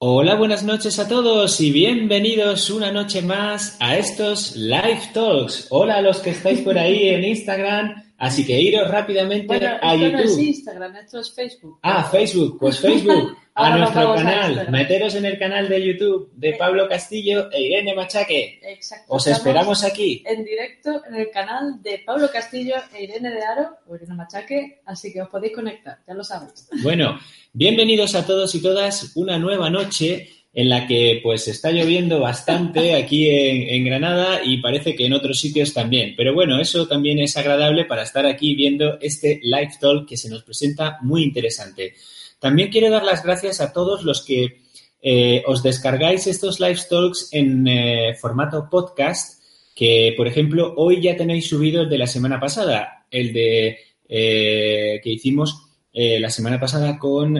[0.00, 5.66] Hola, buenas noches a todos y bienvenidos una noche más a estos Live Talks.
[5.70, 9.94] Hola a los que estáis por ahí en Instagram, así que iros rápidamente Bueno, a
[9.94, 10.12] esto YouTube.
[10.12, 11.78] no es Instagram, esto es Facebook.
[11.82, 14.70] Ah, Facebook, pues Facebook, a nuestro a canal.
[14.70, 18.60] Meteros en el canal de YouTube de Pablo Castillo e Irene Machaque.
[18.62, 19.06] Exacto.
[19.08, 20.22] Os esperamos aquí.
[20.26, 24.80] En directo en el canal de Pablo Castillo e Irene de Aro, o Irene Machaque,
[24.84, 26.68] así que os podéis conectar, ya lo sabéis.
[26.82, 27.18] Bueno,
[27.52, 30.28] bienvenidos a todos y todas una nueva noche
[30.58, 35.38] en la que pues está lloviendo bastante aquí en, Granada y parece que en otros
[35.38, 36.14] sitios también.
[36.16, 40.28] Pero bueno, eso también es agradable para estar aquí viendo este live talk que se
[40.28, 41.94] nos presenta muy interesante.
[42.40, 44.62] También quiero dar las gracias a todos los que
[45.00, 49.40] eh, os descargáis estos live talks en eh, formato podcast,
[49.76, 53.78] que por ejemplo hoy ya tenéis subido el de la semana pasada, el de
[54.08, 57.34] eh, que hicimos la semana pasada con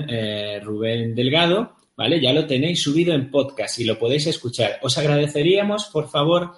[0.65, 2.21] Rubén Delgado, ¿vale?
[2.21, 4.79] Ya lo tenéis subido en podcast y lo podéis escuchar.
[4.83, 6.53] Os agradeceríamos, por favor,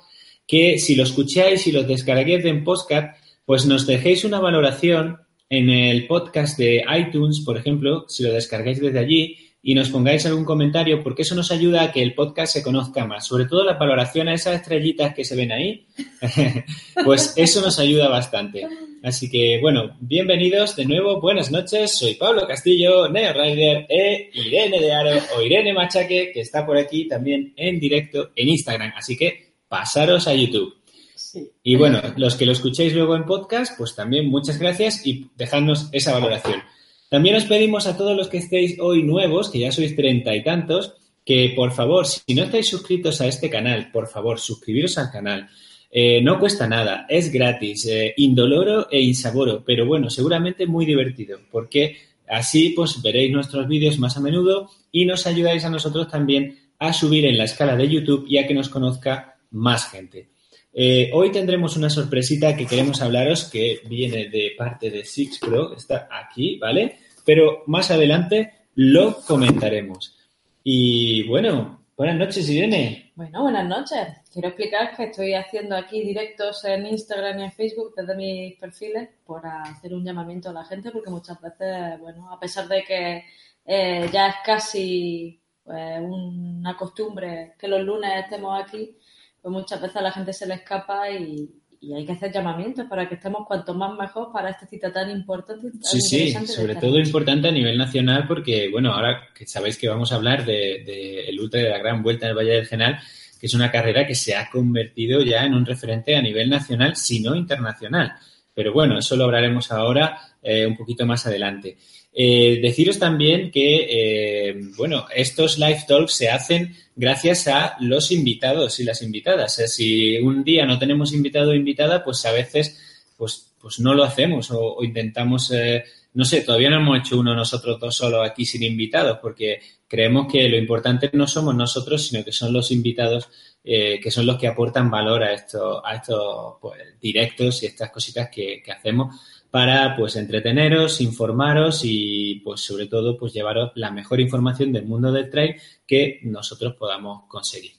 [0.47, 5.17] que si lo escucháis y lo descarguéis en podcast, pues nos dejéis una valoración
[5.49, 10.25] en el podcast de iTunes, por ejemplo, si lo descargáis desde allí y nos pongáis
[10.25, 13.27] algún comentario, porque eso nos ayuda a que el podcast se conozca más.
[13.27, 15.87] Sobre todo la valoración a esas estrellitas que se ven ahí,
[17.05, 18.67] pues eso nos ayuda bastante.
[19.03, 21.99] Así que, bueno, bienvenidos de nuevo, buenas noches.
[21.99, 26.79] Soy Pablo Castillo, Neo Rider e Irene de Aro o Irene Machaque, que está por
[26.79, 28.93] aquí también en directo en Instagram.
[28.97, 30.75] Así que pasaros a YouTube.
[31.15, 31.51] Sí.
[31.63, 35.89] Y bueno, los que lo escuchéis luego en podcast, pues también muchas gracias y dejadnos
[35.93, 36.63] esa valoración.
[37.11, 40.45] También os pedimos a todos los que estéis hoy nuevos, que ya sois treinta y
[40.45, 40.95] tantos,
[41.27, 45.49] que por favor, si no estáis suscritos a este canal, por favor, suscribiros al canal.
[45.91, 51.41] Eh, no cuesta nada, es gratis, eh, indoloro e insaboro, pero bueno, seguramente muy divertido,
[51.51, 51.97] porque
[52.29, 56.93] así pues veréis nuestros vídeos más a menudo y nos ayudáis a nosotros también a
[56.93, 60.29] subir en la escala de YouTube y a que nos conozca más gente.
[60.73, 65.75] Eh, hoy tendremos una sorpresita que queremos hablaros que viene de parte de Six Pro,
[65.75, 66.99] está aquí, ¿vale?
[67.25, 70.17] Pero más adelante lo comentaremos.
[70.63, 73.13] Y bueno, buenas noches, Irene.
[73.15, 74.09] Bueno, buenas noches.
[74.33, 79.09] Quiero explicar que estoy haciendo aquí directos en Instagram y en Facebook desde mis perfiles
[79.27, 83.25] por hacer un llamamiento a la gente, porque muchas veces, bueno, a pesar de que
[83.67, 88.97] eh, ya es casi pues, una costumbre que los lunes estemos aquí,
[89.41, 91.51] pues muchas veces a la gente se le escapa y,
[91.83, 95.11] y hay que hacer llamamientos para que estemos cuanto más mejor para esta cita tan
[95.11, 95.71] importante.
[95.71, 97.07] tan Sí, sí, sobre todo noche.
[97.07, 101.29] importante a nivel nacional porque, bueno, ahora que sabéis que vamos a hablar del de,
[101.29, 102.99] el Ultra de la Gran Vuelta en el Valle del Genal,
[103.41, 106.97] que es una carrera que se ha convertido ya en un referente a nivel nacional,
[106.97, 108.13] si no internacional.
[108.53, 111.79] Pero bueno, eso lo hablaremos ahora eh, un poquito más adelante.
[112.13, 118.81] Eh, deciros también que, eh, bueno, estos live talks se hacen gracias a los invitados
[118.81, 119.55] y las invitadas.
[119.55, 122.79] Si un día no tenemos invitado o invitada, pues a veces
[123.17, 125.85] pues, pues no lo hacemos o, intentamos, eh,
[126.15, 130.31] no sé, todavía no hemos hecho uno nosotros dos solos aquí sin invitados, porque creemos
[130.31, 133.29] que lo importante no somos nosotros, sino que son los invitados
[133.63, 137.91] eh, que son los que aportan valor a estos, a estos pues, directos y estas
[137.91, 139.15] cositas que, que hacemos
[139.51, 145.11] para pues entreteneros, informaros y pues sobre todo pues llevaros la mejor información del mundo
[145.11, 145.57] del trail
[145.87, 147.73] que nosotros podamos conseguir.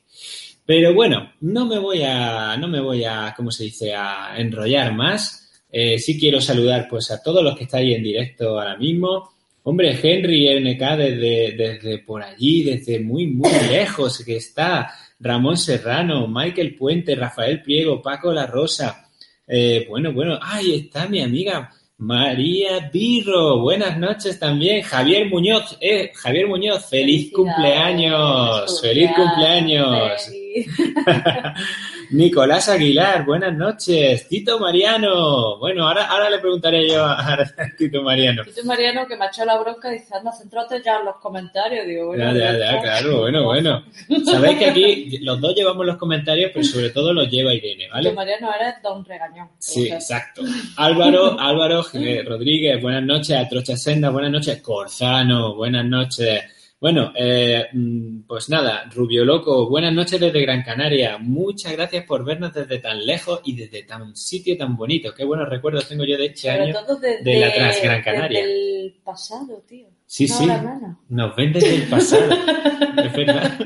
[0.66, 4.94] Pero bueno, no me voy a, no me voy a, ¿cómo se dice?, a enrollar
[4.94, 5.64] más.
[5.72, 9.32] Eh, sí quiero saludar pues a todos los que estáis en directo ahora mismo.
[9.64, 14.92] Hombre, Henry NK desde, desde por allí, desde muy, muy lejos que está.
[15.20, 19.01] Ramón Serrano, Michael Puente, Rafael Priego, Paco La Rosa.
[19.54, 23.60] Eh, bueno, bueno, ahí está mi amiga María Birro.
[23.60, 24.82] Buenas noches también.
[24.82, 28.82] Javier Muñoz, eh, Javier Muñoz, feliz cumpleaños.
[28.82, 30.24] Feliz cumpleaños.
[30.24, 30.68] Feliz.
[32.12, 34.28] Nicolás Aguilar, buenas noches.
[34.28, 35.58] Tito Mariano.
[35.60, 37.38] Bueno, ahora, ahora le preguntaré yo a,
[37.78, 38.44] Tito Mariano.
[38.44, 41.88] Tú, Mariano, que me ha echado la bronca, dice, anda, centrate ya en los comentarios.
[41.88, 43.84] Digo, bueno, Ya, ya, ya, claro, bueno, bueno.
[44.26, 48.12] Sabéis que aquí los dos llevamos los comentarios, pero sobre todo los lleva Irene, ¿vale?
[48.12, 49.48] Mariano, eres don regañón.
[49.58, 50.42] Sí, exacto.
[50.76, 51.82] Álvaro, Álvaro
[52.26, 53.38] Rodríguez, buenas noches.
[53.38, 54.62] Atrocha Senda, buenas noches.
[54.62, 56.44] Corzano, buenas noches.
[56.82, 61.20] Bueno, eh, mm, pues nada, Rubio Loco, buenas noches desde Gran Canaria.
[61.20, 65.14] Muchas gracias por vernos desde tan lejos y desde tan sitio tan bonito.
[65.14, 66.74] Qué buenos recuerdos tengo yo de este año.
[67.00, 68.40] desde, de la Transgran Canaria.
[68.40, 69.86] desde el pasado, tío.
[70.08, 70.48] Sí, No, sí.
[71.10, 72.34] Nos ven desde el pasado.
[73.06, 73.60] es verdad.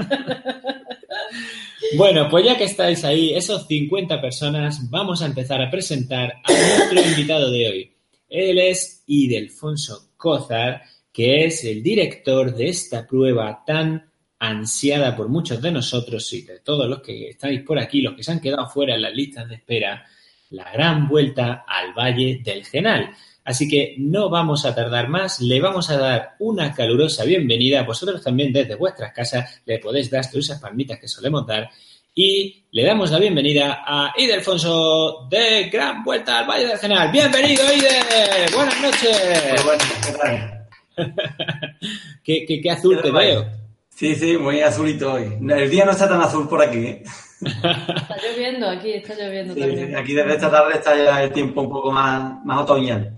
[1.95, 6.51] Bueno, pues ya que estáis ahí, esos 50 personas, vamos a empezar a presentar a
[6.51, 7.91] nuestro invitado de hoy.
[8.27, 10.81] Él es Idelfonso Cózar,
[11.15, 16.59] que es el director de esta prueba tan ansiada por muchos de nosotros y de
[16.59, 19.47] todos los que estáis por aquí, los que se han quedado fuera en las listas
[19.47, 20.06] de espera,
[20.50, 23.12] la gran vuelta al Valle del Genal.
[23.45, 27.83] Así que no vamos a tardar más, le vamos a dar una calurosa bienvenida.
[27.83, 31.69] Vosotros también desde vuestras casas le podéis dar esas palmitas que solemos dar.
[32.13, 37.09] Y le damos la bienvenida a Ide Alfonso de Gran Vuelta al Valle del Genal.
[37.09, 38.53] Bienvenido, Ide.
[38.53, 39.18] Buenas noches.
[39.21, 40.55] ¿Qué,
[42.24, 43.45] qué, qué azul te veo.
[43.89, 45.24] Sí, sí, muy azulito hoy.
[45.50, 46.80] El día no está tan azul por aquí.
[46.80, 47.03] ¿eh?
[47.42, 49.95] Está lloviendo aquí, está lloviendo Sí, también.
[49.95, 53.18] aquí desde esta tarde está ya el tiempo un poco más, más otoñal.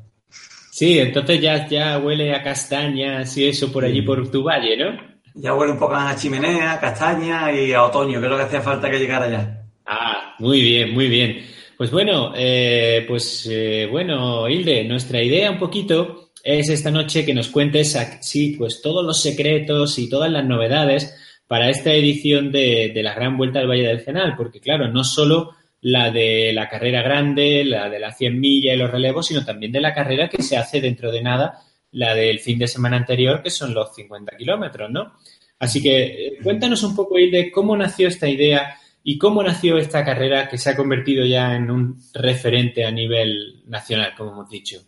[0.71, 4.99] Sí, entonces ya, ya huele a castañas y eso por allí, por tu valle, ¿no?
[5.35, 8.37] Ya huele un poco más a chimenea, a castaña y a otoño, que es lo
[8.37, 9.63] que hacía falta que llegara ya.
[9.85, 11.45] Ah, muy bien, muy bien.
[11.77, 17.33] Pues bueno, eh, pues eh, bueno, Hilde, nuestra idea un poquito es esta noche que
[17.33, 21.15] nos cuentes así, pues todos los secretos y todas las novedades
[21.47, 25.03] para esta edición de, de la Gran Vuelta al Valle del Genal, porque claro, no
[25.03, 29.45] solo la de la carrera grande, la de la 100 millas y los relevos, sino
[29.45, 31.61] también de la carrera que se hace dentro de nada,
[31.91, 35.13] la del fin de semana anterior, que son los 50 kilómetros, ¿no?
[35.59, 40.03] Así que eh, cuéntanos un poco, Hilde, cómo nació esta idea y cómo nació esta
[40.03, 44.81] carrera que se ha convertido ya en un referente a nivel nacional, como hemos dicho.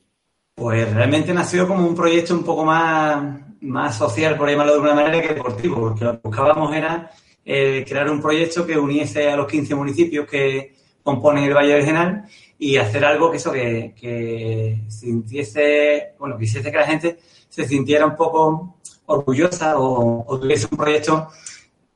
[0.59, 4.93] Pues realmente nació como un proyecto un poco más, más social, por llamarlo de alguna
[4.93, 7.09] manera, que deportivo, porque lo que buscábamos era
[7.45, 11.85] eh, crear un proyecto que uniese a los 15 municipios que componen el Valle del
[11.85, 12.25] Genal
[12.57, 17.17] y hacer algo que eso, que, que sintiese, bueno, que hiciese que la gente
[17.47, 21.29] se sintiera un poco orgullosa o, o tuviese un proyecto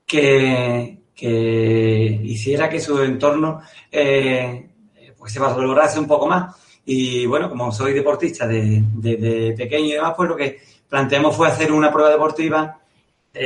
[0.06, 3.59] que, que hiciera que su entorno
[3.92, 4.69] eh,
[5.18, 6.56] pues se valorase un poco más.
[6.85, 11.35] Y bueno, como soy deportista desde de, de pequeño y demás, pues lo que planteamos
[11.35, 12.80] fue hacer una prueba deportiva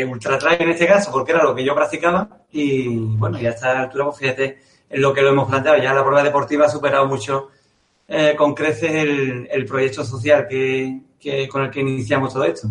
[0.10, 2.28] ultra trail en este caso, porque era lo que yo practicaba.
[2.52, 4.58] Y bueno, y a esta altura, pues fíjate
[4.90, 5.82] en lo que lo hemos planteado.
[5.82, 7.50] Ya la prueba deportiva ha superado mucho
[8.08, 12.68] eh, con creces el, el proyecto social que, que, con el que iniciamos todo esto.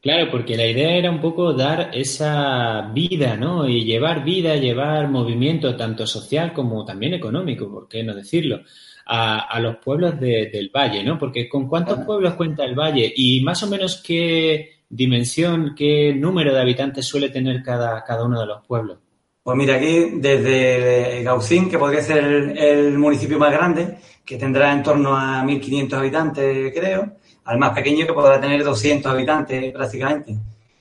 [0.00, 3.66] Claro, porque la idea era un poco dar esa vida, ¿no?
[3.66, 8.60] Y llevar vida, llevar movimiento tanto social como también económico, ¿por qué no decirlo?
[9.06, 11.18] A, a los pueblos de, del valle, ¿no?
[11.18, 13.12] Porque ¿con cuántos pueblos cuenta el valle?
[13.14, 18.40] Y más o menos qué dimensión, qué número de habitantes suele tener cada, cada uno
[18.40, 18.98] de los pueblos.
[19.42, 24.72] Pues mira, aquí desde Gaucín, que podría ser el, el municipio más grande, que tendrá
[24.72, 27.12] en torno a 1.500 habitantes, creo,
[27.44, 30.34] al más pequeño que podrá tener 200 habitantes prácticamente.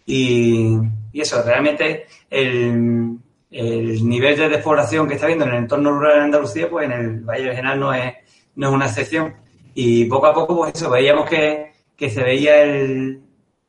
[0.06, 0.78] Y,
[1.12, 3.18] y eso, realmente el,
[3.54, 6.92] el, nivel de despoblación que está viendo en el entorno rural de Andalucía, pues en
[6.92, 8.14] el Valle del Genal no es,
[8.56, 9.34] no es una excepción.
[9.76, 13.22] Y poco a poco, pues eso, veíamos que, que se veía el,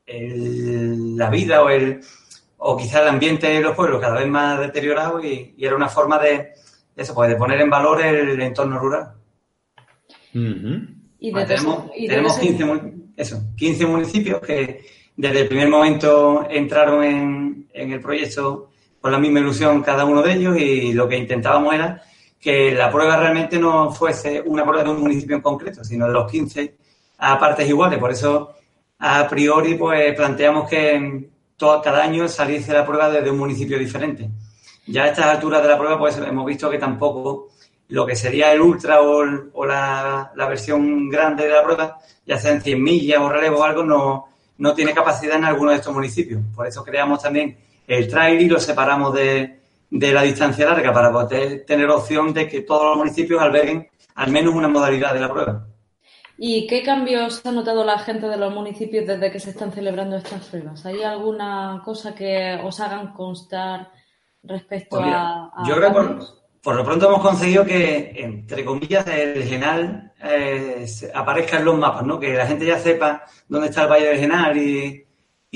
[0.05, 2.01] el, la vida o el
[2.57, 5.87] o quizá el ambiente de los pueblos cada vez más deteriorado y, y era una
[5.89, 6.53] forma de,
[6.95, 9.13] eso, pues de poner en valor el entorno rural.
[10.33, 10.87] Uh -huh.
[11.19, 14.83] Y Bueno, desde tenemos y tenemos desde- 15, mu- eso, 15 municipios que
[15.15, 18.71] desde el primer momento entraron en, en el proyecto
[19.05, 22.01] con la misma ilusión cada uno de ellos y lo que intentábamos era
[22.41, 26.13] que la prueba realmente no fuese una prueba de un municipio en concreto, sino de
[26.13, 26.75] los 15
[27.19, 27.99] a partes iguales.
[27.99, 28.55] Por eso,
[28.97, 34.27] a priori, pues planteamos que todo, cada año saliese la prueba desde un municipio diferente.
[34.87, 37.49] Ya a estas alturas de la prueba, pues hemos visto que tampoco
[37.89, 39.23] lo que sería el ultra o,
[39.67, 43.63] la, la versión grande de la prueba, ya sea en 100 millas o relevo o
[43.63, 46.41] algo, no, no tiene capacidad en alguno de estos municipios.
[46.55, 47.55] Por eso creamos también
[47.87, 52.47] el trail y lo separamos de, de la distancia larga para poder tener opción de
[52.47, 55.67] que todos los municipios alberguen al menos una modalidad de la prueba.
[56.37, 60.17] ¿Y qué cambios ha notado la gente de los municipios desde que se están celebrando
[60.17, 60.85] estas pruebas?
[60.85, 63.89] ¿Hay alguna cosa que os hagan constar
[64.43, 66.25] respecto Pues mira, a, a yo creo que
[66.61, 72.03] por, lo pronto hemos conseguido que, entre comillas, el Genal eh, aparezca en los mapas,
[72.03, 72.19] ¿no?
[72.19, 75.04] Que la gente ya sepa dónde está el Valle del Genal y,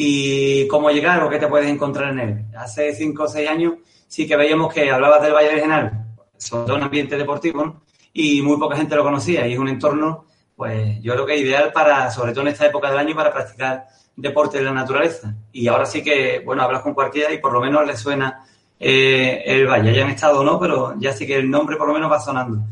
[0.02, 2.46] y cómo llegar o qué te puedes encontrar en él.
[2.58, 3.74] Hace cinco o seis años
[4.08, 6.06] sí que veíamos que hablabas del Valle del Genal,
[6.38, 7.82] sobre todo en ambiente deportivo, ¿no?
[8.14, 9.46] y muy poca gente lo conocía.
[9.46, 10.24] Y es un entorno,
[10.56, 13.88] pues yo creo que ideal para, sobre todo en esta época del año, para practicar
[14.16, 15.36] deporte en la naturaleza.
[15.52, 18.46] Y ahora sí que, bueno, hablas con cualquiera y por lo menos le suena
[18.80, 19.94] eh, el valle.
[19.94, 22.22] Ya han estado o no, pero ya sí que el nombre por lo menos va
[22.22, 22.64] sonando.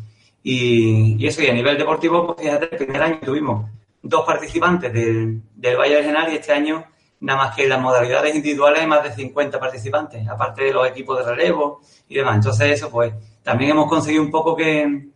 [0.44, 3.70] Y, y eso, y a nivel deportivo, pues fíjate, el primer año tuvimos
[4.02, 6.86] dos participantes del, del Valle del Genal y este año,
[7.20, 11.18] nada más que las modalidades individuales, hay más de 50 participantes, aparte de los equipos
[11.18, 12.36] de relevo y demás.
[12.36, 15.10] Entonces, eso, pues también hemos conseguido un poco que,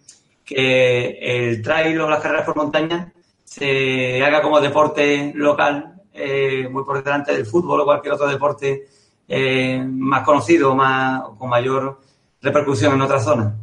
[0.43, 3.11] que el trail o las carreras por montaña
[3.43, 8.87] se haga como deporte local, eh, muy por delante del fútbol o cualquier otro deporte
[9.27, 12.01] eh, más conocido, más, con mayor
[12.41, 13.53] repercusión en otras zonas.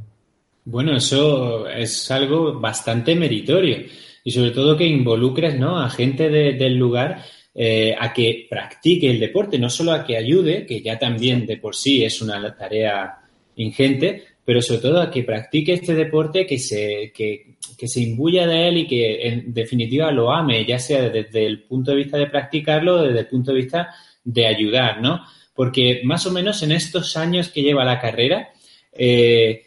[0.65, 3.79] Bueno, eso es algo bastante meritorio
[4.23, 5.81] y sobre todo que involucres ¿no?
[5.81, 7.25] a gente del lugar
[7.61, 11.57] eh, a que practique el deporte, no solo a que ayude, que ya también de
[11.57, 13.17] por sí es una tarea
[13.57, 17.57] ingente, pero sobre todo a que practique este deporte, que se, que,
[17.89, 21.91] se imbuya de él y que en definitiva lo ame, ya sea desde el punto
[21.91, 23.89] de vista de practicarlo o desde el punto de vista
[24.23, 25.25] de ayudar, ¿no?
[25.53, 28.51] Porque más o menos en estos años que lleva la carrera,
[28.93, 29.65] eh,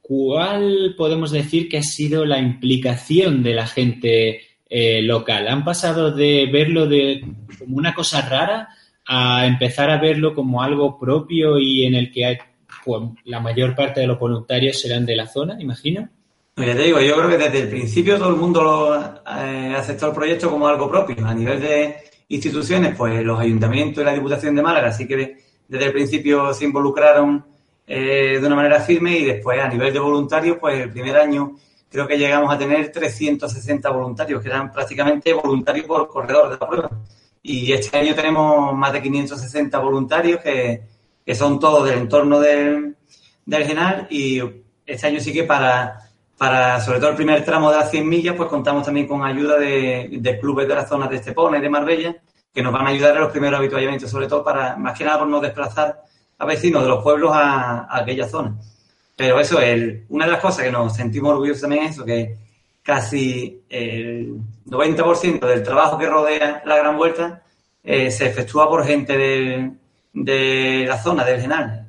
[0.00, 5.48] ¿cuál podemos decir que ha sido la implicación de la gente eh, local?
[5.48, 7.24] ¿Han pasado de verlo de
[7.58, 8.68] como una cosa rara
[9.06, 12.38] a empezar a verlo como algo propio y en el que hay,
[12.84, 16.08] pues, la mayor parte de los voluntarios serán de la zona, imagino?
[16.54, 20.14] Te digo, yo creo que desde el principio todo el mundo lo, eh, aceptó el
[20.14, 21.24] proyecto como algo propio.
[21.26, 21.96] A nivel de
[22.28, 25.36] instituciones, pues los ayuntamientos y la Diputación de Málaga, así que
[25.68, 27.44] desde el principio se involucraron
[27.86, 31.56] eh, de una manera firme y después a nivel de voluntarios, pues el primer año
[31.96, 36.68] creo que llegamos a tener 360 voluntarios, que eran prácticamente voluntarios por corredor de la
[36.68, 36.90] prueba.
[37.42, 40.82] Y este año tenemos más de 560 voluntarios que,
[41.24, 42.96] que son todos del entorno del,
[43.46, 44.42] del Genal y
[44.84, 48.34] este año sí que para, para, sobre todo el primer tramo de las 100 millas,
[48.36, 51.70] pues contamos también con ayuda de, de clubes de las zonas de Estepona y de
[51.70, 52.16] Marbella,
[52.52, 55.20] que nos van a ayudar en los primeros habituallamientos, sobre todo para, más que nada
[55.20, 56.02] por no desplazar
[56.36, 58.54] a vecinos de los pueblos a, aquella zona.
[59.16, 62.36] Pero eso, es una de las cosas que nos sentimos orgullosos también es eso, que
[62.82, 67.42] casi el 90% del trabajo que rodea la Gran Vuelta
[67.82, 69.72] eh, se efectúa por gente de,
[70.12, 71.86] de la zona, del Genal.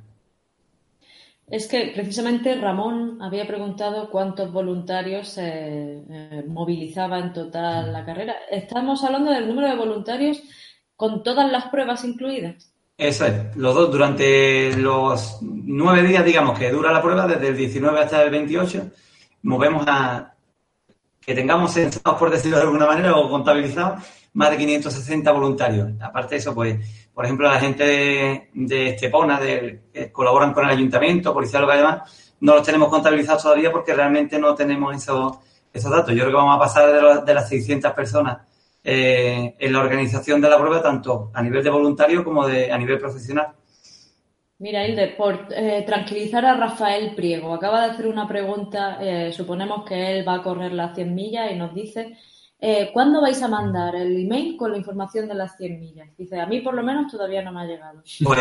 [1.50, 8.36] Es que precisamente Ramón había preguntado cuántos voluntarios se eh, movilizaba en total la carrera.
[8.52, 10.42] Estamos hablando del número de voluntarios
[10.98, 12.74] con todas las pruebas incluidas.
[12.98, 17.56] Eso es, los dos, durante los nueve días, digamos, que dura la prueba, desde el
[17.56, 18.89] 19 hasta el 28,
[19.44, 20.34] movemos a
[21.22, 25.92] que tengamos censados, por decirlo de alguna manera, o contabilizados, más de 560 voluntarios.
[26.01, 26.80] Aparte de eso, pues,
[27.13, 27.84] por ejemplo, la gente
[28.51, 32.89] de, Estepona, de, que colaboran con el ayuntamiento, policía local y demás, no los tenemos
[32.89, 35.38] contabilizados todavía porque realmente no tenemos esos,
[35.72, 36.16] esos datos.
[36.16, 38.39] Yo creo que vamos a pasar de, de las 600 personas
[38.89, 42.77] eh, en la organización de la prueba, tanto a nivel de voluntario como de, a
[42.77, 43.48] nivel profesional.
[44.60, 49.84] Mira, Hilde, por eh, tranquilizar a Rafael Priego, acaba de hacer una pregunta, eh, suponemos
[49.84, 52.17] que él va a correr las 100 millas y nos dice,
[52.94, 56.08] ¿cuándo vais a mandar el email con la información de las 100 millas?
[56.17, 58.03] Dice, a mí por lo menos todavía no me ha llegado.
[58.24, 58.39] Pues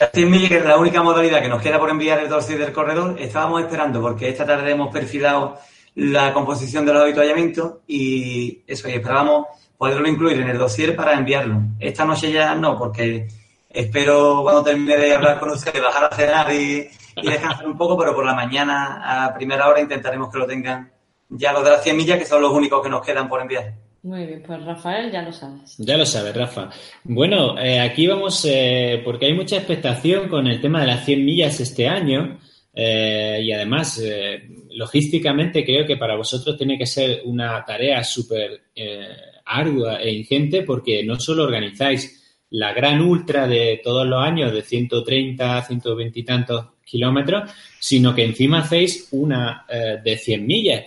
[0.00, 2.58] las 100 millas, que es la única modalidad que nos queda por enviar el dossier
[2.58, 5.56] del corredor, estábamos esperando porque esta tarde hemos perfilado
[5.96, 9.46] la composición de los habituallamientos y eso, y esperábamos
[9.78, 11.60] poderlo incluir en el dossier para enviarlo.
[11.80, 13.28] Esta noche ya no, porque
[13.68, 16.88] espero cuando termine de hablar con ustedes bajar a cenar y,
[17.22, 20.92] descansar un poco, pero por la mañana a primera hora intentaremos que lo tengan
[21.30, 23.72] ya los de las 100 millas, que son los únicos que nos quedan por enviar.
[24.02, 25.76] Muy bien, pues Rafael, ya lo sabes.
[25.78, 26.68] Ya lo sabes, Rafa.
[27.04, 31.24] Bueno, eh, aquí vamos, eh, porque hay mucha expectación con el tema de las 100
[31.24, 32.38] millas este año.
[32.78, 38.64] Eh, y además, eh, logísticamente creo que para vosotros tiene que ser una tarea súper
[38.74, 39.08] eh,
[39.46, 44.60] ardua e ingente porque no solo organizáis la gran ultra de todos los años de
[44.60, 49.66] 130, 120 y tantos kilómetros, sino que encima hacéis una
[50.04, 50.84] de 100 millas.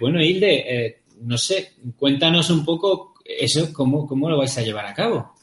[0.00, 4.94] bueno, Hilde, no sé, cuéntanos un poco eso, cómo, cómo lo vais a llevar a
[4.94, 5.34] cabo.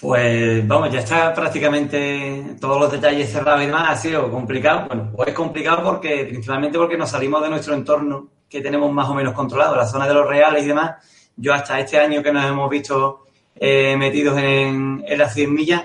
[0.00, 3.90] Pues vamos, ya está prácticamente todos los detalles cerrados y demás.
[3.90, 4.86] Ha sido complicado.
[4.86, 9.10] Bueno, pues es complicado porque principalmente porque nos salimos de nuestro entorno que tenemos más
[9.10, 10.96] o menos controlado, la zona de los reales y demás.
[11.36, 15.84] Yo hasta este año que nos hemos visto eh, metidos en, las 100 millas,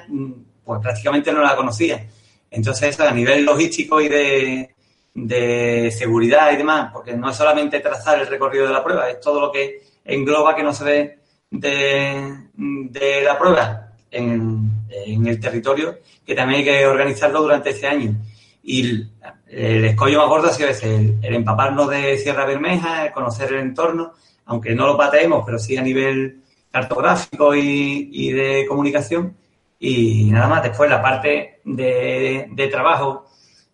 [0.63, 2.07] pues prácticamente no la conocía.
[2.50, 8.27] Entonces, a nivel logístico y de, seguridad y demás, porque no es solamente trazar el
[8.27, 11.19] recorrido de la prueba, es todo lo que engloba que no se ve
[11.51, 13.85] de la prueba
[14.15, 18.15] en, el territorio, que también hay que organizarlo durante este año.
[18.63, 19.07] Y
[19.48, 23.60] el, escollo más gordo ha sido ese, el, empaparnos de Sierra Bermeja, el conocer el
[23.60, 24.13] entorno,
[24.45, 26.41] aunque no lo pateemos, pero sí a nivel
[26.72, 29.36] cartográfico y, de comunicación.
[29.79, 33.25] Y nada más, después la parte de, trabajo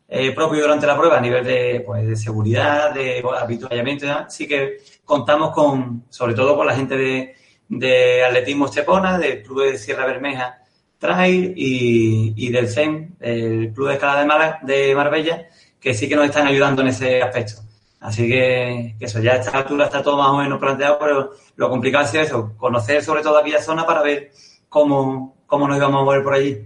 [0.08, 4.80] eh, propio durante la prueba a nivel de, pues, de seguridad, de habituallamiento, sí que
[5.06, 7.36] contamos con, sobre todo con la gente de,
[7.72, 10.58] de Atletismo Estepona, del Club de Sierra Bermeja
[11.00, 15.48] Trail y, del CEM, el Club de Escalada de, de Marbella,
[15.80, 17.62] que sí que nos están ayudando en ese aspecto.
[18.02, 21.70] Así que, eso, ya a esta altura está todo más o menos planteado, pero lo
[21.70, 24.32] complicado es eso, conocer sobre todo aquella zona para ver
[24.68, 26.58] cómo, cómo nos íbamos a mover por allí.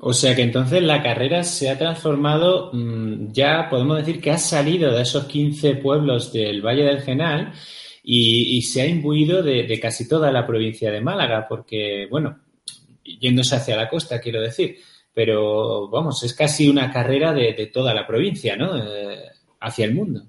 [0.00, 4.38] O sea que entonces la carrera se ha transformado, mm, ya podemos decir que ha
[4.38, 7.52] salido de esos 15 pueblos del Valle del Genal
[8.02, 12.38] y, se ha imbuido de, casi toda la provincia de Málaga, porque, bueno,
[13.04, 14.78] yéndose hacia la costa, quiero decir,
[15.12, 18.76] pero vamos, es casi una carrera de, toda la provincia, ¿no?
[18.76, 19.18] Eh,
[19.60, 20.22] hacia el mundo.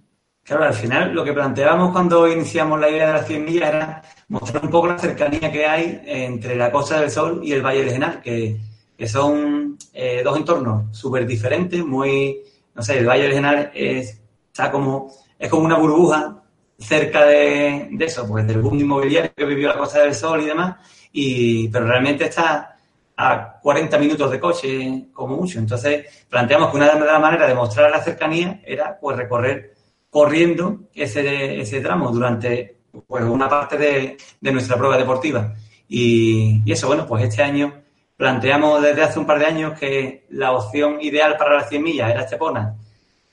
[0.44, 4.02] Claro, al final lo que planteábamos cuando iniciamos la idea de las 100 millas era
[4.28, 7.82] mostrar un poco la cercanía que hay entre la Costa del Sol y el Valle
[7.82, 8.60] del Genal, que,
[9.08, 12.40] son eh, dos entornos súper diferentes, muy,
[12.76, 16.41] no sé, el Valle del Genal es, está como, es como una burbuja
[16.82, 20.78] cerca de, eso, pues del boom inmobiliario que vivió la Costa del Sol y demás,
[21.12, 22.78] y, pero realmente está
[23.16, 25.60] a 40 minutos de coche como mucho.
[25.60, 29.76] Entonces, planteamos que una de las maneras de mostrar la cercanía era pues recorrer
[30.10, 34.18] corriendo ese, ese tramo durante pues, una parte de,
[34.52, 35.54] nuestra prueba deportiva.
[35.88, 37.74] Y, eso, bueno, pues este año
[38.18, 42.12] planteamos desde hace un par de años que la opción ideal para las 100 millas
[42.12, 42.76] era Estepona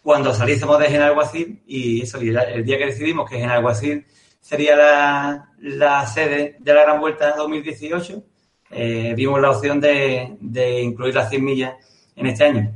[0.09, 4.07] cuando saliésemos de Genalguacil y eso, y el día que decidimos que Genalguacil
[4.41, 8.25] sería la, la sede de la Gran Vuelta 2018,
[8.71, 11.75] eh, vimos la opción de, de incluir las 100 millas
[12.17, 12.73] en este año.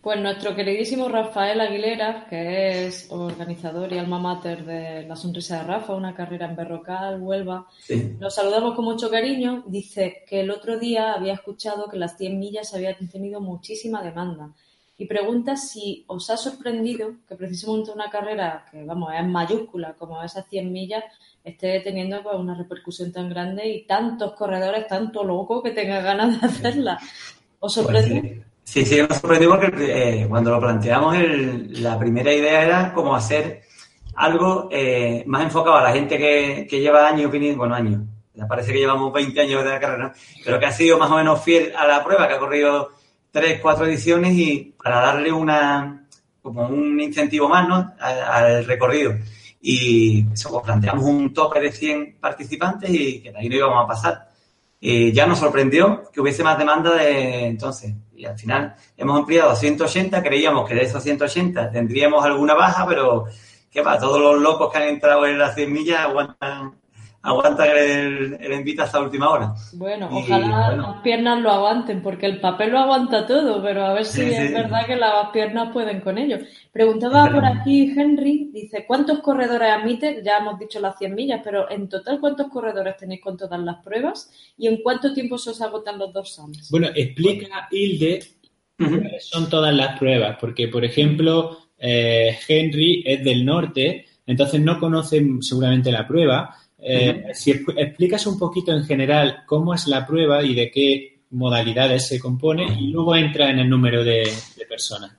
[0.00, 5.64] Pues nuestro queridísimo Rafael Aguilera, que es organizador y alma mater de La Sonrisa de
[5.64, 7.66] Rafa, una carrera en Berrocal, Huelva,
[8.20, 9.64] nos saludamos con mucho cariño.
[9.66, 14.52] Dice que el otro día había escuchado que las 100 millas habían tenido muchísima demanda
[14.98, 20.22] y pregunta si os ha sorprendido que precisamente una carrera que, vamos, es mayúscula como
[20.22, 21.04] esas 100 millas
[21.44, 26.40] esté teniendo pues, una repercusión tan grande y tantos corredores, tanto locos que tengan ganas
[26.40, 26.98] de hacerla.
[27.60, 28.42] ¿Os pues sorprende?
[28.64, 31.16] Sí, sí, me sorprendió porque eh, cuando lo planteamos,
[31.78, 33.62] la primera idea era como hacer
[34.16, 38.00] algo eh, más enfocado a la gente que, lleva años viniendo, bueno, años,
[38.48, 41.42] parece que llevamos 20 años de la carrera, pero que ha sido más o menos
[41.42, 42.90] fiel a la prueba, que ha corrido
[43.36, 46.06] tres, cuatro ediciones y para darle una
[46.40, 47.92] como un incentivo más ¿no?
[48.00, 49.12] al, recorrido.
[49.60, 53.84] Y eso, pues planteamos un tope de 100 participantes y que de ahí no íbamos
[53.84, 54.30] a pasar.
[54.80, 59.50] Y ya nos sorprendió que hubiese más demanda de entonces y al final hemos ampliado
[59.50, 63.26] a 180, creíamos que de esos 180 tendríamos alguna baja, pero
[63.70, 66.72] que va, todos los locos que han entrado en las 100 millas aguantan
[67.26, 69.52] aguantan el, el envite hasta última hora.
[69.72, 74.04] Bueno, ojalá las piernas lo aguanten, porque el papel lo aguanta todo, pero a ver
[74.04, 76.38] si es verdad que las piernas pueden con ello.
[76.70, 80.22] Preguntaba por aquí Henry, dice, ¿cuántos corredores admite?
[80.24, 83.82] Ya hemos dicho las 100 millas, pero en total, ¿cuántos corredores tenéis con todas las
[83.82, 84.30] pruebas?
[84.56, 86.70] ¿Y en cuánto tiempo se os agotan los dorsales?
[86.70, 88.20] Bueno, explica Hilde
[88.78, 94.78] cuáles son todas las pruebas, porque, por ejemplo, eh, Henry es del norte, entonces no
[94.78, 96.56] conoce seguramente la prueba,
[96.88, 102.06] eh, si explicas un poquito en general cómo es la prueba y de qué modalidades
[102.06, 104.32] se compone y luego entra en el número de,
[104.68, 105.12] personas.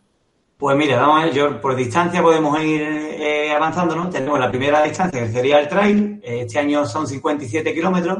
[0.57, 4.09] Pues mira, vamos a ver, yo, por distancia podemos ir eh, avanzando, ¿no?
[4.09, 8.19] Tenemos la primera distancia que sería el trail, eh, este año son 57 kilómetros.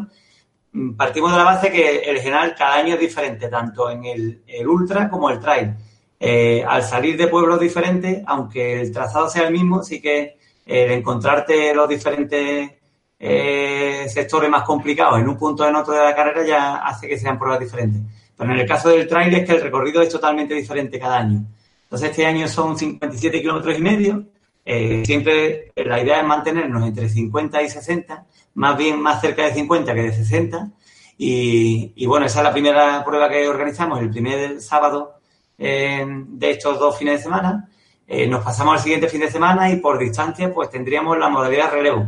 [0.73, 4.67] Mm, partimos de la base que el general cada año es diferente, tanto en el,
[4.67, 5.73] ultra como el trail.
[6.67, 11.73] al salir de pueblos diferentes, aunque el trazado sea el mismo, sí que el encontrarte
[11.73, 12.71] los diferentes
[13.19, 17.07] eh, sectores más complicados en un punto o en otro de la carrera ya hace
[17.07, 18.01] que sean pruebas diferentes.
[18.35, 21.43] Pero en el caso del trail es que el recorrido es totalmente diferente cada año.
[21.83, 24.25] Entonces este año son 57 kilómetros y medio.
[24.63, 28.25] Eh, siempre la idea es mantenernos entre 50 y 60,
[28.55, 30.69] más bien más cerca de 50 que de 60.
[31.19, 35.15] Y, bueno, esa es la primera prueba que organizamos, el primer sábado
[35.57, 37.69] eh, de estos dos fines de semana.
[38.29, 42.07] Nos pasamos al siguiente fin de semana y por distancia pues tendríamos la modalidad relevo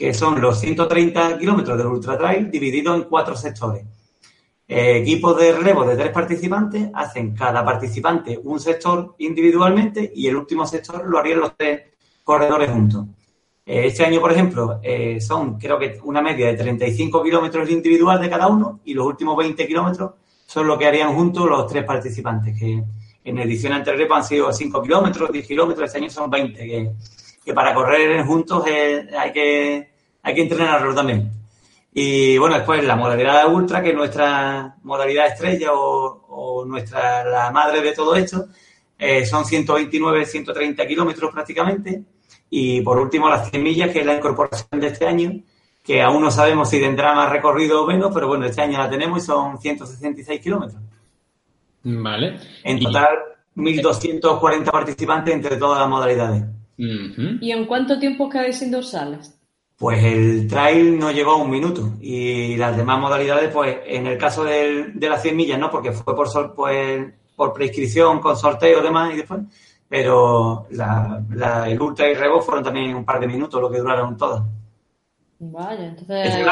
[0.00, 3.84] que son los 130 kilómetros del Ultra Trail divididos en cuatro sectores.
[4.66, 10.36] Eh, equipos de relevo de tres participantes hacen cada participante un sector individualmente y el
[10.36, 11.82] último sector lo harían los tres
[12.24, 13.08] corredores juntos.
[13.66, 18.18] Eh, este año, por ejemplo, eh, son creo que una media de 35 kilómetros individual
[18.22, 20.12] de cada uno y los últimos 20 kilómetros
[20.46, 22.82] son lo que harían juntos los tres participantes, que
[23.22, 26.90] en edición anterior han sido 5 kilómetros, 10 kilómetros, este año son 20, que,
[27.44, 29.89] que para correr juntos hay que
[30.22, 31.30] hay que entrenarlo también.
[31.92, 37.80] Y bueno, después la modalidad ultra, que es nuestra modalidad estrella o, nuestra la madre
[37.80, 38.46] de todo esto,
[38.98, 42.04] eh, son 129, 130 kilómetros prácticamente.
[42.50, 45.32] Y por último, las 100 millas, que es la incorporación de este año,
[45.82, 48.90] que aún no sabemos si tendrá más recorrido o menos, pero bueno, este año la
[48.90, 50.82] tenemos y son 166 kilómetros.
[51.82, 52.38] Vale.
[52.62, 53.08] En total,
[53.56, 56.44] 1.240 participantes entre todas las modalidades.
[56.76, 59.39] ¿Y en cuánto tiempo quedáis sin dorsales?
[59.80, 64.18] Pues el trail no llegó a un minuto y las demás modalidades, pues en el
[64.18, 68.82] caso de las 100 millas, no, porque fue por, pues, por prescripción, con sorteo y
[68.82, 69.40] demás y después,
[69.88, 74.42] pero el ultra y rebo fueron también un par de minutos lo que duraron todas.
[75.38, 76.46] Vaya, entonces...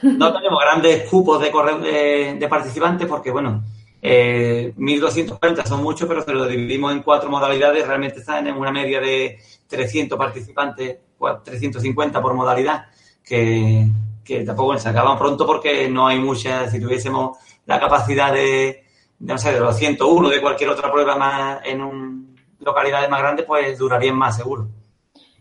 [0.00, 3.64] No tenemos grandes cupos de, de, participantes porque, bueno,
[4.00, 8.70] eh, 1.240 son muchos, pero si lo dividimos en cuatro modalidades, realmente están en una
[8.70, 9.36] media de
[9.66, 11.07] 300 participantes
[11.42, 12.86] 350 por modalidad,
[13.24, 13.86] que,
[14.24, 18.84] que tampoco se acaban pronto porque no hay muchas, si tuviésemos la capacidad de,
[19.20, 23.46] no sé, de los 101 de cualquier otra prueba más en un, localidades más grandes,
[23.46, 24.68] pues durarían más seguro.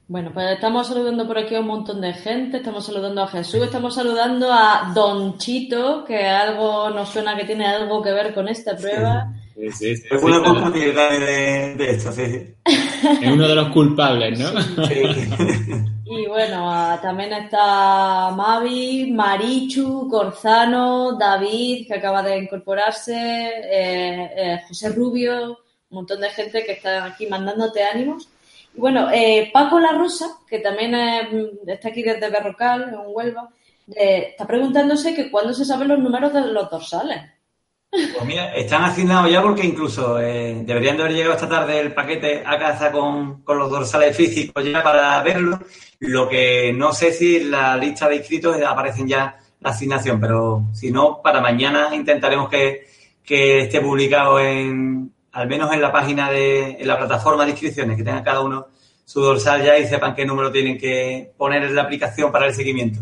[0.10, 3.62] Bueno, pues estamos saludando por aquí a un montón de gente, estamos saludando a Jesús,
[3.62, 8.48] estamos saludando a Don Chito, que algo nos suena que tiene algo que ver con
[8.48, 9.34] esta prueba.
[9.34, 10.04] Sí, sí, sí.
[10.10, 12.56] Es una oportunidad de, de, esto, sí.
[12.66, 14.50] Es uno de los culpables, ¿no?
[16.10, 24.90] Y bueno, también está Mavi, Marichu, Corzano, David, que acaba de incorporarse, eh, eh, José
[24.90, 25.50] Rubio,
[25.90, 28.30] un montón de gente que está aquí mandándote ánimos.
[28.74, 30.96] Y bueno, eh, Paco La Rosa, que también
[31.68, 33.50] está aquí desde Berrocal, en Huelva,
[33.88, 37.22] está preguntándose que cuándo se saben los números de los dorsales.
[37.90, 41.94] Pues mira, están asignados ya porque incluso eh, deberían de haber llegado esta tarde el
[41.94, 45.60] paquete a casa con, los dorsales físicos ya para verlo.
[46.00, 50.66] Lo que no sé si en la lista de inscritos aparecen ya la asignación, pero
[50.74, 52.86] si no, para mañana intentaremos que,
[53.24, 58.04] esté publicado en, al menos en la página de, en la plataforma de inscripciones, que
[58.04, 58.68] tenga cada uno
[59.04, 62.54] su dorsal ya y sepan qué número tienen que poner en la aplicación para el
[62.54, 63.00] seguimiento.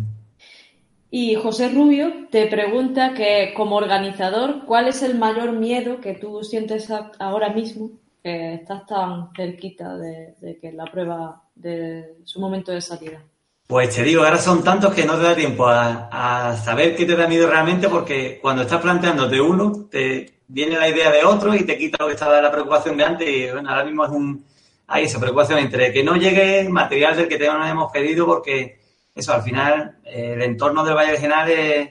[1.12, 6.44] Y José Rubio te pregunta que como organizador, ¿cuál es el mayor miedo que tú
[6.44, 7.91] sientes ahora mismo
[8.24, 13.22] que estás tan cerquita de, que la prueba de su momento de salida?
[13.68, 17.15] Pues te digo, ahora son tantos que no te da tiempo a, saber qué te
[17.15, 21.63] da miedo realmente porque cuando estás planteándote uno, te viene la idea de otro y
[21.63, 24.46] te quita lo que estaba la preocupación de antes y bueno, ahora mismo es un...
[24.88, 28.85] Hay esa preocupación entre que no llegue material del que te hemos pedido porque
[29.15, 31.89] eso, al final, eh, el entorno del Valle Regional es,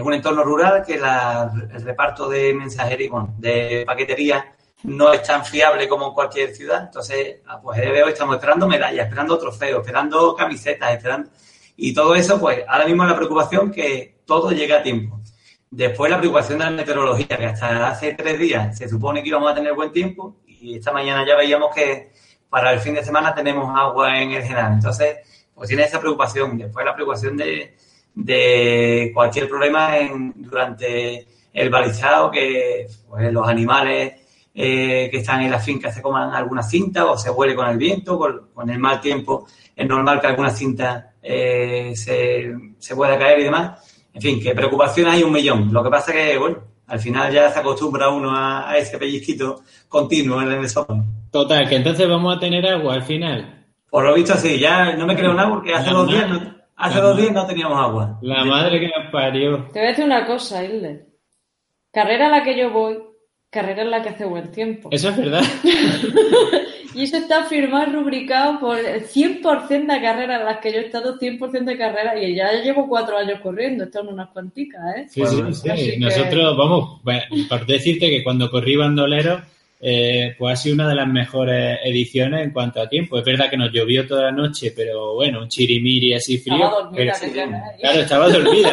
[0.00, 5.88] un entorno rural que el reparto de mensajería, bueno, de paquetería no es tan fiable
[5.88, 6.84] como en cualquier ciudad.
[6.84, 11.30] Entonces, ah, pues de hoy estamos esperando medallas, esperando trofeos, esperando camisetas, esperando...
[11.76, 15.20] Y todo eso, pues ahora mismo la preocupación que todo llegue a tiempo.
[15.70, 19.50] Después la preocupación de la meteorología, que hasta hace tres días se supone que íbamos
[19.50, 22.12] a tener buen tiempo y esta mañana ya veíamos que
[22.48, 24.74] para el fin de semana tenemos agua en el general.
[24.74, 25.16] Entonces,
[25.54, 26.58] pues tiene esa preocupación.
[26.58, 29.94] Después la preocupación de, cualquier problema
[30.34, 34.14] durante el balizado, que pues, los animales
[34.54, 37.78] eh, que están en la finca se coman alguna cinta o se vuele con el
[37.78, 39.46] viento, con, el mal tiempo.
[39.74, 43.92] Es normal que alguna cinta eh, se, se, pueda caer y demás.
[44.12, 45.72] En fin, que preocupaciones hay un millón.
[45.72, 50.42] Lo que pasa que, bueno, al final ya se acostumbra uno a, ese pellizquito continuo
[50.42, 51.24] en el mesón.
[51.30, 53.61] Total, que entonces vamos a tener agua al final.
[53.92, 56.98] Por lo visto, sí, ya no me creo nada porque hace dos días no, hace
[56.98, 58.18] dos días no teníamos agua.
[58.22, 59.68] La madre que nos parió.
[59.70, 61.08] Te voy a decir una cosa, Hilde.
[61.90, 62.96] Carrera a la que yo voy,
[63.50, 64.88] carrera en la que hace buen tiempo.
[64.90, 65.42] Eso es verdad.
[66.94, 70.86] y eso está firmado, rubricado por el 100% de carreras en las que yo he
[70.86, 75.06] estado, 100% de carreras, y ya llevo cuatro años corriendo, esto en unas cuanticas, ¿eh?
[75.10, 75.98] Sí, sí, sí.
[75.98, 77.02] Nosotros, vamos,
[77.46, 79.42] por decirte que cuando corrí bandolero
[79.84, 83.18] eh, pues ha sido una de las mejores ediciones en cuanto a tiempo.
[83.18, 86.70] Es verdad que nos llovió toda la noche, pero bueno, un chirimiri así frío.
[86.92, 88.70] claro, estaba dormida.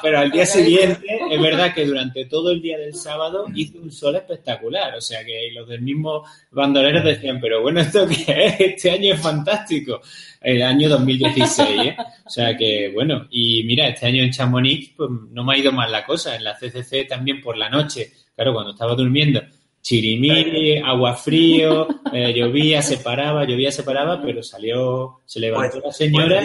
[0.02, 3.92] pero, al día siguiente, es verdad que durante todo el día del sábado hizo un
[3.92, 4.96] sol espectacular.
[4.96, 8.60] O sea que los del mismo bandoleros decían, pero bueno, ¿esto qué es?
[8.60, 10.00] Este año es fantástico.
[10.40, 11.96] El año 2016, ¿eh?
[12.26, 15.70] O sea que, bueno, y mira, este año en Chamonix, pues no me ha ido
[15.70, 16.34] mal la cosa.
[16.34, 19.40] En la CCC también por la noche, claro, cuando estaba durmiendo
[19.82, 25.84] chirimiri, agua frío, eh, llovía, se paraba, llovía, se paraba, pero salió, se levantó pues,
[25.84, 26.42] la señora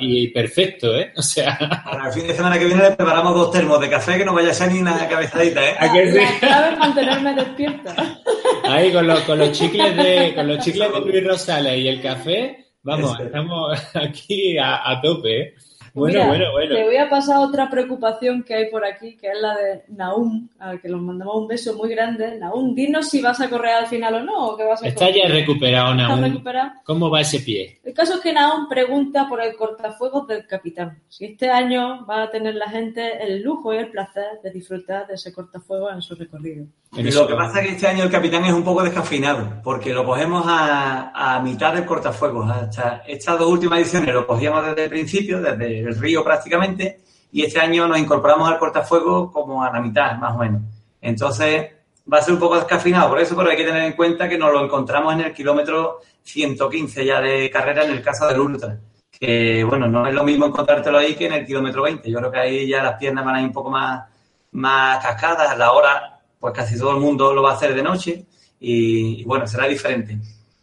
[0.00, 1.12] y, perfecto, ¿eh?
[1.16, 1.58] O sea...
[1.84, 4.34] Para el fin de semana que viene le preparamos dos termos de café que no
[4.34, 5.74] vaya a ser ni una cabezadita, ¿eh?
[5.78, 6.18] ¿A que sí?
[6.42, 8.20] La mantenerme despierta.
[8.64, 12.00] Ahí con los, con los chicles de, con los chicles de Luis Rosales y el
[12.00, 15.54] café, vamos, estamos aquí a, a tope, ¿eh?
[16.00, 16.74] Bueno, Mira, bueno, bueno.
[16.74, 20.48] Te voy a pasar otra preocupación que hay por aquí, que es la de Naum,
[20.58, 22.36] al que nos mandamos un beso muy grande.
[22.38, 25.06] Naum, dinos si vas a correr al final o no, o qué vas a Está
[25.06, 25.22] correr.
[25.22, 26.22] ya recuperado, ¿Estás Naum.
[26.24, 26.70] recuperado?
[26.84, 27.78] ¿Cómo va ese pie?
[27.84, 30.98] El caso es que Naum pregunta por el cortafuegos del capitán.
[31.08, 35.06] Si este año va a tener la gente el lujo y el placer de disfrutar
[35.06, 36.64] de ese cortafuegos en su recorrido.
[36.96, 39.92] En Lo que pasa es que este año el capitán es un poco descafeinado, porque
[39.92, 42.50] lo cogemos a, a mitad del cortafuegos.
[42.50, 47.00] Hasta estas dos últimas ediciones lo cogíamos desde el principio, desde el río prácticamente,
[47.32, 50.62] y este año nos incorporamos al cortafuegos como a la mitad, más o menos.
[51.00, 51.70] Entonces,
[52.12, 54.38] va a ser un poco descafeinado por eso, pero hay que tener en cuenta que
[54.38, 58.78] nos lo encontramos en el kilómetro 115 ya de carrera en el caso del Ultra.
[59.10, 62.10] Que, bueno, no es lo mismo encontrártelo ahí que en el kilómetro 20.
[62.10, 64.04] Yo creo que ahí ya las piernas van a ir un poco más,
[64.52, 65.50] más cascadas.
[65.50, 68.24] A la hora, pues casi todo el mundo lo va a hacer de noche
[68.58, 70.18] y bueno, será diferente.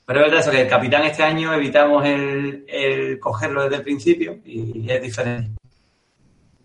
[0.07, 3.81] Pero es verdad eso, que el capitán este año evitamos el, el cogerlo desde el
[3.83, 5.51] principio y es diferente.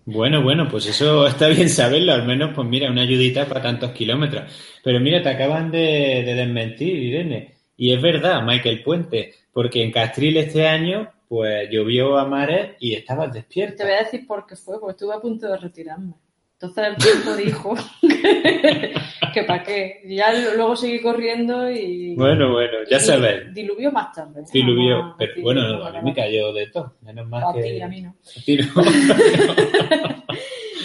[0.04, 3.90] Bueno, bueno, pues eso está bien saberlo, al menos, pues mira, una ayudita para tantos
[3.90, 4.44] kilómetros.
[4.84, 7.54] Pero mira, te acaban de, de desmentir, Irene.
[7.76, 12.94] Y es verdad, Michael Puente, porque en Castril este año, pues llovió a mares y
[12.94, 13.84] estabas Te despierta.
[13.84, 16.14] voy a decir por qué fue, porque estuve a punto de retirarme.
[16.62, 18.94] Entonces el tiempo dijo que,
[19.34, 20.00] que para qué.
[20.04, 22.14] Y ya luego seguí corriendo y...
[22.14, 23.52] Bueno, bueno, ya sabes.
[23.52, 24.44] Diluvió más tarde.
[24.52, 26.94] Diluvió, pero bueno, a mí me cayó de todo.
[27.00, 27.62] Menos mal A que.
[27.62, 28.14] ti, a mí no.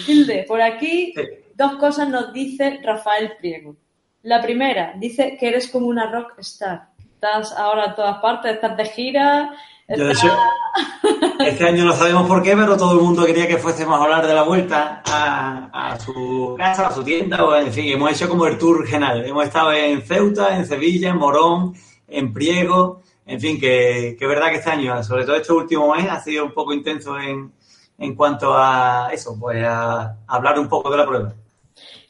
[0.08, 1.14] Hilde, por aquí
[1.54, 3.76] dos cosas nos dice Rafael Priego.
[4.22, 6.88] La primera, dice que eres como una rock star.
[7.14, 9.54] Estás ahora en todas partes, estás de gira.
[9.96, 10.28] Yo, de hecho,
[11.40, 14.26] este año no sabemos por qué, pero todo el mundo quería que fuésemos a hablar
[14.26, 18.46] de la vuelta a, su casa, a su tienda, o en fin, hemos hecho como
[18.46, 19.24] el tour general.
[19.24, 21.72] Hemos estado en Ceuta, en Sevilla, en Morón,
[22.06, 26.06] en Priego, en fin, que, que verdad que este año, sobre todo este último mes,
[26.10, 27.50] ha sido un poco intenso en,
[27.96, 31.32] en cuanto a eso, pues a hablar un poco de la prueba.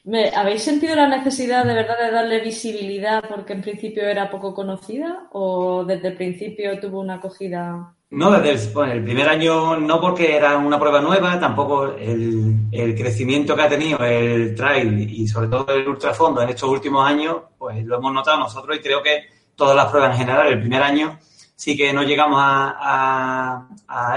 [0.09, 4.55] ¿Me- ¿Habéis sentido la necesidad de verdad de darle visibilidad porque en principio era poco
[4.55, 7.95] conocida o desde el principio tuvo una acogida?
[8.09, 13.61] No, desde el, primer año no porque era una prueba nueva, tampoco el, crecimiento que
[13.61, 17.99] ha tenido el trail y sobre todo el ultrafondo en estos últimos años, pues lo
[17.99, 21.19] hemos notado nosotros y creo que todas las pruebas en general, el primer año
[21.55, 23.67] sí que no llegamos a,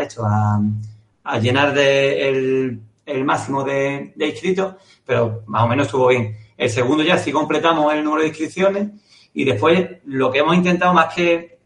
[0.02, 6.36] esto, a, llenar de el máximo de, de inscritos, pero más o menos estuvo bien.
[6.58, 8.90] El segundo ya sí completamos el número de inscripciones
[9.34, 11.60] y después lo que hemos intentado más que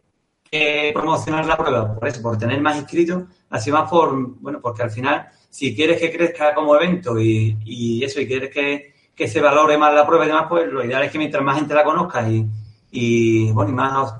[0.94, 4.92] promocionar la prueba, por eso, por tener más inscritos, así más por, bueno, porque al
[4.92, 9.42] final, si quieres que crezca como evento y, y eso, y quieres que, que se
[9.42, 11.84] valore más la prueba y demás, pues lo ideal es que mientras más gente la
[11.84, 12.46] conozca y,
[12.92, 14.14] y bueno, y más,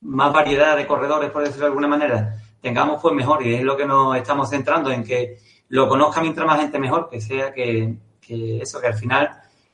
[0.00, 3.46] más variedad de corredores, por decirlo de alguna manera, tengamos, pues mejor.
[3.46, 5.38] Y es lo que nos estamos centrando en que
[5.68, 9.28] lo conozca mientras más gente mejor, que sea que, que eso, que al final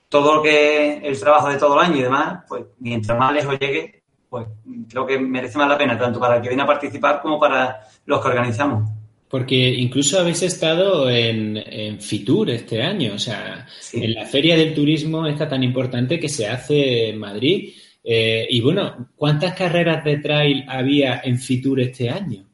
[0.09, 3.59] todo lo que el trabajo de todo el año y demás, pues mientras más lejos
[3.59, 4.46] llegue, pues
[4.88, 7.81] creo que merece más la pena, tanto para el que viene a participar como para
[8.07, 8.88] los que organizamos.
[9.28, 14.05] Porque incluso habéis estado en, en Fitur este año, o sea, Sí.
[14.05, 17.72] en la Feria del Turismo esta tan importante que se hace en Madrid.
[18.05, 22.44] Eh, y bueno, ¿cuántas carreras de trail había en Fitur este año?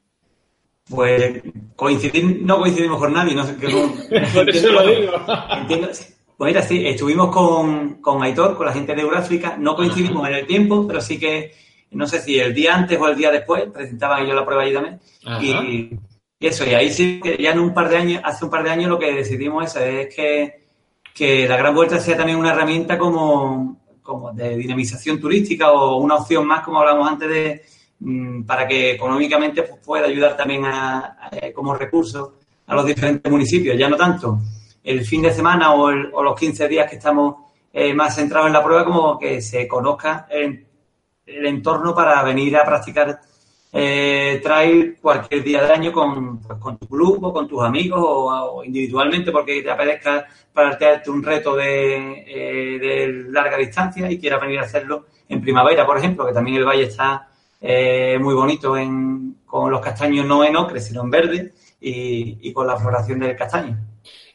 [0.89, 1.41] Pues
[1.75, 3.67] coincidir, no coincidimos con nadie, no sé qué.
[4.33, 5.13] Por eso lo digo.
[5.51, 5.89] Entiendo.
[6.37, 10.35] Pues mira, sí, estuvimos con, con Aitor, con la gente de Euráfrica, no coincidimos en
[10.35, 11.51] el tiempo, pero sí que,
[11.91, 14.73] no sé si el día antes o el día después, presentaban ellos la prueba allí
[14.73, 15.01] también.
[15.41, 15.99] Y,
[16.39, 18.63] y eso, y ahí sí que ya en un par de años, hace un par
[18.63, 20.61] de años lo que decidimos eso, es que,
[21.13, 26.15] que la Gran Vuelta sea también una herramienta como, como de dinamización turística o una
[26.15, 27.61] opción más, como hablamos antes, de
[28.45, 32.35] para que económicamente pues, pueda ayudar también a, a- como recurso
[32.67, 34.39] a los diferentes municipios, ya no tanto
[34.83, 37.35] el fin de semana o, el- o los 15 días que estamos
[37.73, 40.65] eh, más centrados en la prueba, como que se conozca el,
[41.25, 43.19] entorno para venir a practicar
[43.71, 47.99] eh, trail cualquier día del año con, pues, con tu club o con tus amigos
[48.01, 54.19] o, o individualmente porque te apetezca plantearte un reto de, eh, de larga distancia y
[54.19, 57.27] quieras venir a hacerlo en primavera, por ejemplo, que también el valle está
[57.61, 62.53] eh, muy bonito en, con los castaños no en ocre, sino en verde y, y
[62.53, 63.77] con la floración del castaño.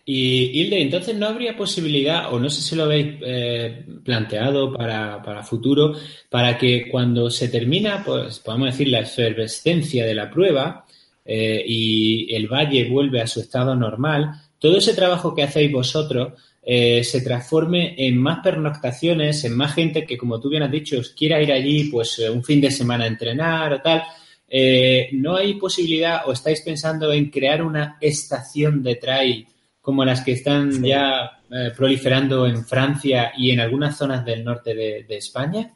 [0.07, 5.23] Y Hilde, entonces no habría posibilidad, o no sé si lo habéis eh, planteado para,
[5.23, 5.95] para futuro,
[6.29, 10.85] para que cuando se termina, pues podemos decir, la efervescencia de la prueba
[11.25, 16.35] eh, y el valle vuelve a su estado normal, todo ese trabajo que hacéis vosotros
[16.67, 20.97] eh, se transforme en más pernoctaciones, en más gente que, como tú bien has dicho,
[21.15, 24.03] quiera ir allí pues eh, un fin de semana a entrenar o tal.
[24.49, 29.47] eh, ¿no hay posibilidad o estáis pensando en crear una estación de trail
[29.81, 34.75] como las que están ya eh, proliferando en Francia y en algunas zonas del norte
[34.75, 35.71] de, España?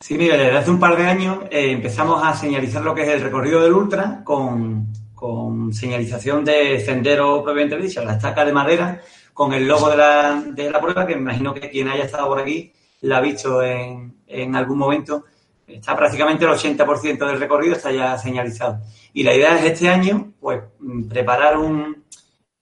[0.00, 3.22] Sí, mira, desde hace un par de años empezamos a señalizar lo que es el
[3.22, 4.86] recorrido del Ultra con,
[5.72, 9.00] señalización de sendero propiamente dicho, la estaca de madera,
[9.34, 12.28] con el logo de la, de la prueba, que me imagino que quien haya estado
[12.28, 15.24] por aquí la ha visto en, en algún momento
[15.66, 18.80] está prácticamente el 80% del recorrido está ya señalizado.
[19.12, 20.60] Y la idea es este año, pues,
[21.08, 22.04] preparar un,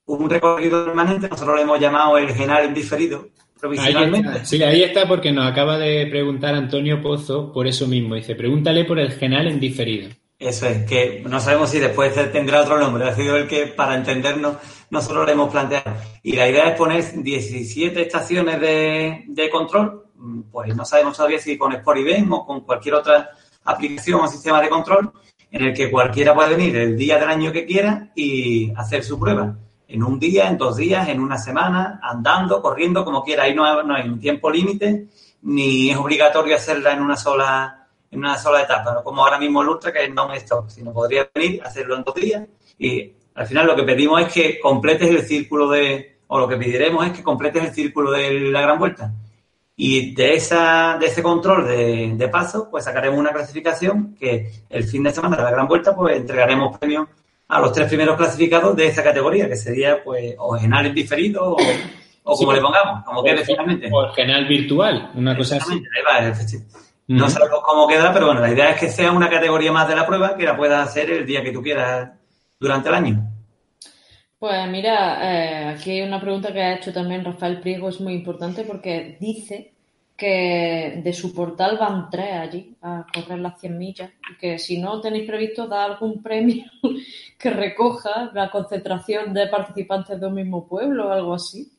[0.05, 4.45] un recorrido permanente, nosotros lo hemos llamado el Genal en diferido, provisionalmente.
[4.45, 8.15] sí, ahí está porque nos acaba de preguntar Antonio Pozo por eso mismo.
[8.15, 10.09] Dice, pregúntale por el Genal en diferido.
[10.39, 13.09] Eso es, que no sabemos si después tendrá otro nombre.
[13.09, 14.57] Ha sido el que, para entendernos,
[14.89, 15.95] nosotros lo hemos planteado.
[16.21, 21.57] Y la idea es poner 17 estaciones de, control Mm, pues no sabemos todavía si
[21.57, 23.29] con Sporivent o con cualquier otra
[23.65, 25.11] aplicación o sistema de control
[25.51, 29.19] en el que cualquiera puede venir el día del año que quiera y hacer su
[29.19, 29.57] prueba.
[29.87, 33.43] En un día, en dos días, en una semana, andando, corriendo, como quiera.
[33.43, 35.07] Ahí no hay, un tiempo límite,
[35.43, 39.61] ni es obligatorio hacerla en una sola, en una sola etapa, no como ahora mismo
[39.61, 43.67] el Ultra, que es non-stop, sino podría venir, hacerlo en dos días y al final
[43.67, 47.23] lo que pedimos es que completes el círculo de, o lo que pediremos es que
[47.23, 49.13] completes el círculo de la gran vuelta.
[49.79, 54.83] Y de, esa, de ese control de, de paso, pues sacaremos una clasificación que el
[54.85, 57.07] fin de semana de la gran vuelta, pues entregaremos premios
[57.47, 61.57] a los tres primeros clasificados de esa categoría, que sería, pues, o genal diferido o,
[62.23, 63.87] o como le pongamos, como quede finalmente.
[63.93, 65.73] O genal virtual, una cosa así.
[65.73, 66.33] Ahí va,
[67.07, 69.95] No sabemos cómo queda, pero bueno, la idea es que sea una categoría más de
[69.95, 72.11] la prueba que la puedas hacer el día que tú quieras
[72.59, 73.33] durante el año.
[74.37, 78.13] Pues mira, eh, aquí hay una pregunta que ha hecho también Rafael Priego, es muy
[78.13, 79.73] importante porque dice
[80.17, 84.79] que de su portal van tres allí a correr las 100 millas y que si
[84.79, 86.65] no tenéis previsto dar algún premio
[87.39, 91.71] que recoja la concentración de participantes de un mismo pueblo o algo así.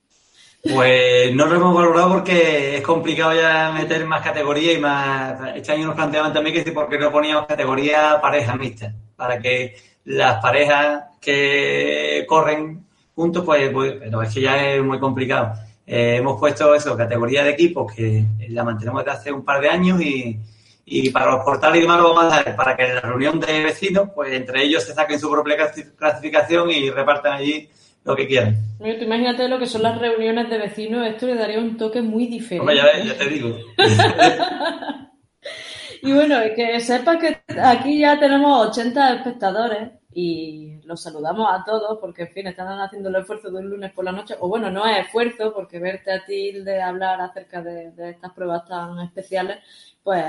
[0.63, 5.57] Pues no lo hemos valorado porque es complicado ya meter más categorías y más.
[5.57, 9.77] Este año nos planteaban también que por qué no poníamos categoría pareja mixta, para que
[10.05, 15.55] las parejas que corren juntos, pues, pues, pero es que ya es muy complicado.
[15.87, 19.69] Eh, hemos puesto eso, categoría de equipos, que la mantenemos desde hace un par de
[19.69, 20.39] años y,
[20.85, 23.39] y para los portales y demás lo vamos a hacer para que en la reunión
[23.41, 25.57] de vecinos, pues entre ellos se saquen su propia
[25.97, 27.69] clasificación y repartan allí
[28.09, 28.57] lo que quieran.
[28.81, 32.61] imagínate lo que son las reuniones de vecinos, esto le daría un toque muy diferente.
[32.61, 33.55] Hombre, ya, ya te digo.
[36.03, 41.99] y bueno, que sepas que aquí ya tenemos 80 espectadores y los saludamos a todos
[42.01, 44.37] porque, en fin, están haciendo el esfuerzo de un lunes por la noche.
[44.41, 48.67] O bueno, no es esfuerzo porque verte a ti de hablar acerca de, estas pruebas
[48.67, 49.59] tan especiales,
[50.03, 50.25] pues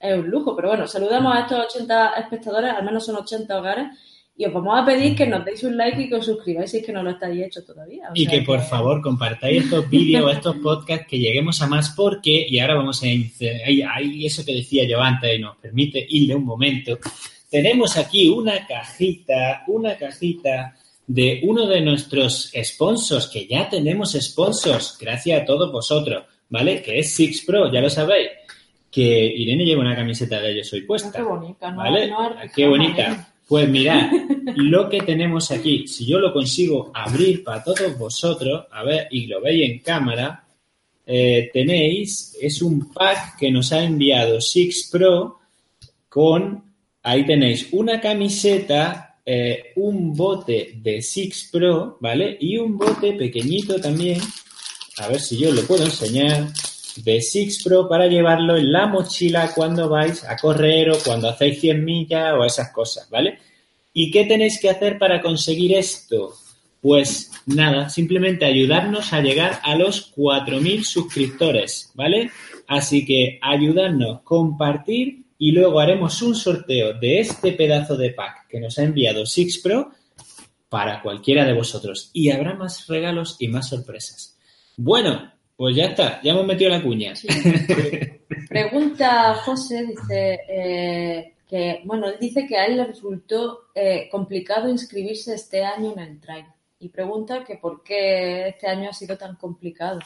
[0.00, 0.56] es un lujo.
[0.56, 3.88] Pero bueno, saludamos a estos 80 espectadores, al menos son 80 hogares.
[4.40, 6.78] Y os vamos a pedir que nos deis un like y que os suscribáis si
[6.78, 8.08] es que no lo estáis hecho todavía.
[8.14, 12.58] y que, por favor compartáis estos vídeos, estos podcasts, que lleguemos a más porque, y
[12.58, 13.06] ahora vamos a...
[13.06, 16.98] Eso que decía yo antes y nos permite irle un momento
[17.50, 20.76] tenemos aquí una cajita, una cajita
[21.06, 26.80] de uno de nuestros sponsors, que ya tenemos sponsors, gracias a todos vosotros, ¿vale?
[26.80, 28.30] Que es Six Pro, ya lo sabéis.
[28.88, 31.12] Que Irene lleva una camiseta de ellos hoy puesta.
[31.12, 31.78] Qué bonita, ¿no?
[31.78, 32.12] ¿Vale?
[32.54, 33.29] Qué bonita.
[33.50, 34.12] Pues mirad,
[34.54, 39.26] lo que tenemos aquí, si yo lo consigo abrir para todos vosotros, a ver, y
[39.26, 40.46] lo veis en cámara,
[41.04, 45.40] eh, tenéis, es un pack que nos ha enviado Six Pro
[46.08, 46.62] con
[47.02, 52.36] Ahí tenéis una camiseta, eh, un bote de Six Pro, ¿vale?
[52.38, 54.20] Y un bote pequeñito también,
[54.98, 56.52] a ver si yo lo puedo enseñar,
[56.96, 61.60] de Six Pro para llevarlo en la mochila cuando vais a correr o cuando hacéis
[61.60, 63.38] 100 millas o esas cosas, ¿vale?
[63.92, 66.34] ¿Y qué tenéis que hacer para conseguir esto?
[66.80, 72.30] Pues nada, simplemente ayudarnos a llegar a los 4.000 suscriptores, ¿vale?
[72.66, 78.60] Así que ayudarnos, compartir y luego haremos un sorteo de este pedazo de pack que
[78.60, 79.90] nos ha enviado Six Pro
[80.68, 82.10] para cualquiera de vosotros.
[82.12, 84.38] Y habrá más regalos y más sorpresas.
[84.76, 87.12] Bueno, pues ya está, ya hemos metido la cuña.
[88.48, 94.70] Pregunta José, dice eh, que, bueno, él dice que a él le resultó eh, complicado
[94.70, 96.46] inscribirse este año en el trail.
[96.78, 99.98] Y pregunta que por qué este año ha sido tan complicado.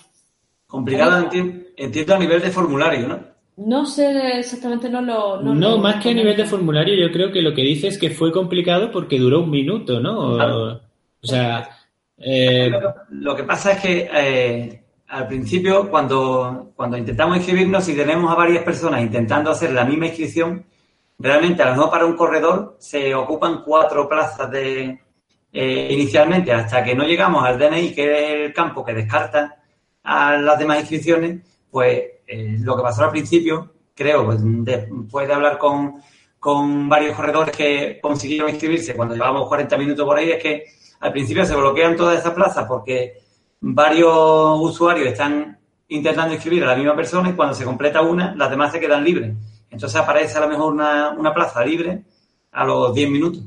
[0.66, 1.30] Complicado
[1.76, 3.20] entiendo a nivel de formulario, ¿no?
[3.56, 5.40] No sé exactamente, no lo.
[5.40, 8.10] No, más que a nivel de formulario, yo creo que lo que dice es que
[8.10, 10.33] fue complicado porque duró un minuto, ¿no?
[10.35, 10.81] O,
[11.22, 11.70] sea.
[12.18, 12.70] Eh,
[13.10, 18.35] lo, que pasa es que eh, al principio, cuando, cuando intentamos inscribirnos y tenemos a
[18.35, 20.65] varias personas intentando hacer la misma inscripción,
[21.19, 25.00] realmente a lo mejor para un corredor se ocupan cuatro plazas de
[25.52, 29.63] eh, inicialmente hasta que no llegamos al DNI, que es el campo que descarta
[30.02, 35.35] a las demás inscripciones, pues eh, lo que pasó al principio, creo, pues, después de
[35.35, 36.02] hablar con,
[36.38, 40.65] con varios corredores que consiguieron inscribirse cuando llevábamos 40 minutos por ahí, es que
[41.00, 43.23] al principio se bloquean todas esas plazas porque
[43.67, 45.58] varios usuarios están
[45.88, 49.02] intentando inscribir a la misma persona y cuando se completa una, las demás se quedan
[49.02, 49.35] libres.
[49.71, 52.02] Entonces aparece a lo mejor una, plaza libre
[52.52, 53.42] a los 10 minutos.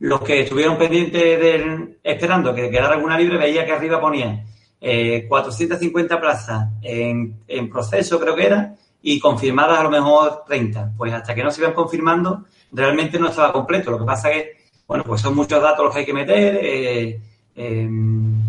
[0.00, 4.44] Los que estuvieron pendientes de, esperando que quedara alguna libre, veía que arriba ponía
[4.80, 10.94] 450 eh, plazas en, en, proceso, creo que era, y confirmadas a lo mejor 30.
[10.96, 13.92] Pues hasta que no se iban confirmando, realmente no estaba completo.
[13.92, 14.56] Lo que pasa que,
[14.88, 16.58] bueno, pues son muchos datos los que hay que meter.
[16.60, 17.20] Eh,
[17.54, 17.88] eh,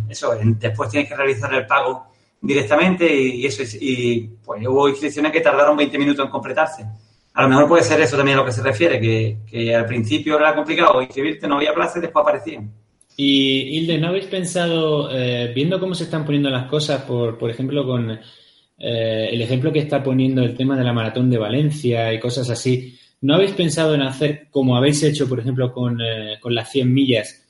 [0.10, 2.08] eso, después tienes que realizar el pago
[2.41, 6.86] directamente y, eso y pues hubo inscripciones que tardaron 20 minutos en completarse.
[7.34, 10.38] A lo mejor puede ser eso también a lo que se refiere, que, al principio
[10.38, 12.72] era complicado inscribirte, no había plaza y después aparecían.
[13.18, 17.49] Y Hilde, ¿no habéis pensado, eh, viendo cómo se están poniendo las cosas, por, por
[17.49, 22.14] ejemplo, con eh, el ejemplo que está poniendo el tema de la maratón de Valencia
[22.14, 26.38] y cosas así, ¿no habéis pensado en hacer, como habéis hecho, por ejemplo, con, eh,
[26.41, 27.44] con las 100 millas,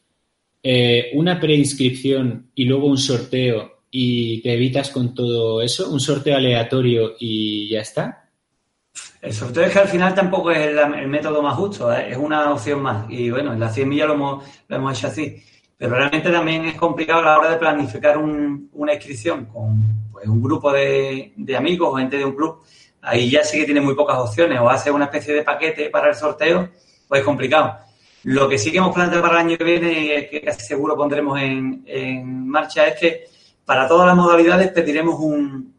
[1.13, 7.13] una preinscripción y luego un sorteo y te evitas con todo eso, un sorteo aleatorio
[7.20, 8.30] y ya está.
[9.22, 12.11] El sorteo es que al final tampoco es el, método más justo, ¿eh?
[12.11, 13.05] es una opción más.
[13.09, 15.41] Y bueno, en la 100 millas lo hemos, lo hemos hecho así.
[15.78, 20.41] Pero realmente también es complicado a la hora de planificar una inscripción con pues, un
[20.41, 22.63] grupo de, amigos o gente de un club.
[23.01, 24.59] Ahí ya sí que tiene muy pocas opciones.
[24.59, 26.70] O hace una especie de paquete para el sorteo,
[27.07, 27.78] pues es complicado.
[28.26, 31.39] Lo que sí que hemos planteado para el año que viene y que seguro pondremos
[31.39, 33.23] en, en marcha es que
[33.63, 35.76] para todas las modalidades pediremos un,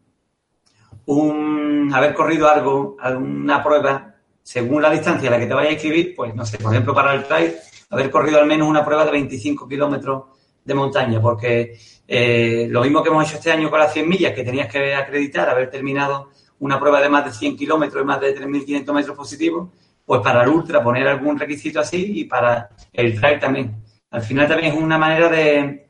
[1.07, 5.73] un haber corrido algo, alguna prueba, según la distancia a la que te vayas a
[5.73, 7.53] inscribir, pues no sé, por ejemplo, para el trail,
[7.89, 10.23] haber corrido al menos una prueba de 25 kilómetros
[10.63, 11.77] de montaña, porque
[12.07, 14.95] eh, lo mismo que hemos hecho este año con las 100 millas, que tenías que
[14.95, 16.29] acreditar, haber terminado
[16.59, 19.67] una prueba de más de 100 kilómetros y más de 3.500 metros positivos,
[20.07, 23.75] pues para el ultra poner algún requisito así y para el trail también.
[24.09, 25.89] Al final también es una manera de,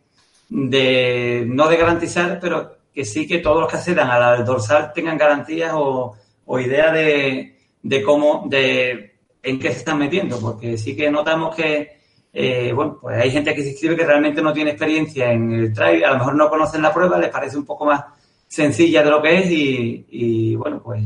[0.50, 5.20] de no de garantizar, pero que sí que todos los que accedan al dorsal tengan
[5.20, 6.16] garantías o,
[6.46, 11.56] o idea de, de, cómo, de en qué se están metiendo, porque sí que notamos
[11.56, 12.00] que,
[12.34, 15.74] eh, bueno, pues hay gente que se inscribe que realmente no tiene experiencia en el
[15.76, 18.04] trail, a lo mejor no conocen la prueba, les parece un poco más
[18.48, 21.04] sencilla de lo que es y, y bueno, pues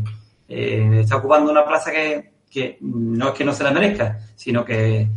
[0.48, 4.66] eh, está ocupando una plaza que, que no es que no se la merezca, sino
[4.66, 5.08] que,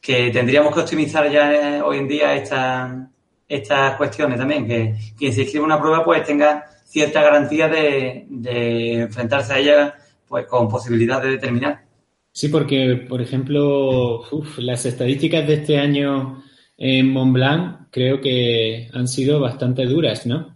[0.00, 3.08] que tendríamos que optimizar ya eh, hoy en día esta,
[3.48, 8.26] estas cuestiones también, que quien se inscribe una prueba pues tenga cierta garantía de,
[9.00, 9.94] enfrentarse a ella
[10.28, 11.82] pues con posibilidad de determinar.
[12.32, 14.22] Sí, porque, por ejemplo,
[14.58, 16.42] las estadísticas de este año
[16.76, 20.54] en Mont Blanc creo que han sido bastante duras, ¿no?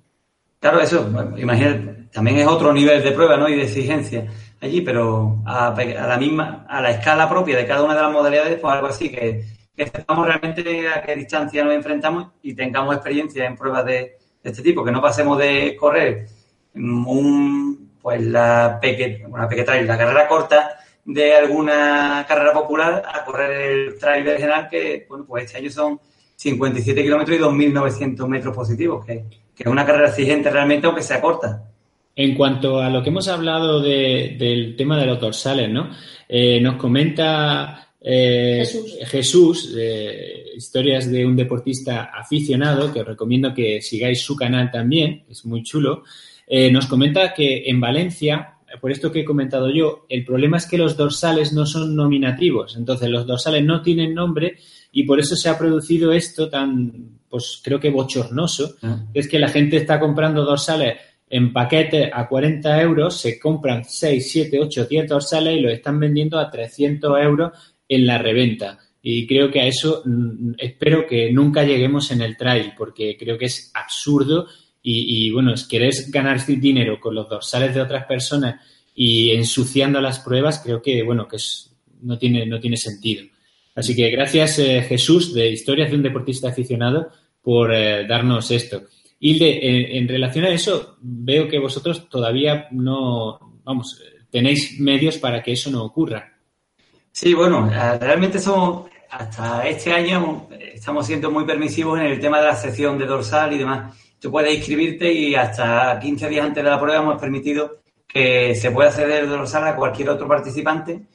[0.58, 3.48] Claro, eso, imagínate, también es otro nivel de prueba, ¿no?
[3.48, 4.26] Y de exigencia
[4.60, 8.12] allí, pero a, a, la misma, a la escala propia de cada una de las
[8.12, 9.44] modalidades, pues algo así, que
[9.78, 14.60] que sepamos realmente a qué distancia nos enfrentamos y tengamos experiencia en pruebas de, este
[14.60, 16.26] tipo, que no pasemos de correr
[16.74, 23.70] un, pues la peque, una trail, la carrera corta de alguna carrera popular a correr
[23.70, 26.00] el trail general que, bueno, pues este año son
[26.34, 29.24] 57 kilómetros y 2.900 metros positivos, que,
[29.56, 31.67] es una carrera exigente realmente, aunque sea corta.
[32.18, 35.90] En cuanto a lo que hemos hablado del tema de los dorsales, ¿no?
[36.28, 38.66] Eh, nos comenta eh,
[39.06, 39.72] Jesús,
[40.56, 45.62] historias de un deportista aficionado, que os recomiendo que sigáis su canal también, es muy
[45.62, 46.02] chulo,
[46.48, 50.66] eh, nos comenta que en Valencia, por esto que he comentado yo, el problema es
[50.66, 54.56] que los dorsales no son nominativos, entonces los dorsales no tienen nombre
[54.90, 59.04] y por eso se ha producido esto tan, pues creo que bochornoso, ah.
[59.14, 60.96] es que la gente está comprando dorsales
[61.30, 66.00] en paquete a 40 euros, se compran 6, 7, 8, 10 dorsales y los están
[66.00, 67.52] vendiendo a 300 euros
[67.88, 68.78] en la reventa.
[69.02, 73.38] Y creo que a eso mm, espero que nunca lleguemos en el trail, porque creo
[73.38, 74.46] que es absurdo
[74.90, 78.62] y, bueno, si querés ganar dinero con los dorsales de otras personas
[78.94, 83.26] y ensuciando las pruebas, creo que, bueno, que es, no, tiene, no tiene sentido.
[83.74, 87.10] Así que gracias, eh, Jesús, de Historias de un Deportista Aficionado,
[87.42, 88.84] por eh, darnos esto.
[89.20, 94.00] Hilde, en, en, relación a eso, veo que vosotros todavía no, vamos,
[94.30, 96.32] tenéis medios para que eso no ocurra.
[97.10, 102.40] Sí, bueno, eh, realmente somos, hasta este año estamos siendo muy permisivos en el tema
[102.40, 103.96] de la sección de dorsal y demás.
[104.20, 108.70] Tú puedes inscribirte y hasta 15 días antes de la prueba hemos permitido que se
[108.70, 111.06] pueda acceder dorsal a cualquier otro participante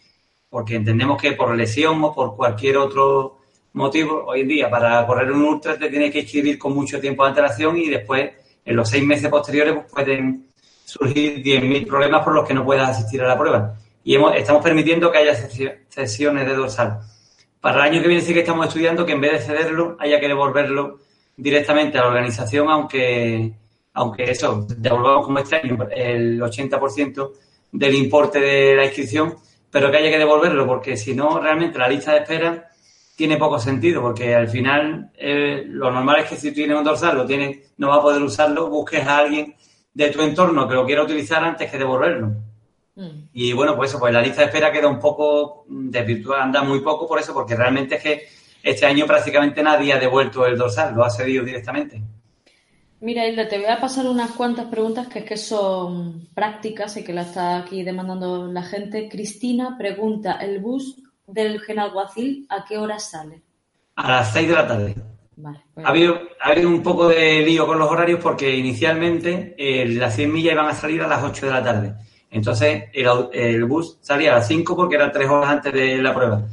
[0.54, 3.40] porque entendemos que por lesión o por cualquier otro
[3.74, 7.24] motivo, hoy en día para correr un ultra te tienes que inscribir con mucho tiempo
[7.24, 8.32] de antelación y después
[8.64, 10.48] en los seis meses posteriores pues, pueden
[10.86, 13.76] surgir 10.000 problemas por los que no puedas asistir a la prueba.
[14.04, 17.00] Y estamos permitiendo que haya sesiones de dorsal.
[17.62, 20.20] Para el año que viene sí que estamos estudiando que en vez de cederlo haya
[20.20, 21.00] que devolverlo
[21.36, 23.54] directamente a la organización, aunque,
[23.94, 27.32] aunque eso, devolvamos como este año el 80%
[27.72, 29.36] del importe de la inscripción,
[29.72, 32.70] pero que haya que devolverlo, porque si no, realmente la lista de espera
[33.16, 36.84] tiene poco sentido, porque al final eh, lo normal es que si tú tienes un
[36.84, 39.56] dorsal, lo tienes, no va a poder usarlo, busques a alguien
[39.94, 42.34] de tu entorno que lo quiera utilizar antes que devolverlo.
[42.96, 43.30] Mm.
[43.34, 46.80] Y bueno, pues eso, pues la lista de espera queda un poco desvirtuada, anda muy
[46.82, 48.28] poco por eso, porque realmente es que
[48.64, 52.02] este año prácticamente nadie ha devuelto el dorsal, lo ha cedido directamente.
[53.02, 57.04] Mira, Hilda, te voy a pasar unas cuantas preguntas que es que son prácticas y
[57.04, 59.10] que la está aquí demandando la gente.
[59.10, 63.42] Cristina pregunta, ¿el bus del Genalguacil a qué hora sale?
[63.96, 64.96] A las 6 de la tarde.
[65.36, 69.88] Vale, ha, habido, ha, habido, un poco de lío con los horarios porque inicialmente eh,
[69.88, 71.94] las 100 millas iban a salir a las 8 de la tarde.
[72.30, 76.14] Entonces el, el bus salía a las 5 porque eran 3 horas antes de la
[76.14, 76.44] prueba.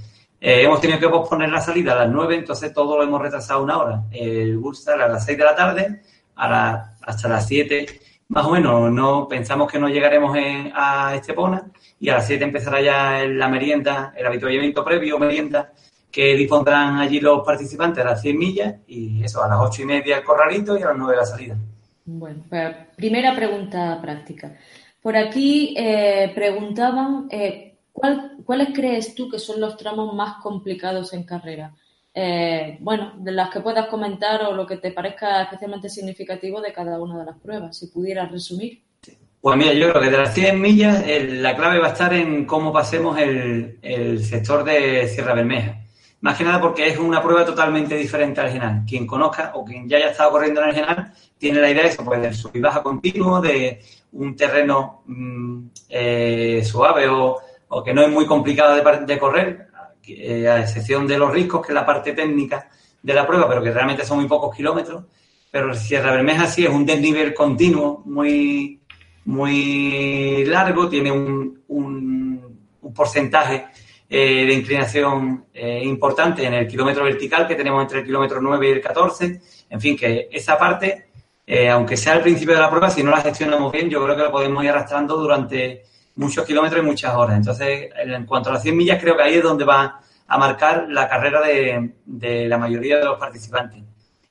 [0.40, 3.62] Eh, hemos tenido que posponer la salida a las 9, entonces todo lo hemos retrasado
[3.62, 4.04] una hora.
[4.10, 6.02] El bus sale a las 6 de la tarde
[6.36, 7.99] a hasta las 7,
[8.30, 8.90] más o menos.
[8.92, 10.36] No pensamos que no llegaremos
[10.74, 15.72] a Estepona y a las 7 empezará ya la merienda, el habituallamiento previo, merienda,
[16.10, 19.84] que dispondrán allí los participantes a las 100 millas y eso, a las 8 y
[19.84, 21.56] media el corralito y a las 9 la salida.
[22.04, 24.56] Bueno, pues, primera pregunta práctica.
[25.02, 31.24] Por aquí eh, preguntaban, eh, ¿cuáles crees tú que son los tramos más complicados en
[31.24, 31.74] carrera?
[32.22, 36.70] Eh, bueno, de las que puedas comentar o lo que te parezca especialmente significativo de
[36.70, 38.82] cada una de las pruebas, si pudieras resumir.
[39.40, 42.44] Pues mira, yo creo que de las 100 millas la clave va a estar en
[42.44, 45.80] cómo pasemos el, sector de Sierra Bermeja.
[46.20, 48.82] Más que nada porque es una prueba totalmente diferente al general.
[48.86, 51.88] Quien conozca o quien ya haya estado corriendo en el general tiene la idea de
[51.88, 53.80] eso, pues del sub y baja continuo, de
[54.12, 57.40] un terreno mm, eh, suave o,
[57.82, 59.68] que no es muy complicado de, correr,
[60.18, 62.68] eh, a excepción de los riscos, que es la parte técnica
[63.02, 65.04] de la prueba, pero que realmente son muy pocos kilómetros.
[65.50, 68.80] Pero Sierra Bermeja sí es un desnivel continuo, muy,
[69.24, 72.58] muy largo, tiene un, un,
[72.94, 73.66] porcentaje
[74.08, 78.68] eh, de inclinación eh, importante en el kilómetro vertical que tenemos entre el kilómetro 9
[78.68, 79.40] y el 14.
[79.70, 81.10] En fin, que esa parte,
[81.70, 84.22] aunque sea al principio de la prueba, si no la gestionamos bien, yo creo que
[84.22, 85.84] la podemos ir arrastrando durante
[86.20, 87.36] muchos kilómetros y muchas horas.
[87.36, 90.86] Entonces, en cuanto a las 100 millas, creo que ahí es donde va a marcar
[90.88, 93.82] la carrera de, la mayoría de los participantes.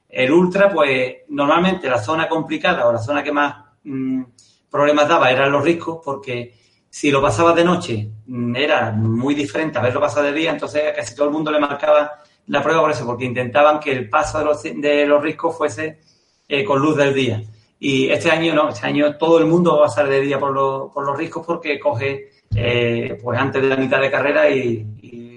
[0.07, 4.23] El ultra, pues normalmente la zona complicada o la zona que más mm,
[4.69, 6.53] problemas daba eran los riscos, porque
[6.89, 10.93] si lo pasaba de noche mm, era muy diferente a verlo pasado de día, entonces
[10.95, 12.11] casi todo el mundo le marcaba
[12.47, 15.99] la prueba por eso, porque intentaban que el paso de los, de los riscos fuese
[16.47, 17.43] eh, con luz del día.
[17.79, 20.91] Y este año no, este año todo el mundo va a pasar de día por,
[20.91, 24.85] por los riscos porque coge eh, pues antes de la mitad de carrera y,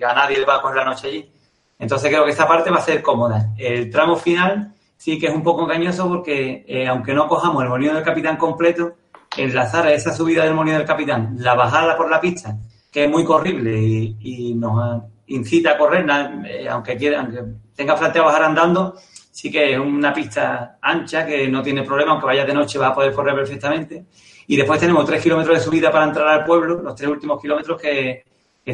[0.03, 1.33] a nadie le va a coger la noche allí.
[1.79, 3.55] Entonces creo que esta parte va a ser cómoda.
[3.57, 7.69] El tramo final sí que es un poco engañoso porque eh, aunque no cojamos el
[7.69, 8.95] molino del capitán completo,
[9.37, 12.59] enlazar esa subida del Molino del Capitán, la bajada por la pista,
[12.91, 16.07] que es muy corrible y, nos incita a correr,
[16.47, 17.43] eh, aunque, quiera, aunque
[17.75, 18.95] tenga a bajar andando,
[19.33, 22.89] sí que es una pista ancha que no tiene problema, aunque vaya de noche va
[22.89, 24.05] a poder correr perfectamente.
[24.47, 27.81] Y después tenemos tres kilómetros de subida para entrar al pueblo, los tres últimos kilómetros
[27.81, 28.23] que,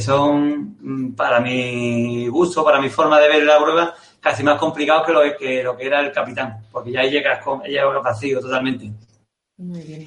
[0.01, 5.07] son, mm, para mi gusto, para mi forma de ver la prueba, casi más complicados
[5.07, 8.91] que lo que, lo que era el capitán, porque ya llegas, con, llegas vacío totalmente.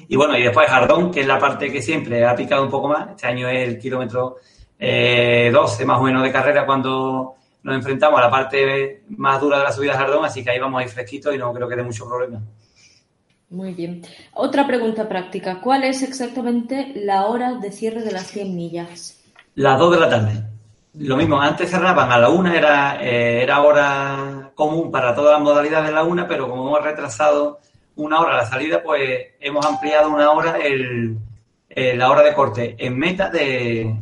[0.08, 2.88] Y bueno, y después Jardón, que es la parte que siempre ha picado un poco
[2.88, 3.10] más.
[3.10, 4.36] Este año es el kilómetro
[4.78, 9.58] 12 eh, más o menos de carrera cuando nos enfrentamos a la parte más dura
[9.58, 11.68] de la subida de Jardón, así que ahí vamos a ir fresquitos y no creo
[11.68, 12.40] que dé mucho problema.
[13.50, 14.02] Muy bien.
[14.32, 15.60] Otra pregunta práctica.
[15.60, 19.22] ¿Cuál es exactamente la hora de cierre de las 100 millas?
[19.54, 20.42] Las 2 de la tarde.
[20.94, 25.42] Lo mismo, antes cerraban a la 1, era, eh, era hora común para todas las
[25.42, 27.60] modalidades de la 1, pero como hemos retrasado
[27.96, 31.18] una hora la salida, pues hemos ampliado una hora el,
[31.68, 33.94] la hora de corte en meta de,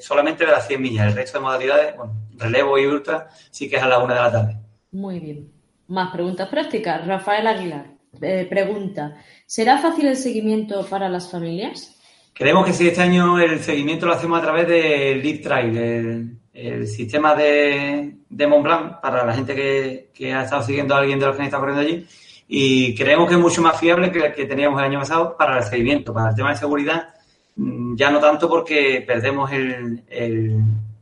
[0.00, 1.06] solamente de las 100 millas.
[1.06, 4.20] El resto de modalidades, bueno, relevo y ultra, sí que es a la una de
[4.20, 4.56] la tarde.
[4.92, 5.50] Muy bien.
[5.88, 7.06] Más preguntas prácticas.
[7.06, 7.86] Rafael Aguilar
[8.20, 9.16] eh, pregunta,
[9.46, 11.94] ¿será fácil el seguimiento para las familias?
[12.32, 16.86] Creemos que sí, este año el seguimiento lo hacemos a través del Lead Trail, el,
[16.88, 21.18] sistema de, de Mont Blanc, para la gente que, que, ha estado siguiendo a alguien
[21.18, 22.06] de los que está corriendo allí
[22.48, 25.58] y creemos que es mucho más fiable que el que teníamos el año pasado para
[25.58, 27.14] el seguimiento, para el tema de seguridad.
[27.56, 30.56] mm, ya no tanto porque perdemos el, el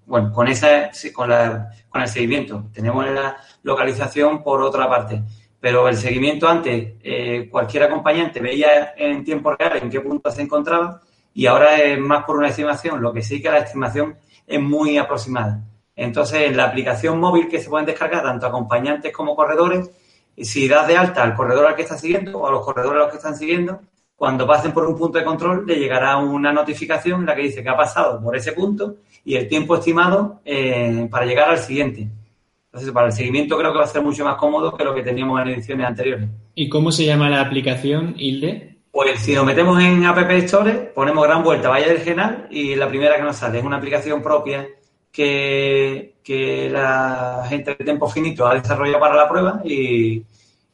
[0.06, 2.66] bueno, con esa, con la, con el seguimiento.
[2.72, 5.22] Tenemos la localización por otra parte.
[5.60, 10.42] Pero el seguimiento antes, eh, cualquier acompañante veía en tiempo real en qué punto se
[10.42, 11.00] encontraba
[11.34, 14.96] y ahora es más por una estimación, lo que sí que la estimación es muy
[14.96, 15.60] aproximada.
[15.94, 19.90] Entonces, en la aplicación móvil que se pueden descargar tanto acompañantes como corredores,
[20.36, 23.04] si das de alta al corredor al que está siguiendo o a los corredores a
[23.04, 23.80] los que están siguiendo,
[24.14, 27.62] cuando pasen por un punto de control le llegará una notificación en la que dice
[27.62, 28.96] que ha pasado por ese punto
[29.26, 32.06] y el tiempo estimado eh, para llegar al siguiente.
[32.66, 35.02] Entonces, para el seguimiento creo que va a ser mucho más cómodo que lo que
[35.02, 36.28] teníamos en ediciones anteriores.
[36.54, 38.76] ¿Y cómo se llama la aplicación, Hilde?
[38.92, 42.88] Pues si nos metemos en App Store, ponemos Gran Vuelta Valle del Genal y la
[42.88, 44.68] primera que nos sale es una aplicación propia
[45.10, 50.22] que, que la gente de Tiempo Finito ha desarrollado para la prueba y,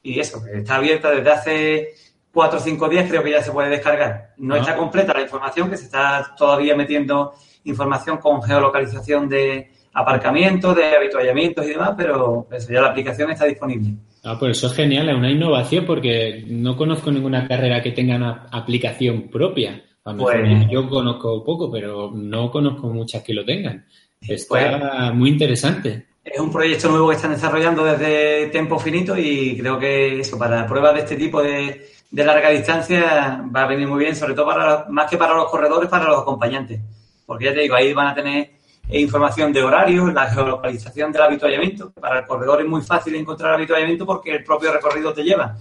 [0.03, 1.89] y eso, está abierta desde hace
[2.31, 4.35] cuatro o cinco días, creo que ya se puede descargar.
[4.37, 7.33] No, no, está completa la información, que se está todavía metiendo
[7.65, 13.45] información con geolocalización de, aparcamientos, de habituallamientos y demás, pero eso, ya la aplicación está
[13.45, 13.91] disponible.
[14.25, 18.17] Ah, pues eso es genial, es una innovación porque no conozco ninguna carrera que tenga
[18.17, 19.83] una aplicación propia.
[20.05, 23.87] Pues, yo conozco poco, pero no conozco muchas que lo tengan.
[24.21, 26.07] Está pues, muy interesante.
[26.25, 30.67] Es un proyecto nuevo que están desarrollando desde tiempo finito y creo que eso, para
[30.67, 34.47] pruebas de este tipo de, de larga distancia va a venir muy bien, sobre todo
[34.47, 36.81] para más que para los corredores, para los acompañantes.
[37.27, 38.51] Porque ya te digo, ahí van a tener
[38.89, 41.93] e información de horarios, la geolocalización del habituallamiento.
[41.93, 45.57] Para el corredor es muy fácil encontrar habituallamiento porque el propio recorrido te lleva.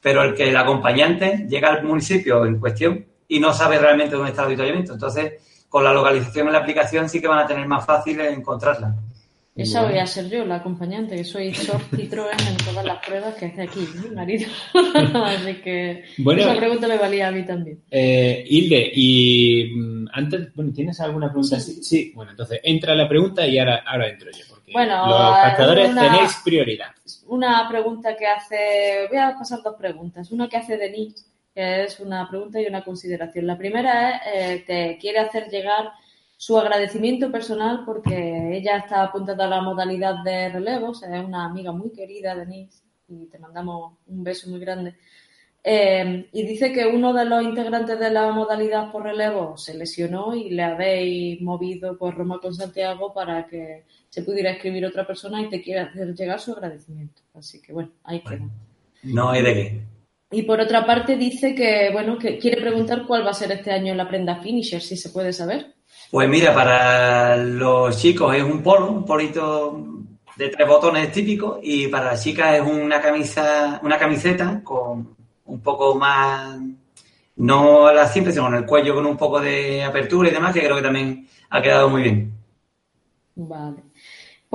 [0.00, 4.30] Pero el que el acompañante llega al municipio en cuestión y no sabe realmente dónde
[4.30, 4.92] está el habituallamiento.
[4.92, 8.94] Entonces, con la localización en la aplicación sí que van a tener más fácil encontrarla.
[9.56, 13.34] Esa voy a ser yo, la acompañante, que soy Sor Citroën en todas las pruebas
[13.36, 14.50] que hace aquí, mi marido.
[15.24, 17.80] Así que bueno, esa pregunta me valía a mí también.
[17.90, 21.58] Eh, Hilde, y mm, antes, bueno, ¿tienes alguna pregunta?
[21.58, 21.82] Sí.
[21.82, 22.12] sí.
[22.14, 26.40] Bueno, entonces entra la pregunta y ahora, ahora entro yo, porque bueno, los una, tenéis
[26.44, 26.90] prioridad.
[27.28, 30.30] Una pregunta que hace, voy a pasar dos preguntas.
[30.32, 33.46] Una que hace Denis, que es una pregunta y una consideración.
[33.46, 35.92] La primera es eh, que quiere hacer llegar
[36.36, 41.72] su agradecimiento personal porque ella está apuntada a la modalidad de relevos, es una amiga
[41.72, 44.94] muy querida, Denise, y te mandamos un beso muy grande.
[45.68, 50.32] Eh, y dice que uno de los integrantes de la modalidad por relevo se lesionó
[50.32, 55.42] y le habéis movido por Roma con Santiago para que se pudiera escribir otra persona
[55.42, 57.22] y te quiere hacer llegar su agradecimiento.
[57.34, 58.48] Así que bueno, ahí queda.
[59.02, 59.80] No hay de qué.
[60.30, 63.72] Y por otra parte dice que bueno que quiere preguntar cuál va a ser este
[63.72, 65.75] año la prenda finisher, si se puede saber.
[66.10, 69.80] Pues mira, para los chicos es un polo, un polito
[70.36, 75.60] de tres botones típico, y para las chicas es una camisa, una camiseta con un
[75.60, 76.58] poco más,
[77.36, 80.60] no la simple, sino en el cuello con un poco de apertura y demás, que
[80.60, 82.32] creo que también ha quedado muy bien.
[83.34, 83.85] Vale.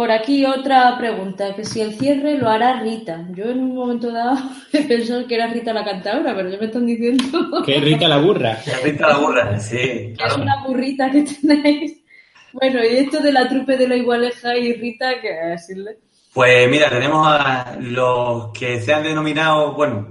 [0.01, 3.23] Por aquí otra pregunta, que si el cierre lo hará Rita.
[3.35, 4.35] Yo en un momento dado
[4.73, 7.23] he pensado que era Rita la cantadora, pero ya me están diciendo...
[7.63, 8.57] Que es Rita la burra.
[8.65, 10.15] Que es Rita la burra, sí.
[10.17, 10.31] Claro.
[10.31, 12.01] Es una burrita que tenéis.
[12.51, 15.99] Bueno, y esto de la trupe de la igualeja y Rita, ¿qué decirle?
[16.33, 20.07] Pues mira, tenemos a los que se han denominado, bueno,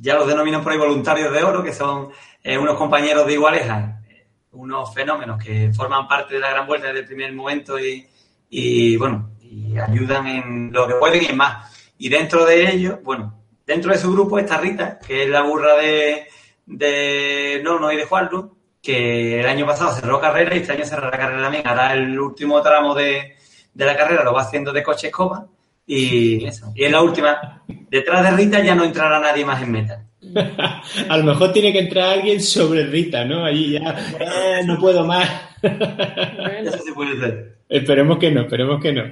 [0.00, 2.08] ya los denominan por ahí voluntarios de oro, que son
[2.42, 4.02] eh, unos compañeros de igualeja,
[4.50, 8.09] unos fenómenos que forman parte de la gran vuelta desde el primer momento y
[8.50, 11.72] y bueno, y ayudan en lo que pueden y en más.
[11.98, 15.76] Y dentro de ellos, bueno, dentro de su grupo está Rita, que es la burra
[15.76, 16.26] de,
[16.66, 21.16] de Nono y de Juanlu, que el año pasado cerró carrera y este año cerrará
[21.16, 21.66] carrera también.
[21.66, 23.36] Ahora el último tramo de,
[23.72, 25.46] de la carrera lo va haciendo de coche escoba
[25.86, 26.72] y eso.
[26.74, 30.04] Y en la última, detrás de Rita ya no entrará nadie más en meta.
[31.08, 33.44] A lo mejor tiene que entrar alguien sobre Rita, ¿no?
[33.44, 35.28] Allí ya, eh, no puedo más.
[35.62, 37.59] Eso sí puede ser.
[37.70, 39.04] Esperemos que no, esperemos que no.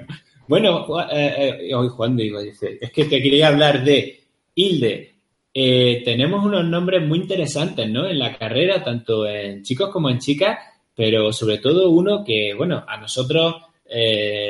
[0.48, 4.20] Bueno, eh, eh, hoy Juan digo, dice, es que te quería hablar de
[4.54, 5.14] Hilde.
[5.54, 8.08] Eh, tenemos unos nombres muy interesantes, ¿no?
[8.08, 10.58] En la carrera, tanto en chicos como en chicas,
[10.94, 13.56] pero sobre todo uno que, bueno, a nosotros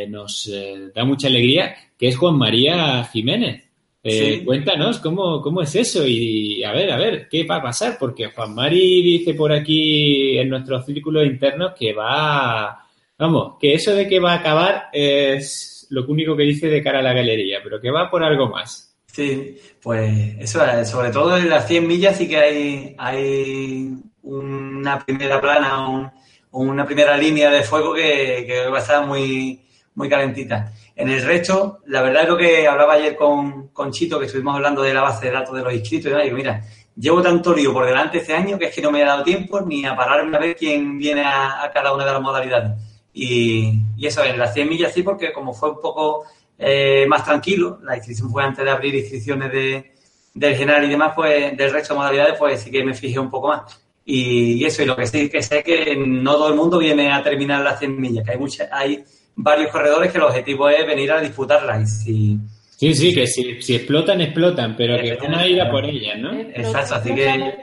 [0.08, 0.50] nos
[0.92, 3.62] da mucha alegría, que es Juan María Jiménez.
[4.02, 4.42] Sí.
[4.44, 7.98] Cuéntanos cómo, cómo es eso y a ver, a ver, ¿qué va a pasar?
[8.00, 12.87] Porque Juan Mari dice por aquí en nuestros círculos internos que va
[13.18, 17.00] Vamos, que eso de que va a acabar es lo único que dice de cara
[17.00, 18.96] a la galería, pero que va por algo más.
[19.06, 23.92] Sí, pues eso, sobre todo en las 100 millas sí que hay, hay
[24.22, 26.10] una primera plana, un,
[26.52, 29.62] una primera línea de fuego que, va a estar muy,
[29.96, 30.72] muy calentita.
[30.94, 34.54] En el resto, la verdad es lo que hablaba ayer con, con Chito, que estuvimos
[34.54, 36.62] hablando de la base de datos de los inscritos, y digo, mira,
[36.98, 39.60] llevo tanto lío por delante este año que es que no me he dado tiempo
[39.60, 42.72] ni a pararme a ver quién viene a, cada una de las modalidades.
[43.20, 46.24] Y, eso, en las 100 millas sí, porque como fue un poco
[46.56, 49.92] eh, más tranquilo, la inscripción fue antes de abrir inscripciones de,
[50.34, 53.28] del general y demás, pues del resto de modalidades, pues sí que me fijé un
[53.28, 53.82] poco más.
[54.04, 57.22] Y, eso, y lo que sí que sé que no todo el mundo viene a
[57.22, 59.04] terminar las 100 millas, que hay, muchas, hay
[59.34, 61.82] varios corredores que el objetivo es venir a disputarlas.
[61.82, 62.38] Y si,
[62.78, 66.16] Sí, sí, que si, si explotan, explotan, pero que van a ir a por ellas,
[66.20, 66.32] ¿no?
[66.32, 67.58] Exacto, así que...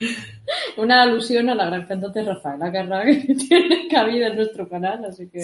[0.76, 5.28] Una alusión a la gran cantante Rafaela Carrá que tiene cabida en nuestro canal, así
[5.28, 5.40] que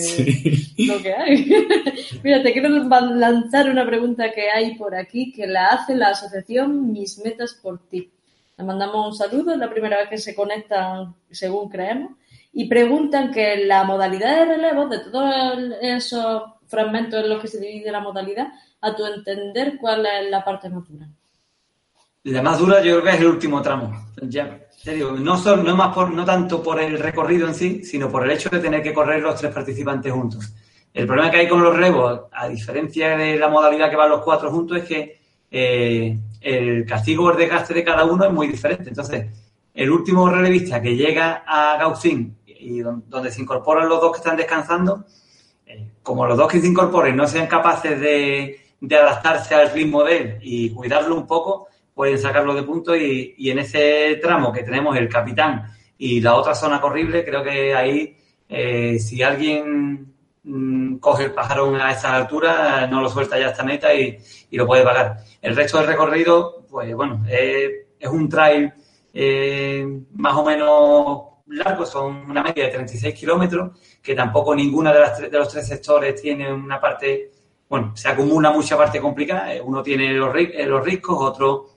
[0.87, 1.67] lo que hay.
[2.23, 6.93] Mira, te quiero lanzar una pregunta que hay por aquí que la hace la asociación
[6.93, 8.11] Mis Metas por Ti.
[8.57, 12.13] Le mandamos un saludo, es la primera vez que se conectan, según creemos,
[12.53, 17.61] y preguntan que la modalidad de relevos de todos esos fragmentos en los que se
[17.61, 18.49] divide la modalidad,
[18.81, 21.09] a tu entender, ¿cuál es la parte más dura?
[22.25, 23.93] La más dura yo creo que es el último tramo.
[24.23, 24.59] Ya,
[25.19, 28.31] no, son, no, más por, no tanto por el recorrido en sí, sino por el
[28.31, 30.53] hecho de tener que correr los tres participantes juntos.
[30.93, 34.23] El problema que hay con los rebos, a diferencia de la modalidad que van los
[34.23, 35.21] cuatro juntos, es que
[35.51, 38.89] eh, el castigo o el desgaste de cada uno es muy diferente.
[38.89, 39.27] Entonces,
[39.75, 44.37] el último relevista que llega a Gaussín y donde se incorporan los dos que están
[44.37, 45.05] descansando,
[46.03, 48.61] como los dos que se incorporen no sean capaces de,
[48.91, 53.59] adaptarse al ritmo de él y cuidarlo un poco, pueden sacarlo de punto y, en
[53.59, 58.17] ese tramo que tenemos el capitán y la otra zona corrible, creo que ahí
[58.49, 63.63] eh, si alguien mm, coge el pájaro a esa altura, no lo suelta ya esta
[63.63, 64.19] meta y,
[64.53, 65.19] lo puede pagar.
[65.41, 68.73] El resto del recorrido, pues bueno, es un trail
[69.13, 75.01] eh, más o menos largo, son una media de 36 kilómetros, que tampoco ninguna de,
[75.01, 77.31] las de los tres sectores tiene una parte,
[77.69, 79.51] bueno, se acumula mucha parte complicada.
[79.63, 81.74] Uno tiene los, eh, los riscos, otro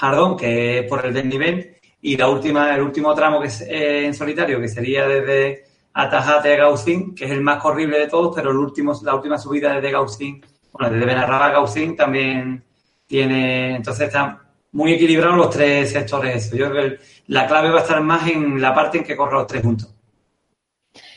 [0.00, 4.06] jardón, que es por el desnivel, y la última, el último tramo que es eh,
[4.06, 8.34] en solitario, que sería desde Atajate a Gaucín, que es el más corrible de todos,
[8.34, 10.42] pero el último, la última subida desde Gaucín,
[10.72, 12.64] bueno, desde Benarraba a también
[13.06, 14.42] tiene, entonces está
[14.72, 16.50] muy equilibrados los tres sectores.
[16.52, 19.40] Yo creo que la clave va a estar más en la parte en que corran
[19.40, 19.94] los tres juntos.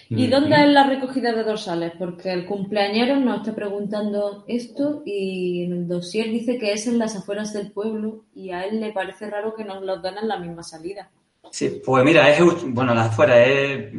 [0.09, 1.93] ¿Y dónde es la recogida de dorsales?
[1.97, 6.99] Porque el cumpleañero nos está preguntando esto y en el dossier dice que es en
[6.99, 10.27] las afueras del pueblo y a él le parece raro que nos los den en
[10.27, 11.09] la misma salida.
[11.51, 13.93] Sí, pues mira, es bueno, las afueras es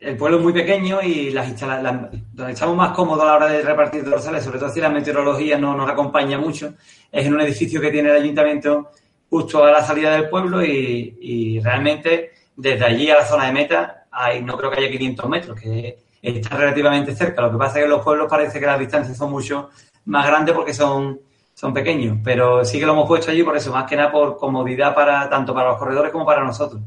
[0.00, 3.46] el pueblo es muy pequeño y las instalaciones, donde estamos más cómodos a la hora
[3.46, 6.74] de repartir dorsales, sobre todo si la meteorología no nos acompaña mucho,
[7.10, 8.90] es en un edificio que tiene el ayuntamiento
[9.30, 13.95] justo a la salida del pueblo y, realmente desde allí a la zona de meta
[14.16, 17.42] hay, no creo que haya 500 metros, que está relativamente cerca.
[17.42, 19.70] Lo que pasa es que en los pueblos parece que las distancias son mucho
[20.06, 21.20] más grandes porque son,
[21.54, 24.36] son pequeños, pero sí que lo hemos puesto allí por eso, más que nada por
[24.36, 26.80] comodidad para tanto para los corredores como para nosotros.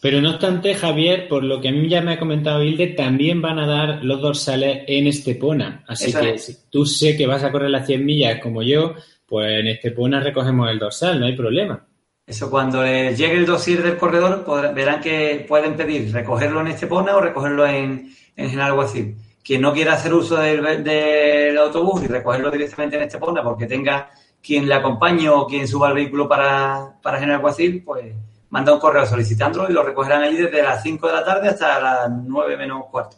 [0.00, 3.40] Pero no obstante, Javier, por lo que a mí ya me ha comentado Hilde, también
[3.40, 5.84] van a dar los dorsales en Estepona.
[5.86, 8.94] Así que si tú sé que vas a correr las 100 millas como yo,
[9.26, 11.86] pues en Estepona recogemos el dorsal, no hay problema.
[12.26, 14.44] Eso cuando les llegue el dossier del corredor,
[14.74, 19.16] verán que pueden pedir recogerlo en Estepona o recogerlo en, en General Guacil.
[19.44, 24.10] Quien no quiera hacer uso del, autobús y recogerlo directamente en Estepona porque tenga
[24.40, 28.14] quien le acompañe o quien suba el vehículo para, para General Guacil, pues
[28.50, 31.80] manda un correo solicitándolo y lo recogerán allí desde las 5 de la tarde hasta
[31.80, 33.16] las 9 menos cuarto.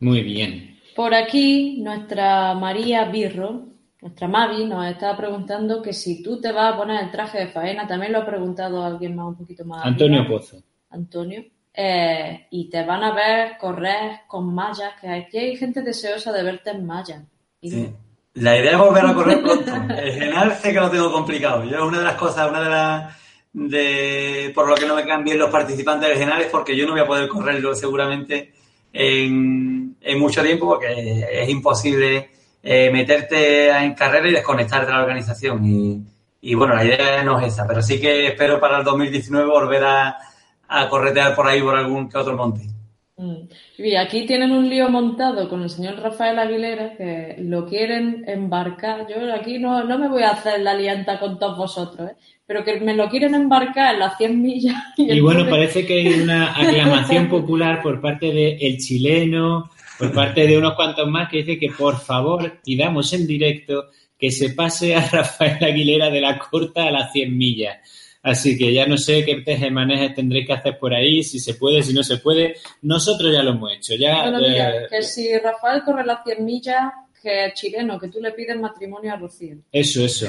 [0.00, 0.78] Muy bien.
[0.94, 3.64] Por aquí, nuestra María Birro,
[4.00, 7.48] nuestra Mavi, nos está preguntando que si tú te vas a poner el traje de
[7.48, 9.84] faena, también lo ha preguntado alguien más un poquito más.
[9.84, 10.62] Antonio Pozo.
[10.90, 11.44] Antonio.
[11.72, 16.42] Eh, y te van a ver correr con mallas, que aquí hay gente deseosa de
[16.42, 17.22] verte en mallas.
[17.62, 17.90] Sí.
[18.34, 19.74] La idea es volver a correr pronto.
[19.74, 21.64] En general sé que lo tengo complicado.
[21.64, 23.16] Yo una de las cosas, una de las
[23.52, 27.06] de por lo que no me cambien los participantes regionales porque yo no voy a
[27.06, 28.52] poder correrlo seguramente
[28.92, 32.30] en, mucho tiempo porque es imposible
[32.68, 36.04] eh, meterte en carrera y desconectarte de la organización
[36.40, 39.84] y, bueno, la idea no es esa, pero sí que espero para el 2019 volver
[39.84, 40.18] a,
[40.66, 42.62] a corretear por ahí por algún que otro monte.
[43.16, 43.48] Mm.
[43.78, 49.06] Y aquí tienen un lío montado con el señor Rafael Aguilera que lo quieren embarcar.
[49.08, 52.16] Yo aquí no, no me voy a hacer la alianza con todos vosotros, ¿eh?
[52.46, 54.76] pero que me lo quieren embarcar en las 100 millas.
[54.96, 60.46] Y, bueno, parece que hay una aclamación popular por parte del el chileno, por parte
[60.46, 64.94] de unos cuantos más que dice que por favor pidamos en directo que se pase
[64.94, 67.76] a Rafael Aguilera de la corta a las 100 millas.
[68.22, 71.82] Así que ya no sé qué manejes tendréis que hacer por ahí, si se puede,
[71.84, 72.56] si no se puede.
[72.82, 73.94] Nosotros ya lo hemos hecho.
[73.94, 74.32] Ya,
[74.90, 76.92] que si Rafael corre las 100 millas,
[77.22, 79.58] que es chileno, que tú le pides matrimonio a Rocío.
[79.70, 80.26] Eso, eso.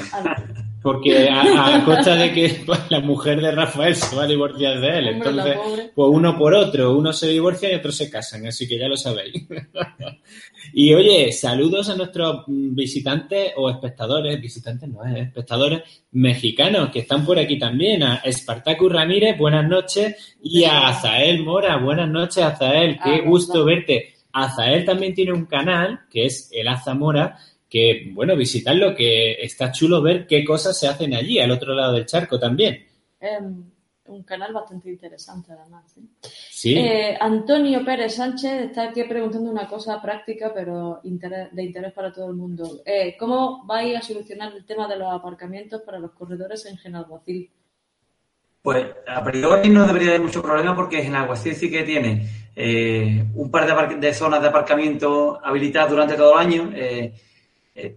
[0.82, 4.98] Porque a, costa de que pues, la mujer de Rafael se va a divorciar de
[4.98, 5.08] él.
[5.08, 5.56] Entonces,
[5.94, 8.96] pues uno por otro, uno se divorcia y otro se casan, así que ya lo
[8.96, 9.46] sabéis.
[10.72, 17.00] y oye, saludos a nuestros visitantes o espectadores, visitantes no, es, eh, espectadores mexicanos que
[17.00, 18.02] están por aquí también.
[18.02, 20.36] A Espartaco Ramírez, buenas noches.
[20.42, 22.98] Y a Azael Mora, buenas noches, Azael.
[23.02, 24.14] Qué ah, gusto verte.
[24.32, 27.36] Azael también tiene un canal que es El Azamora
[27.68, 31.92] que, bueno, visitarlo, que está chulo ver qué cosas se hacen allí, al otro lado
[31.92, 32.86] del charco también.
[33.20, 33.64] Em,
[34.06, 35.84] un canal bastante interesante, además.
[36.50, 36.76] ¿sí?
[36.78, 42.30] Eh, Antonio Pérez Sánchez está aquí preguntando una cosa práctica, pero de interés para todo
[42.30, 42.80] el mundo.
[42.84, 47.50] Eh, ¿Cómo vais a solucionar el tema de los aparcamientos para los corredores en Genalguacil?
[48.62, 53.50] Pues a priori no debería haber mucho problema porque Genalguacil sí que tiene eh, un
[53.50, 57.14] par de, de, zonas de aparcamiento habilitadas durante todo el año eh,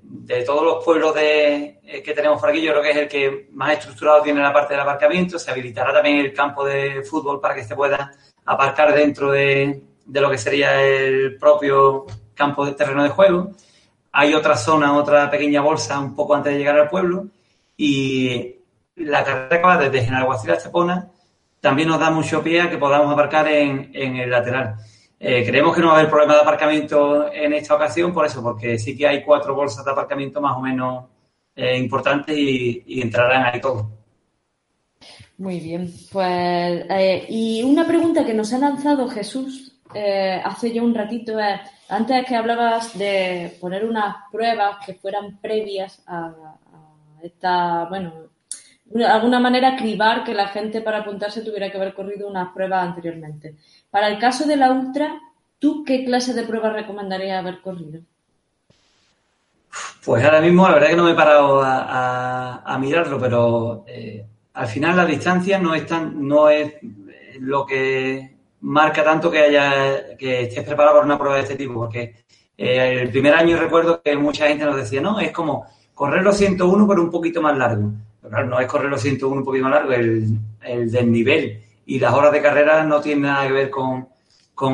[0.01, 3.07] de todos los pueblos de, eh, que tenemos por aquí, yo creo que es el
[3.07, 5.39] que más estructurado tiene la parte del aparcamiento.
[5.39, 8.11] Se habilitará también el campo de fútbol para que se pueda
[8.45, 12.05] aparcar dentro de, lo que sería el propio
[12.35, 13.51] campo de terreno de juego.
[14.11, 17.27] Hay otra zona, otra pequeña bolsa un poco antes de llegar al pueblo
[17.77, 18.57] y
[18.97, 21.09] la carretera que va desde Genalguacil a Estepona
[21.59, 24.75] también nos da mucho pie a que podamos aparcar en, en el lateral.
[25.23, 28.41] Eh, creemos que no va a haber problema de aparcamiento en esta ocasión, por eso,
[28.41, 31.05] porque sí que hay cuatro bolsas de aparcamiento más o menos
[31.55, 33.85] eh, importantes y, entrarán ahí todos.
[35.37, 39.67] Muy bien, pues eh, y una pregunta que nos ha lanzado Jesús
[40.43, 41.59] hace ya un ratito es,
[41.89, 48.30] antes que hablabas de poner unas pruebas que fueran previas a, a esta, bueno,
[48.93, 52.87] de alguna manera cribar que la gente para apuntarse tuviera que haber corrido unas pruebas
[52.87, 53.55] anteriormente.
[53.89, 55.19] Para el caso de la Ultra,
[55.59, 58.01] ¿tú qué clase de pruebas recomendarías haber corrido?
[60.03, 64.67] Pues ahora mismo la verdad que no me he parado a, mirarlo, pero eh, al
[64.67, 66.73] final la distancia no es tan, no es
[67.39, 71.75] lo que marca tanto que haya que estés preparado para una prueba de este tipo,
[71.75, 72.15] porque
[72.57, 76.37] eh, el primer año recuerdo que mucha gente nos decía, no, es como correr los
[76.37, 77.91] 101 pero un poquito más largo.
[78.29, 82.31] No es correr los 101 un poquito más largo, el, el desnivel y las horas
[82.31, 84.07] de carrera no tienen nada que ver con,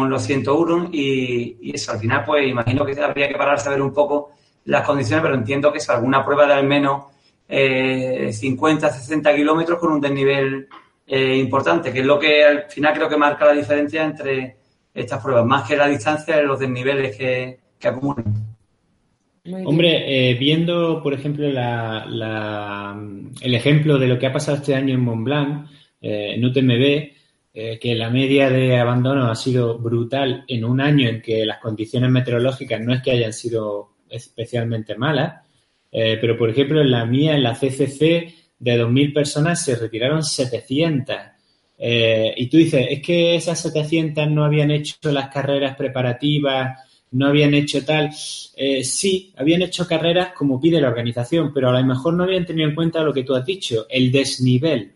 [0.09, 3.81] los 101 y, y, eso, al final pues imagino que habría que pararse a ver
[3.81, 4.31] un poco
[4.65, 7.05] las condiciones, pero entiendo que es alguna prueba de al menos
[7.47, 10.67] 50, eh, 60 kilómetros con un desnivel
[11.05, 14.57] eh, importante, que es lo que al final creo que marca la diferencia entre
[14.93, 18.46] estas pruebas, más que la distancia de los desniveles que, que acumulan.
[19.65, 22.05] Hombre, eh, viendo, por ejemplo, la,
[23.41, 25.67] el ejemplo de lo que ha pasado este año en Mont Blanc,
[26.01, 27.11] eh, en UTMB,
[27.53, 31.59] eh, que la media de abandono ha sido brutal en un año en que las
[31.59, 35.43] condiciones meteorológicas no es que hayan sido especialmente malas,
[35.91, 40.23] eh, pero por ejemplo en la mía, en la CCC, de 2.000 personas se retiraron
[40.23, 41.15] 700.
[41.79, 46.79] y tú dices, es que esas 700 no habían hecho las carreras preparativas,
[47.11, 48.11] no habían hecho tal.
[48.13, 52.67] sí, habían hecho carreras como pide la organización, pero a lo mejor no habían tenido
[52.67, 54.91] en cuenta lo que tú has dicho, el desnivel.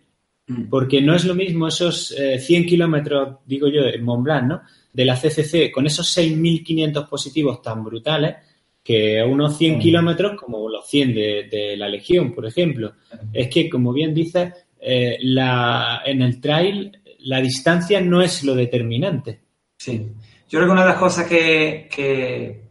[0.47, 0.69] Mm.
[0.69, 4.61] Porque no es lo mismo esos 100 eh, kilómetros, digo yo, en Mont Blanc, ¿no?
[4.91, 8.35] De la CCC, con esos 6.500 positivos tan brutales,
[8.83, 9.79] que unos 100 mm.
[9.79, 12.93] kilómetros como los 100 de, la Legión, por ejemplo.
[13.31, 16.91] Es que, como bien dices, eh, la, en el trail
[17.23, 19.39] la distancia no es lo determinante.
[19.77, 20.07] Sí.
[20.51, 22.61] Yo creo que una de las cosas que,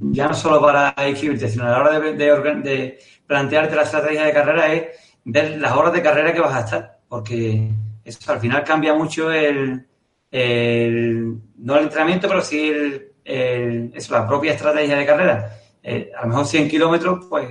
[0.00, 4.72] ya no solo para inscribirte, sino a la hora de, plantearte la estrategia de carrera
[4.72, 4.86] es
[5.24, 7.70] ver las horas de carrera que vas a estar, porque
[8.04, 9.86] eso al final cambia mucho el,
[10.32, 15.56] no el entrenamiento, pero sí el, la propia estrategia de carrera.
[15.80, 17.48] Eh, a lo mejor 100 kilómetros, pues,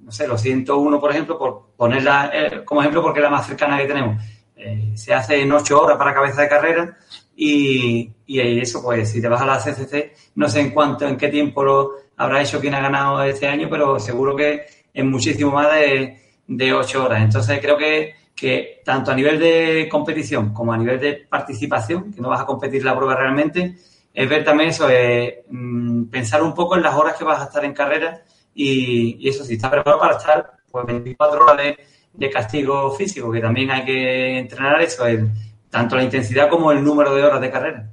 [0.00, 3.46] no sé, los 101, por ejemplo, por ponerla eh, como ejemplo porque es la más
[3.46, 4.24] cercana que tenemos.
[4.56, 6.96] Eh, se hace en 8 horas para cabeza de carrera
[7.36, 11.16] y, y eso, pues, si te vas a la CCC, no sé en cuánto, en
[11.16, 15.52] qué tiempo lo habrá hecho quien ha ganado este año, pero seguro que es muchísimo
[15.52, 17.22] más de de ocho horas.
[17.22, 22.20] Entonces creo que, que tanto a nivel de competición como a nivel de participación, que
[22.20, 23.76] no vas a competir la prueba realmente,
[24.12, 27.44] es ver también eso, es, mm, pensar un poco en las horas que vas a
[27.44, 28.22] estar en carrera
[28.54, 31.56] y, eso, si estás preparado para estar pues 24 horas
[32.12, 35.04] de, castigo físico, que también hay que entrenar eso,
[35.70, 37.90] tanto la intensidad como el número de horas de carrera.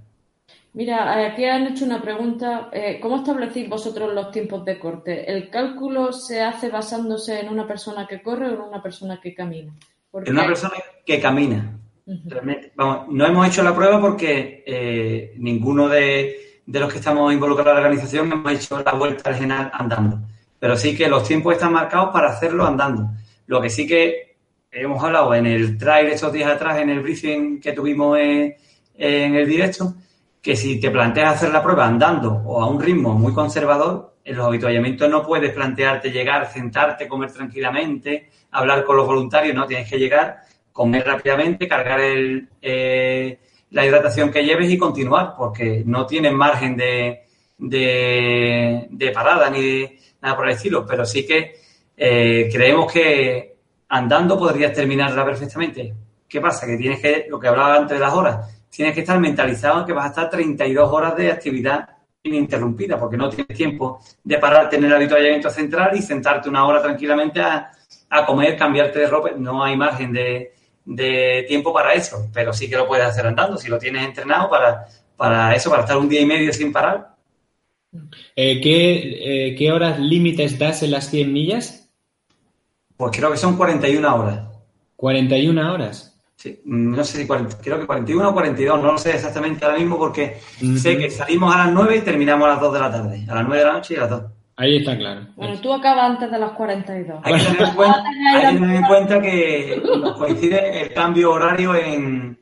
[0.73, 2.69] Mira, aquí han hecho una pregunta.
[2.71, 5.31] Eh, ¿Cómo establecéis vosotros los tiempos de corte?
[5.31, 9.35] ¿El cálculo se hace basándose en una persona que corre o en una persona que
[9.35, 9.71] camina?
[10.13, 10.73] En una persona
[11.05, 11.79] que camina.
[12.05, 17.31] Realmente, vamos, no hemos hecho la prueba porque eh, ninguno de, de los que estamos
[17.31, 20.19] involucrados en la organización hemos hecho la vuelta regional andando.
[20.57, 23.09] Pero sí que los tiempos están marcados para hacerlo andando.
[23.45, 24.32] Lo que sí que
[24.73, 28.55] hemos hablado en el trail estos días atrás, en el briefing que tuvimos en,
[28.95, 29.93] en el directo,
[30.41, 34.37] que si te planteas hacer la prueba andando o a un ritmo muy conservador, en
[34.37, 39.89] los habituallamientos no puedes plantearte llegar, sentarte, comer tranquilamente, hablar con los voluntarios, no, tienes
[39.89, 43.39] que llegar, comer rápidamente, cargar eh,
[43.71, 47.23] la hidratación que lleves y continuar, porque no tienes margen de,
[47.57, 51.55] de, parada ni nada por el estilo, pero sí que
[51.97, 53.52] eh, creemos que
[53.93, 55.93] andando podrías terminarla perfectamente.
[56.27, 56.65] ¿Qué pasa?
[56.65, 59.93] Que tienes que, lo que hablaba antes de las horas, tienes que estar mentalizado que
[59.93, 61.89] vas a estar 32 horas de actividad
[62.23, 66.81] ininterrumpida, porque no tienes tiempo de pararte en el habituallamiento central y sentarte una hora
[66.81, 67.71] tranquilamente a,
[68.09, 69.29] a comer, cambiarte de ropa.
[69.37, 70.53] No hay margen de,
[70.85, 74.49] de tiempo para eso, pero sí que lo puedes hacer andando si lo tienes entrenado
[74.49, 77.13] para, para eso, para estar un día y medio sin parar.
[78.35, 81.82] Eh, ¿qué, eh, ¿Qué horas límites das en las 100 millas?
[83.03, 84.39] Pues creo que son 41 horas.
[84.97, 86.17] ¿41 horas?
[86.37, 89.77] Sí, no sé si 40, creo que 41 o 42, no lo sé exactamente ahora
[89.77, 90.39] mismo porque
[90.77, 93.35] sé que salimos a las 9 y terminamos a las 2 de la tarde, a
[93.35, 94.23] las 9 de la noche y a las 2.
[94.55, 95.27] Ahí está claro.
[95.35, 97.19] Bueno, tú acabas antes de las 42.
[97.23, 101.31] Hay que tener en cuenta, hay que, tener en cuenta que nos coincide el cambio
[101.31, 102.39] horario en,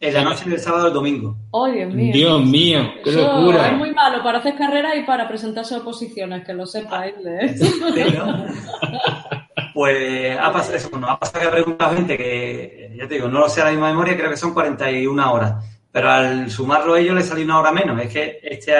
[0.00, 1.36] en la noche del sábado al domingo.
[1.50, 2.12] ¡Oh, Dios mío!
[2.14, 3.68] Dios mío, qué Eso locura.
[3.68, 7.14] Es muy malo para hacer carreras y para presentarse a oposiciones, que lo sepáis.
[7.26, 7.54] ¿eh?
[9.70, 9.74] Sí, ¿no?
[9.74, 13.28] Pues ha pasado eso, nos ha pasado que ha preguntado gente que, ya te digo,
[13.28, 15.64] no lo sé a la misma memoria, creo que son 41 horas.
[15.92, 18.00] Pero al sumarlo ellos le salió una hora menos.
[18.00, 18.72] Es que este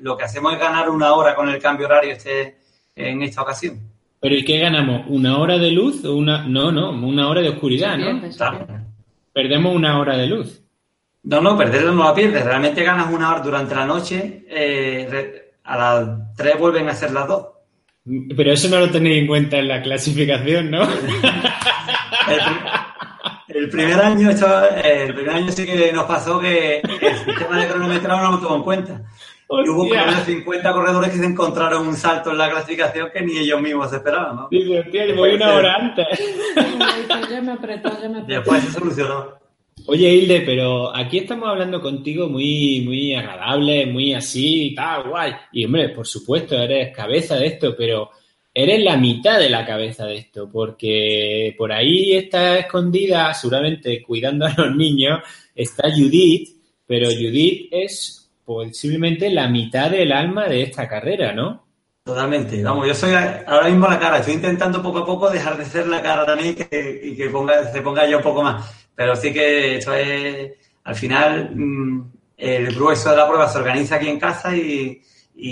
[0.00, 2.58] lo que hacemos es ganar una hora con el cambio horario este
[2.94, 3.80] en esta ocasión.
[4.20, 5.02] ¿Pero y qué ganamos?
[5.08, 6.44] ¿Una hora de luz o una...?
[6.46, 8.28] No, no, una hora de oscuridad, Se ¿no?
[8.36, 8.66] Claro.
[9.32, 10.62] Perdemos una hora de luz.
[11.22, 12.44] No, no, perderlo no la pierdes.
[12.44, 14.44] Realmente ganas una hora durante la noche.
[14.48, 17.46] eh, a las 3 vuelven a ser las 2.
[18.36, 20.82] Pero eso no lo tenéis en cuenta en la clasificación, ¿no?
[22.28, 22.40] El,
[23.48, 28.22] el primer año el primer año sí que nos pasó que el sistema de cronometrado
[28.22, 29.02] no lo tomó en cuenta.
[29.50, 33.38] Y hubo unos 50 corredores que se encontraron un salto en la clasificación que ni
[33.38, 34.36] ellos mismos esperaban.
[34.36, 34.48] ¿no?
[34.50, 36.06] Dice, hostia, voy una hora antes.
[36.10, 38.40] Dice, Ya me apretó, ya me apretó.
[38.40, 39.38] Después se solucionó.
[39.90, 45.32] Oye, Hilde, pero aquí estamos hablando contigo muy, muy agradable, muy así, tal, guay.
[45.52, 48.10] Y hombre, por supuesto, eres cabeza de esto, pero
[48.52, 54.44] eres la mitad de la cabeza de esto, porque por ahí está escondida, seguramente cuidando
[54.44, 55.20] a los niños,
[55.54, 56.50] está Judith,
[56.86, 61.64] pero Judith es posiblemente la mitad del alma de esta carrera, ¿no?
[62.04, 62.62] Totalmente.
[62.62, 64.18] Vamos, yo soy ahora mismo la cara.
[64.18, 67.30] Estoy intentando poco a poco dejar de ser la cara también que- y que
[67.72, 68.87] se ponga yo un poco más.
[68.98, 73.94] Pero sí que esto es, al final, mm, el grueso de la prueba se organiza
[73.94, 75.00] aquí en casa y,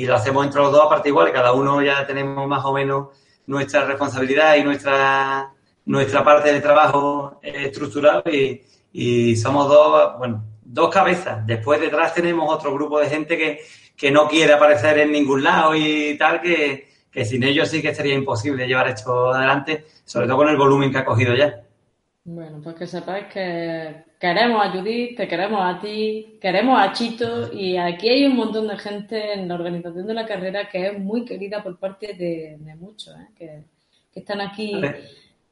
[0.05, 1.33] lo hacemos entre los dos a parte igual.
[1.33, 3.11] Cada uno ya tenemos más o menos
[3.47, 5.53] nuestra responsabilidad y nuestra,
[5.85, 11.47] nuestra parte de trabajo estructurado y, y somos dos, bueno, dos cabezas.
[11.47, 13.61] Después detrás tenemos otro grupo de gente que,
[13.97, 17.95] que no quiere aparecer en ningún lado y tal, que, que sin ellos sí que
[17.95, 21.63] sería imposible llevar esto adelante, sobre todo con el volumen que ha cogido ya.
[22.29, 27.53] Bueno, pues que sepáis que queremos a Judith, te queremos a ti, queremos a Chito
[27.53, 30.99] y aquí hay un montón de gente en la organización de la carrera que es
[30.99, 33.29] muy querida por parte de, de muchos, ¿eh?
[33.39, 33.63] que,
[34.13, 34.73] que están aquí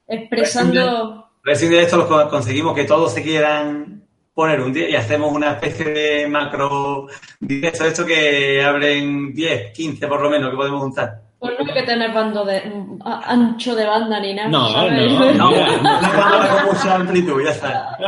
[0.08, 0.80] expresando...
[1.20, 4.02] A ver si un día de esto lo co- conseguimos que todos se quieran
[4.34, 7.06] poner un día y hacemos una especie de macro
[7.38, 11.22] directo de esto que abren 10, 15 por lo menos que podemos juntar.
[11.44, 12.56] Pues no hay que tener bando de,
[13.04, 14.48] a- ancho de banda ni nada.
[14.48, 15.12] No, ¿sabes?
[15.12, 15.78] no, No, Mira.
[15.78, 17.98] una cámara con mucha amplitud, ya está.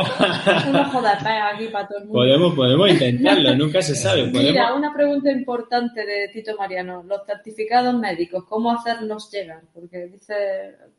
[0.67, 2.19] Un ojo de pez aquí para todo el mundo.
[2.19, 4.25] Podemos, podemos intentarlo, nunca se sabe.
[4.25, 7.03] Mira, una pregunta importante de Tito Mariano.
[7.03, 9.61] Los certificados médicos, ¿cómo hacerlos llegar?
[9.71, 10.33] Porque dice,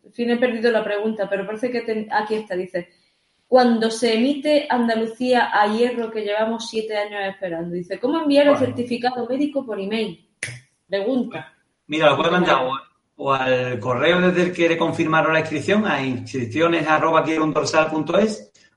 [0.05, 2.89] en fin, he perdido la pregunta, pero parece que ten- aquí está, dice,
[3.49, 8.53] cuando se emite Andalucía a hierro que llevamos siete años esperando, dice, ¿cómo enviar el
[8.53, 8.65] Bueno.
[8.67, 10.25] certificado médico por email?
[10.89, 11.53] Pregunta.
[11.89, 12.59] Mira, lo puedes mandar
[13.17, 16.87] o, al correo desde el que quiere confirmar la inscripción, a inscripciones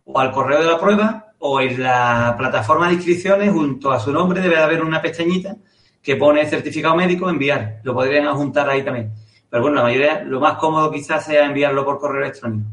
[0.04, 4.12] o al correo de la prueba, o en la plataforma de inscripciones, junto a su
[4.12, 5.56] nombre, debe de haber una pestañita
[6.02, 7.82] que pone certificado médico, enviar.
[7.84, 9.12] Lo podrían adjuntar ahí también.
[9.50, 12.70] Pero bueno, la mayoría, lo más cómodo quizás sea enviarlo por correo electrónico.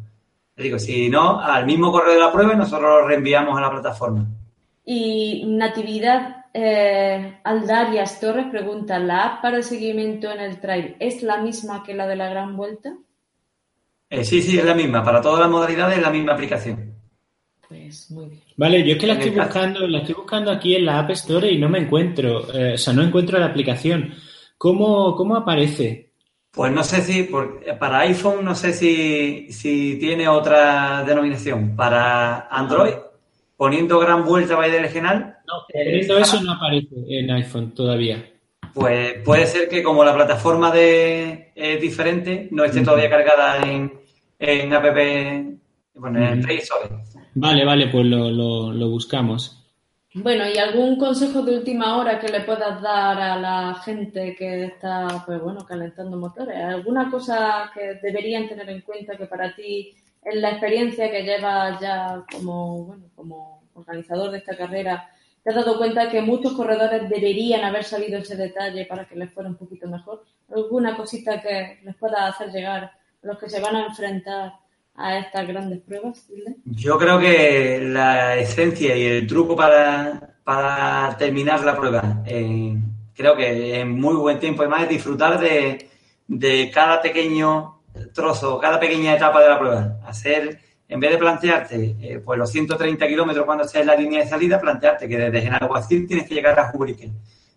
[0.57, 3.70] Le digo, si no, al mismo correo de la prueba nosotros lo reenviamos a la
[3.70, 4.26] plataforma.
[4.84, 11.23] Y Natividad eh, Aldarias Torres pregunta, ¿la app para el seguimiento en el trail es
[11.23, 12.97] la misma que la de la Gran Vuelta?
[14.11, 15.05] Eh, sí, sí, es la misma.
[15.05, 16.95] Para todas las modalidades es la misma aplicación.
[17.69, 18.43] Pues muy bien.
[18.57, 21.51] Vale, yo es que la estoy buscando, la estoy buscando aquí en la App Store
[21.53, 24.15] y no me encuentro, eh, o sea, no encuentro la aplicación.
[24.57, 26.13] ¿Cómo, cómo aparece?
[26.51, 31.77] Pues no sé si, por- para iPhone no sé si, si tiene otra denominación.
[31.77, 32.95] Para Android,
[33.59, 38.25] poniendo gran vuelta del Genal, No, Eh, poniendo está- eso no aparece en iPhone todavía.
[38.73, 43.93] pues puede ser que como la plataforma de, es diferente, no esté todavía cargada en,
[44.39, 44.85] en app,
[45.95, 46.41] bueno, en.
[46.43, 46.89] Play Store.
[47.35, 49.55] Vale, vale, pues lo, lo, lo buscamos.
[50.15, 54.65] Bueno, ¿y algún consejo de última hora que le puedas dar a la gente que
[54.65, 56.57] está, pues bueno, calentando motores?
[56.57, 59.95] ¿Alguna cosa que deberían tener en cuenta que para ti,
[60.31, 65.09] en la experiencia que llevas ya como, bueno, como organizador de esta carrera,
[65.43, 69.33] te has dado cuenta que muchos corredores deberían haber sabido ese detalle para que les
[69.33, 70.24] fuera un poquito mejor?
[70.55, 74.55] ¿Alguna cosita que les pueda hacer llegar a los que se van a enfrentar
[74.95, 76.29] a estas grandes pruebas?
[76.64, 82.76] Yo creo que la esencia y el truco para, para terminar la prueba, eh,
[83.14, 85.89] creo que en muy buen tiempo, además, es disfrutar de,
[86.26, 87.78] de cada pequeño
[88.12, 89.96] trozo, cada pequeña etapa de la prueba.
[90.07, 94.22] Hacer, en vez de plantearte eh, pues los 130 kilómetros cuando estés en la línea
[94.22, 97.11] de salida, plantearte que desde Genalguacil tienes que llegar a Jubrique.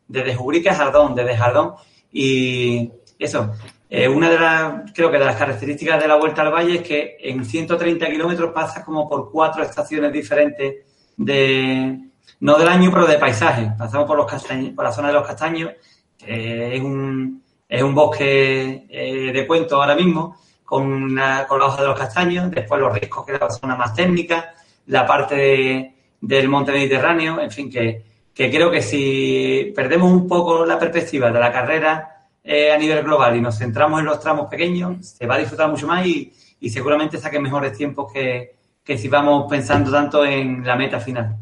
[0.07, 1.73] Desde Jubrique a Jardón, desde Jardón.
[2.11, 3.53] Y eso,
[3.89, 6.81] eh, una de las, creo que de las características de la Vuelta al Valle es
[6.81, 10.75] que en 130 kilómetros pasas como por cuatro estaciones diferentes
[11.17, 11.99] de,
[12.39, 13.71] no del año, pero de paisaje.
[13.77, 15.71] Pasamos por los castaños, por la zona de los castaños,
[16.17, 21.65] que es un, es un bosque eh, de cuento ahora mismo, con, una, con la
[21.67, 24.53] hoja de los castaños, después los riscos, que es la zona más técnica,
[24.87, 28.03] la parte de- del monte Mediterráneo, en fin, que,
[28.33, 33.03] que creo que si perdemos un poco la perspectiva de la carrera eh, a nivel
[33.03, 36.31] global y nos centramos en los tramos pequeños, se va a disfrutar mucho más y,
[36.59, 41.35] y seguramente saquen mejores tiempos que, que si vamos pensando tanto en la meta final.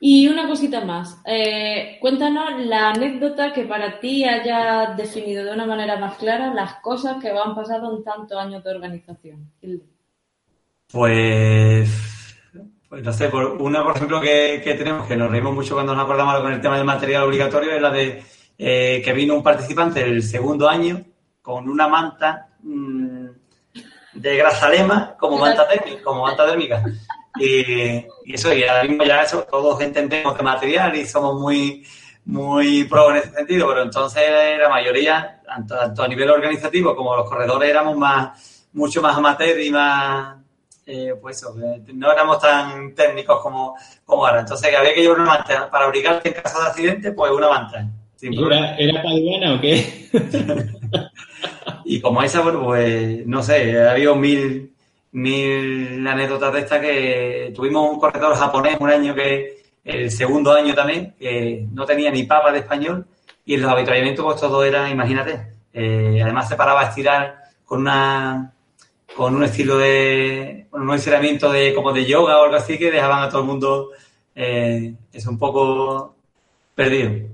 [0.00, 1.18] Y una cosita más.
[1.24, 6.74] Eh, cuéntanos la anécdota que para ti haya definido de una manera más clara las
[6.76, 9.50] cosas que han pasado en tantos años de organización.
[10.92, 11.90] Pues,
[12.88, 15.94] pues no sé, por, una por ejemplo que, que tenemos, que nos reímos mucho cuando
[15.94, 18.22] nos acordamos con el tema del material obligatorio, es la de
[18.56, 21.04] eh, que vino un participante el segundo año
[21.42, 23.26] con una manta mm,
[24.14, 26.82] de grazalema como manta térmica, como manta térmica.
[27.38, 31.84] Y, y eso, y ahora mismo ya eso, todos entendemos de material y somos muy,
[32.26, 34.22] muy pro en ese sentido, pero entonces
[34.58, 39.70] la mayoría, tanto, a nivel organizativo como los corredores, éramos más, mucho más amateur y
[39.70, 40.36] más,
[40.86, 43.74] eh, pues eso, eh, no éramos tan técnicos como,
[44.04, 44.40] como ahora.
[44.40, 47.48] Entonces que había que llevar una manta para abrigarte en caso de accidente, pues una
[47.48, 47.88] manta.
[48.16, 48.76] Sin ¿Y problema.
[48.76, 50.08] ¿Era, ¿Era paduana o qué?
[51.84, 54.73] Y como esa, bueno, pues no sé, ha habido mil,
[55.14, 60.74] mil anécdotas de estas que tuvimos un corredor japonés un año que, el segundo año
[60.74, 63.06] también, que no tenía ni papa de español
[63.44, 67.82] y en los habituallamientos pues todo era, imagínate, eh, además se paraba a estirar con
[67.82, 68.52] una
[69.14, 72.90] con un estilo de, bueno, un estiramiento de como de yoga o algo así que
[72.90, 73.90] dejaban a todo el mundo
[74.34, 76.16] eh, eso un poco
[76.74, 77.33] perdido.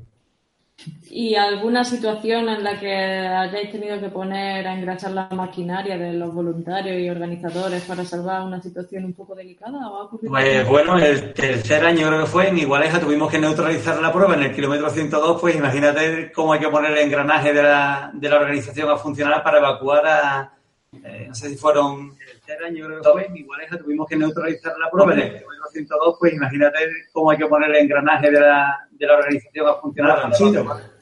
[1.12, 6.12] ¿Y alguna situación en la que hayáis tenido que poner a engrasar la maquinaria de
[6.12, 9.88] los voluntarios y organizadores para salvar una situación un poco delicada?
[9.88, 13.40] ¿O ha ocurrido Pues bueno, el tercer año creo que fue, en Igualeja tuvimos que
[13.40, 17.52] neutralizar la prueba en el kilómetro 102, pues imagínate cómo hay que poner el engranaje
[17.52, 20.52] de la, de la organización a funcionar para evacuar a,
[20.92, 24.14] eh, no sé si fueron, el tercer año creo que fue, en Igualeja tuvimos que
[24.14, 26.78] neutralizar la prueba en el kilómetro 102, pues imagínate
[27.12, 30.22] cómo hay que poner el engranaje de la, de la organización a funcionar.
[30.22, 30.99] para evacuar.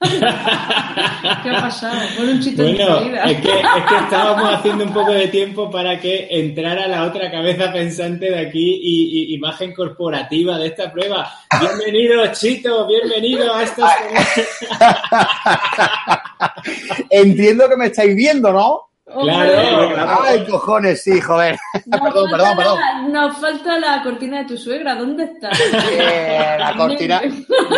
[0.00, 1.98] ¿Qué ha pasado?
[2.16, 5.98] Bueno, un chiste Bueno, es que, es que estábamos haciendo un poco de tiempo para
[5.98, 11.28] que entrara la otra cabeza pensante de aquí y, y imagen corporativa de esta prueba.
[11.60, 13.90] Bienvenido, Chito, bienvenido a estos...
[17.10, 18.87] Entiendo que me estáis viendo, ¿no?
[19.10, 20.18] Claro, claro.
[20.22, 21.56] Ay, cojones, sí, joder.
[21.86, 22.78] Nos perdón, falta perdón, perdón.
[22.80, 24.94] la- nos falta la cortina de tu suegra.
[24.94, 25.50] ¿Dónde está?
[25.50, 27.20] Eh, la cortina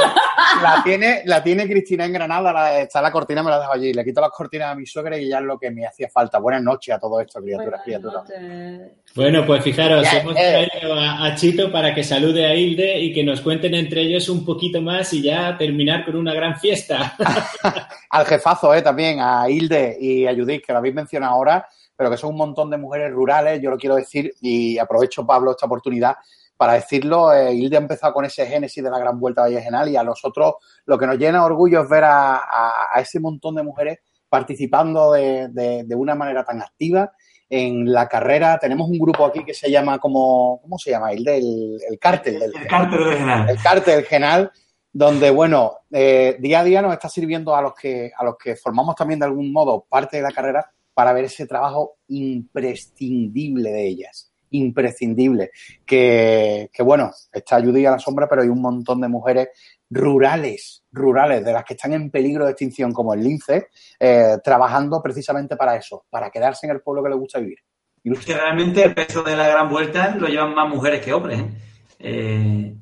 [0.62, 3.92] la tiene, la tiene Cristina en Granada, la- está la cortina, me la dejo allí.
[3.92, 6.38] Le quito las cortinas a mi suegra y ya es lo que me hacía falta.
[6.38, 8.24] Buenas noches a todo esto, criaturas, criaturas.
[9.14, 10.68] Bueno, pues fijaros, Ya, hemos eh.
[10.70, 14.28] traído a, a Chito para que salude a Hilde y que nos cuenten entre ellos
[14.28, 17.16] un poquito más y ya terminar con una gran fiesta.
[18.10, 21.66] Al jefazo, eh, también, a Hilde y a Judith, que lo habéis mencionado ahora,
[21.96, 25.50] pero que son un montón de mujeres rurales, yo lo quiero decir, y aprovecho, Pablo,
[25.50, 26.14] esta oportunidad
[26.56, 27.32] para decirlo.
[27.32, 30.54] Eh, Hilde ha empezado con ese génesis de la Gran Vuelta Vallejenal y a nosotros
[30.86, 33.98] lo que nos llena de orgullo es ver a, a- a ese montón de mujeres
[34.28, 37.10] participando de, de, de una manera tan activa
[37.50, 38.58] en la carrera.
[38.58, 41.12] Tenemos un grupo aquí que se llama como, ¿cómo se llama?
[41.12, 42.38] El del el cártel.
[42.38, 43.50] Del, El cártel del general.
[43.50, 44.52] el cártel general,
[44.92, 48.54] donde, bueno, eh, día a día nos está sirviendo a los que a los que
[48.54, 53.86] formamos también de algún modo parte de la carrera para ver ese trabajo imprescindible de
[53.86, 54.32] ellas.
[54.50, 55.50] Imprescindible.
[55.84, 59.48] Que, que bueno, está Judy a la sombra, pero hay un montón de mujeres
[59.90, 63.68] rurales, rurales, de las que están en peligro de extinción, como el lince,
[63.98, 67.58] eh, trabajando precisamente para eso, para quedarse en el pueblo que les gusta vivir.
[68.02, 71.40] Y Que realmente el peso de la gran vuelta lo llevan más mujeres que hombres.
[71.40, 71.50] ¿eh?
[71.98, 72.74] Eh,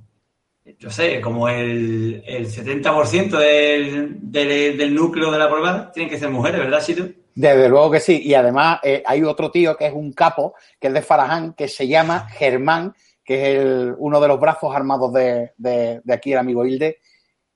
[0.78, 6.18] yo sé, como el, el 70% del, del, del núcleo de la prueba tienen que
[6.18, 7.08] ser mujeres, ¿verdad, Sito?
[7.34, 8.20] Desde luego que sí.
[8.22, 11.68] Y además eh, hay otro tío que es un capo, que es de Faraján, que
[11.68, 12.94] se llama Germán,
[13.28, 16.96] que es el, uno de los brazos armados de, de, aquí, el amigo Hilde,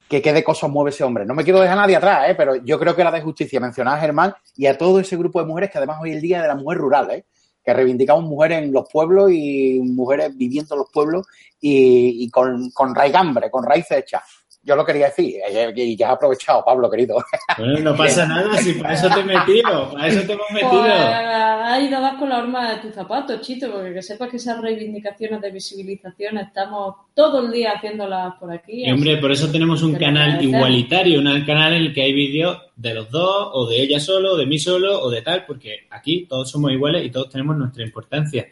[0.07, 1.24] que qué de cosas mueve ese hombre.
[1.24, 2.35] No me quiero dejar a nadie atrás, ¿eh?
[2.35, 5.40] pero yo creo que era de justicia mencionar a Germán y a todo ese grupo
[5.40, 7.24] de mujeres que además hoy el día es de la mujer rural, ¿eh?
[7.65, 11.27] que reivindicamos mujeres en los pueblos y mujeres viviendo en los pueblos
[11.59, 14.23] y, y con, con raigambre, con raíces hechas.
[14.64, 17.16] Yo lo quería decir eh, y ya has aprovechado, Pablo, querido.
[17.59, 20.62] Bueno, no pasa nada, si para eso te he metido, para eso te hemos Pues
[20.64, 20.82] metido.
[20.84, 24.60] ahí no vas con la horma de tus zapatos, Chito, porque que sepas que esas
[24.60, 28.86] reivindicaciones de visibilización estamos todo el día haciéndolas por aquí.
[28.86, 32.59] Y hombre, por eso tenemos un canal igualitario, un canal en el que hay vídeos
[32.76, 35.86] de los dos, o de ella solo, o de mí solo, o de tal, porque
[35.90, 38.47] aquí todos somos iguales y todos tenemos nuestra importancia.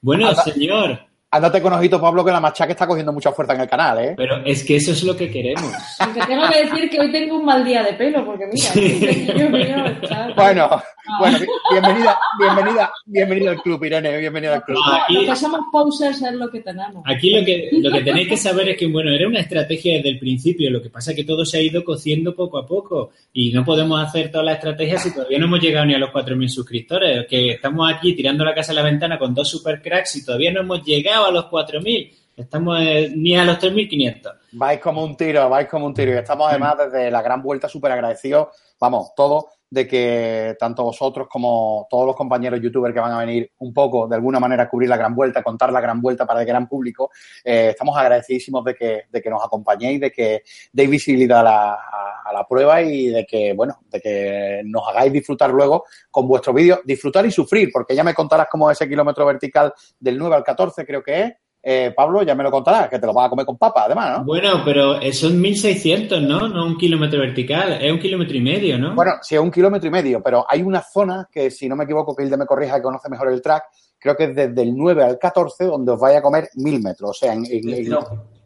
[0.00, 0.98] Bueno, señor,
[1.32, 4.14] Ándate con ojito, Pablo, que la machaca está cogiendo mucha fuerza en el canal, ¿eh?
[4.16, 5.72] pero es que eso es lo que queremos.
[6.00, 10.82] Aunque tengo que decir que hoy tengo un mal día de pelo, porque mira, Bueno,
[11.20, 14.78] bueno, bi- bienvenida, bienvenida, bienvenida al club, Irene, bienvenida al club.
[14.84, 17.04] Ah, aquí- Lo que somos posers es lo que tenemos.
[17.06, 20.08] Aquí lo que, lo que tenéis que saber es que, bueno, era una estrategia desde
[20.10, 23.10] el principio, lo que pasa es que todo se ha ido cociendo poco a poco
[23.32, 26.10] y no podemos hacer todas las estrategias si todavía no hemos llegado ni a los
[26.10, 30.16] 4.000 suscriptores, que estamos aquí tirando la casa a la ventana con dos super cracks
[30.16, 34.38] y todavía no hemos llegado a los 4.000, estamos eh, ni a los 3.500.
[34.52, 36.12] Vais como un tiro, vais como un tiro.
[36.12, 38.48] Y estamos además desde la gran vuelta súper agradecidos,
[38.78, 43.52] vamos, todos, de que tanto vosotros como todos los compañeros youtubers que van a venir
[43.58, 46.40] un poco, de alguna manera, a cubrir la gran vuelta, contar la gran vuelta para
[46.40, 47.10] el gran público,
[47.44, 50.42] eh, estamos agradecidísimos de que, de que nos acompañéis, de que
[50.72, 55.12] deis visibilidad a la, a- la prueba y de que, bueno, de que nos hagáis
[55.12, 58.88] disfrutar luego con vuestros vídeos, disfrutar y sufrir, porque ya me contarás cómo es ese
[58.88, 61.32] kilómetro vertical del 9 al 14, creo que es.
[61.62, 64.18] Eh, Pablo, ya me lo contarás, que te lo vas a comer con papa, además,
[64.18, 64.24] ¿no?
[64.24, 66.48] Bueno, pero eh, son 1.600, ¿no?
[66.48, 68.94] No un kilómetro vertical, es un kilómetro y medio, ¿no?
[68.94, 71.84] Bueno, sí, es un kilómetro y medio, pero hay una zona que, si no me
[71.84, 73.64] equivoco, que Hilde me corrija, que conoce mejor el track,
[73.98, 77.10] creo que es desde el 9 al 14, donde os vaya a comer mil metros.
[77.10, 77.98] O sea, en, en, en,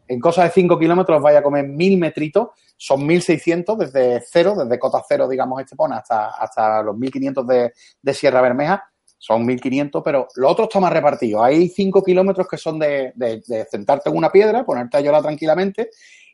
[0.07, 4.55] en cosa de 5 kilómetros os vaya a comer mil metritos, son 1600 desde cero,
[4.57, 8.83] desde cota cero, digamos, Estepona, hasta, hasta los 1500 de, de Sierra Bermeja.
[9.25, 11.43] Son 1500, pero lo otro está más repartido.
[11.43, 15.23] Hay 5 kilómetros que son de, de, de sentarte en una piedra, ponerte a llorar
[15.23, 15.89] tranquilamente.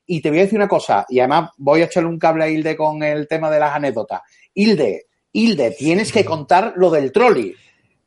[0.05, 2.49] Y te voy a decir una cosa, y además voy a echarle un cable a
[2.49, 4.23] Hilde con el tema de las anécdotas.
[4.53, 7.55] Hilde, Hilde, tienes que contar lo del trolley.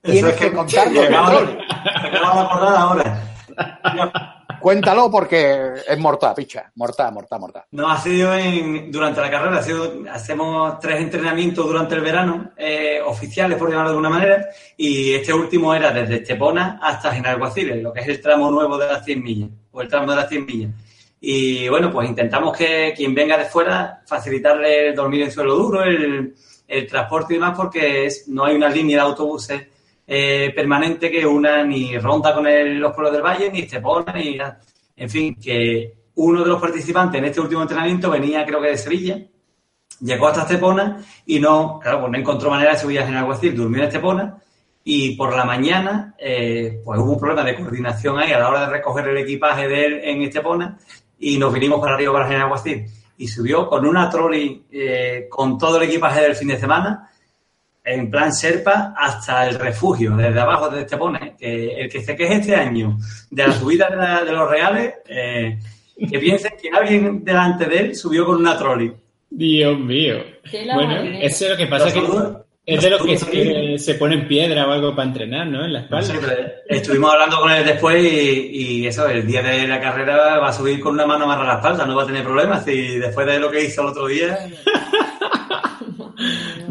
[0.03, 1.57] Tienes que contar lo del trolley.
[2.03, 4.31] me acabo de acordar ahora.
[4.65, 6.73] Cuéntalo porque es mortal, picha.
[6.77, 7.65] Mortal, mortal, mortal.
[7.73, 12.53] No, ha sido en, durante la carrera, ha sido, hacemos tres entrenamientos durante el verano,
[12.57, 17.83] eh, oficiales por llamarlo de alguna manera, y este último era desde Estepona hasta Genalguaciles,
[17.83, 20.31] lo que es el tramo nuevo de las 100 millas, o el tramo de las
[20.31, 20.71] 100 millas.
[21.21, 25.83] Y bueno, pues intentamos que quien venga de fuera, facilitarle el dormir en suelo duro,
[25.83, 26.35] el,
[26.67, 29.74] el transporte y demás, porque es, no hay una línea de autobuses
[30.07, 34.37] eh, permanente que una ni ronda con el- los pueblos del valle, ni Estepona, ni
[34.37, 34.61] nada.
[34.97, 38.79] En fin, que uno de los participantes en este último entrenamiento venía, creo que de
[38.79, 39.19] Sevilla,
[40.01, 43.79] llegó hasta Estepona y no, claro, pues no encontró manera de subir a Genalguacil, durmió
[43.83, 44.39] en Estepona
[44.85, 48.61] y por la mañana, eh, pues hubo un problema de coordinación ahí a la hora
[48.61, 50.79] de recoger el equipaje de él en Estepona
[51.19, 52.85] y nos vinimos para arriba para Genalguacil
[53.17, 57.09] y subió con una trolley eh, con todo el equipaje del fin de semana
[57.85, 61.37] en plan Serpa hasta el refugio, desde abajo de Estepona.
[61.37, 62.97] Que el que se queje este año
[63.31, 65.59] de la subida de, la- de los reales, eh,
[66.11, 68.93] que piensen que alguien delante de él subió con una trolley.
[69.31, 70.17] Dios mío.
[70.75, 72.37] Bueno, eso es lo que pasa, Los que saludos-
[72.67, 75.67] es de los que se, se ponen piedra o algo para entrenar, ¿no?
[75.67, 76.07] En la No espalda.
[76.07, 80.39] sé, pero estuvimos hablando con él después y, y eso, el día de la carrera
[80.39, 82.67] va a subir con una mano amarrada a la espalda, no va a tener problemas.
[82.67, 84.39] Y después de lo que hizo el otro día,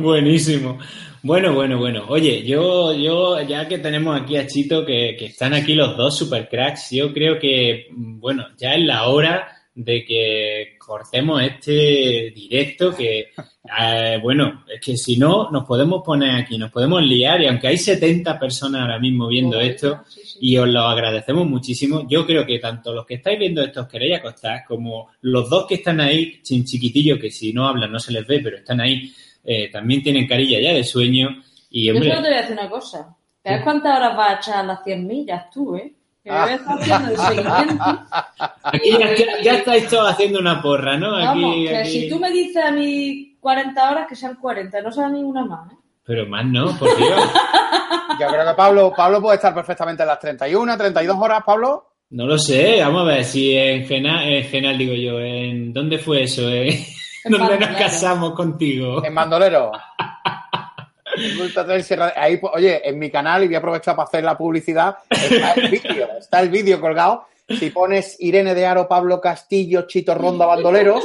[0.03, 0.79] Buenísimo.
[1.21, 2.03] Bueno, bueno, bueno.
[2.09, 6.17] Oye, yo, yo, ya que tenemos aquí a Chito, que, que están aquí los dos
[6.17, 12.93] super cracks, yo creo que, bueno, ya es la hora de que cortemos este directo
[12.93, 13.31] que,
[13.79, 17.69] eh, bueno, es que si no, nos podemos poner aquí, nos podemos liar y aunque
[17.69, 20.01] hay 70 personas ahora mismo viendo esto
[20.41, 23.87] y os lo agradecemos muchísimo, yo creo que tanto los que estáis viendo esto os
[23.87, 27.99] queréis acostar como los dos que están ahí, sin chiquitillo, que si no hablan no
[27.99, 29.11] se les ve, pero están ahí,
[29.43, 31.29] eh, también tienen carilla ya de sueño.
[31.69, 33.15] Y, hombre, yo solo te voy a decir una cosa.
[33.43, 35.93] ¿Sabes cuántas horas vas a echar las 100 millas tú, eh?
[36.23, 37.83] Que me ves haciendo el seguimiento.
[38.63, 41.17] Aquí ya, ya, estáis todos haciendo una porra, ¿no?
[41.17, 41.89] Aquí, Vamos, que aquí.
[41.89, 45.73] si tú me dices a mí 40 horas, que sean 40, no sea ninguna más,
[45.73, 45.75] ¿eh?
[46.05, 47.09] Pero más no, por Dios.
[48.19, 51.93] Yo creo que Pablo, Pablo puede estar perfectamente en las 31, 32 horas, Pablo.
[52.11, 55.97] No lo sé, vamos a ver si en Genal, en Genal digo yo, en ¿dónde
[55.97, 56.47] fue eso?
[56.47, 56.85] Eh?
[57.23, 59.03] En ¿Dónde nos casamos contigo?
[59.03, 59.71] En Bandolero.
[62.15, 65.53] Ahí, pues, oye, en mi canal, y voy a aprovechar para hacer la publicidad, está
[65.53, 67.27] el vídeo, está el vídeo colgado.
[67.47, 71.03] Si pones Irene de Aro, Pablo Castillo, Chito Ronda, Bandoleros,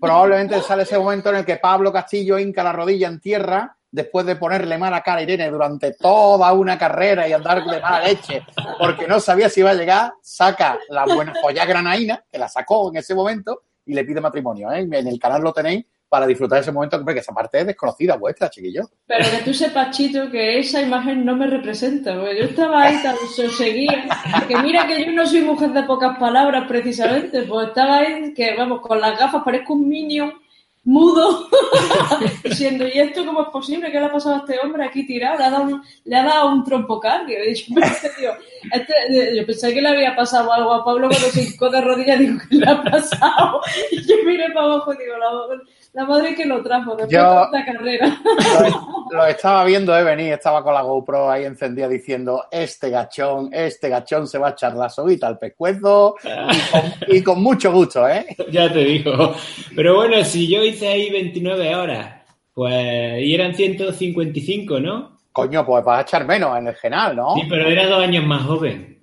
[0.00, 4.24] probablemente sale ese momento en el que Pablo Castillo hinca la rodilla en tierra después
[4.24, 8.42] de ponerle mala cara a Irene durante toda una carrera y andar de mala leche
[8.78, 12.90] porque no sabía si iba a llegar, saca la buena joya granaína, que la sacó
[12.90, 13.62] en ese momento,
[13.92, 14.72] y le pide matrimonio.
[14.72, 14.80] ¿eh?
[14.80, 18.50] En el canal lo tenéis para disfrutar ese momento, porque esa parte es desconocida vuestra,
[18.50, 18.82] chiquillo.
[19.06, 23.02] Pero que tú sepas, Chito, que esa imagen no me representa, porque yo estaba ahí
[23.02, 23.16] tan
[23.50, 24.04] seguía,
[24.46, 28.54] que mira que yo no soy mujer de pocas palabras precisamente, pues estaba ahí que,
[28.54, 30.34] vamos, con las gafas parezco un minion
[30.84, 31.48] mudo,
[32.44, 33.90] diciendo, ¿y esto cómo es posible?
[33.90, 35.38] ¿Qué le ha pasado a este hombre aquí tirado?
[35.38, 37.38] Le ha dado un, le ha dado un trompo cardio.
[37.44, 38.10] Y yo pensé,
[38.72, 42.18] este- yo pensé que le había pasado algo a Pablo cuando se hincó de rodillas,
[42.18, 43.60] digo, ¿qué le ha pasado?
[43.92, 45.62] Y yo miré para abajo y digo, la,
[45.94, 48.16] la madre que lo trajo después Yo- de esta carrera.
[49.10, 53.50] Lo, lo estaba viendo de venir, estaba con la GoPro ahí encendida diciendo, este gachón,
[53.52, 57.70] este gachón se va a echar la soguita al pescuezo y con, y con mucho
[57.72, 58.24] gusto, ¿eh?
[58.50, 59.34] Ya te digo.
[59.76, 62.22] Pero bueno, si yo hice ahí 29 horas,
[62.54, 65.18] pues y eran 155, ¿no?
[65.32, 67.34] Coño, pues vas a echar menos en el general, ¿no?
[67.34, 68.98] Sí, pero era dos años más joven.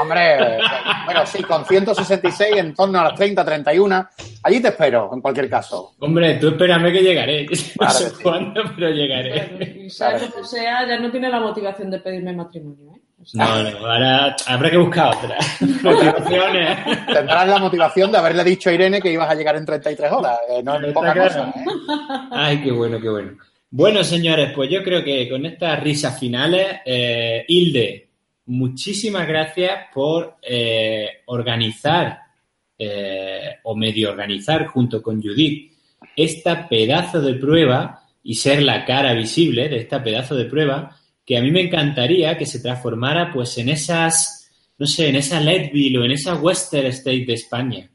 [0.00, 0.58] Hombre,
[1.04, 4.08] bueno, sí, con 166 en torno a las 30, 31.
[4.42, 5.94] Allí te espero, en cualquier caso.
[5.98, 7.46] Hombre, tú espérame que llegaré.
[7.80, 8.22] No sé que sí.
[8.22, 9.82] cuándo, pero llegaré.
[9.84, 13.00] Y sea como sea, ya no tiene la motivación de pedirme matrimonio, ¿eh?
[13.22, 15.36] O sea, No, no, ahora habrá que buscar otra.
[15.82, 16.78] Motivaciones.
[17.06, 20.38] Tendrás la motivación de haberle dicho a Irene que ibas a llegar en 33 horas.
[20.48, 21.64] eh, no es poca cosa, ¿eh?
[22.30, 23.32] Ay, qué bueno, qué bueno.
[23.72, 28.08] Bueno, señores, pues yo creo que con estas risas finales, eh, Hilde,
[28.46, 32.18] muchísimas gracias por eh, organizar
[32.78, 35.72] eh, o medio organizar junto con Judith
[36.16, 41.36] esta pedazo de prueba y ser la cara visible de esta pedazo de prueba que
[41.36, 45.98] a mí me encantaría que se transformara pues en esas, no sé, en esa Leadville
[45.98, 47.90] o en esa Western State de España.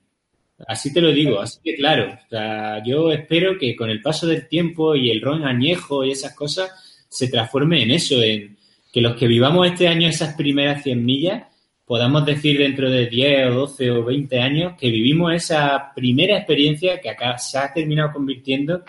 [0.68, 4.26] Así te lo digo, así que claro, o sea, yo espero que con el paso
[4.26, 6.72] del tiempo y el ron añejo y esas cosas
[7.10, 8.55] se transforme en eso, en
[8.96, 11.44] que los que vivamos este año esas primeras 100 millas
[11.84, 17.02] podamos decir dentro de 10 o 12 o 20 años que vivimos esa primera experiencia
[17.02, 18.86] que acá se ha terminado convirtiendo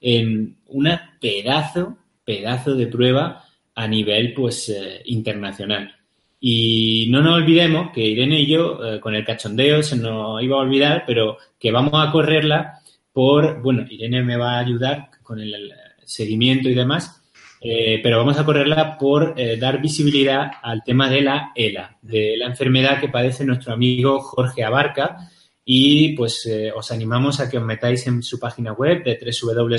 [0.00, 3.44] en una pedazo, pedazo de prueba
[3.76, 5.94] a nivel pues eh, internacional.
[6.40, 10.56] Y no nos olvidemos que Irene y yo, eh, con el cachondeo, se nos iba
[10.56, 12.80] a olvidar, pero que vamos a correrla
[13.12, 15.72] por, bueno, Irene me va a ayudar con el, el
[16.04, 17.22] seguimiento y demás,
[17.68, 22.36] eh, pero vamos a correrla por eh, dar visibilidad al tema de la ELA, de
[22.36, 25.30] la enfermedad que padece nuestro amigo Jorge Abarca.
[25.64, 29.76] Y pues eh, os animamos a que os metáis en su página web de www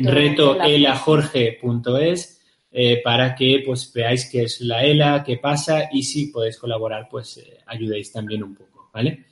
[0.00, 2.40] Reto retoelajorge.es
[2.72, 7.06] eh, para que pues veáis qué es la ELA, qué pasa y si podéis colaborar
[7.08, 9.26] pues eh, ayudéis también un poco, ¿vale?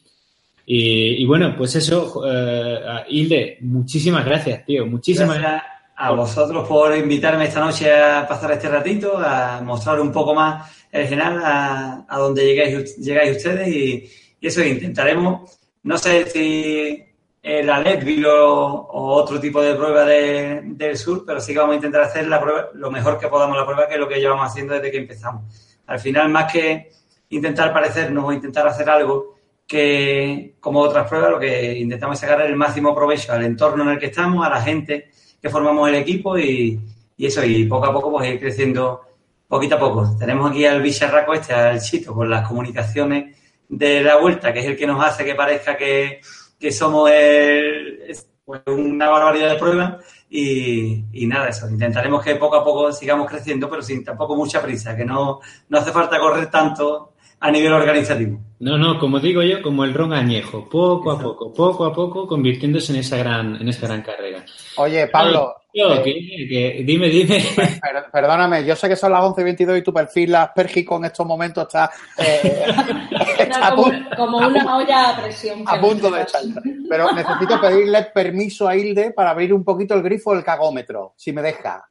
[0.67, 6.67] Y, y bueno, pues eso, eh, a Hilde, muchísimas gracias, tío, muchísimas Gracias a vosotros
[6.67, 11.43] por invitarme esta noche a pasar este ratito, a mostrar un poco más el general
[11.45, 14.11] a, a donde llegáis, llegáis ustedes y,
[14.41, 17.05] y eso intentaremos, no sé si
[17.43, 21.75] el Leadville o, o otro tipo de prueba de- del sur, pero sí que vamos
[21.75, 24.21] a intentar hacer la prueba lo mejor que podamos la prueba, que es lo que
[24.21, 25.45] llevamos haciendo desde que empezamos.
[25.87, 26.91] Al final, más que
[27.29, 29.37] intentar parecernos o intentar hacer algo
[29.67, 33.91] que, como otras pruebas, lo que intentamos es sacar el máximo provecho al entorno en
[33.91, 35.11] el que estamos, a la gente
[35.41, 36.79] que formamos el equipo y,
[37.17, 39.03] y eso, y poco a poco pues ir creciendo
[39.49, 40.17] poquito a poco.
[40.19, 43.37] Tenemos aquí al bicharraco este, al chito, con las comunicaciones
[43.69, 46.21] de la vuelta, que es el que nos hace que parezca que,
[46.59, 51.69] que somos el- es, pues, una barbaridad de pruebas y, y nada, eso.
[51.69, 55.79] Intentaremos que poco a poco sigamos creciendo, pero sin tampoco mucha prisa, que no, no
[55.79, 57.10] hace falta correr tanto
[57.41, 58.39] a nivel organizativo.
[58.61, 62.27] No, no, como digo yo, como el ron añejo, poco a poco, poco a poco,
[62.27, 64.45] convirtiéndose en esa gran, en esa gran carrera.
[64.77, 65.55] Oye, Pablo.
[65.73, 67.43] Yo, eh, que- que- dime, dime.
[67.57, 71.63] per- perdóname, yo sé que son las 11.22 y tu perfil aspergico en estos momentos
[71.63, 72.65] está, eh,
[73.39, 73.75] está
[74.17, 75.63] como, una olla a presión.
[75.67, 76.43] a punto de echar.
[76.89, 81.33] Pero necesito pedirle permiso a Hilde para abrir un poquito el grifo del cagómetro, si
[81.33, 81.85] me deja.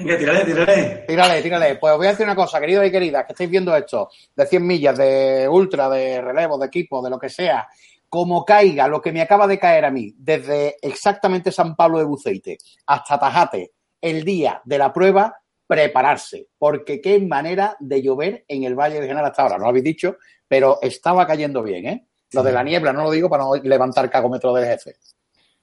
[0.00, 1.04] Venga, tírale, tírale.
[1.06, 1.74] Tírale, tírale.
[1.76, 4.46] Pues os voy a decir una cosa, queridos y queridas, que estáis viendo esto, de
[4.46, 7.68] 100 millas, de ultra, de relevo, de equipo, de lo que sea,
[8.08, 12.04] como caiga lo que me acaba de caer a mí, desde exactamente San Pablo de
[12.04, 12.56] Buceite
[12.86, 15.36] hasta Tajate, el día de la prueba,
[15.66, 19.68] prepararse, porque qué manera de llover en el Valle de General hasta ahora, no lo
[19.68, 20.16] habéis dicho,
[20.48, 22.06] pero estaba cayendo bien, ¿eh?
[22.32, 24.96] Lo de la niebla no lo digo para no levantar cagómetro del jefe.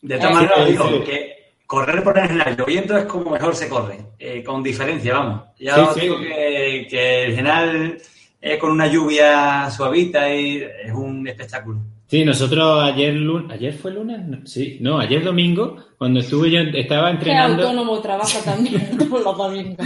[0.01, 1.36] De todas maneras, sí, digo que
[1.67, 5.41] correr por el general lloviendo es como mejor se corre, eh, con diferencia, vamos.
[5.59, 5.99] Ya Sí, os sí.
[6.01, 7.97] digo que, que el general
[8.41, 11.79] eh, con una lluvia suavita y es un espectáculo.
[12.09, 14.25] Sí, nosotros ayer lunes, ¿ayer fue lunes?
[14.25, 19.85] No, Sí, no, ayer domingo, cuando estuve yo, estaba entrenando, autónomo trabaja también los domingos.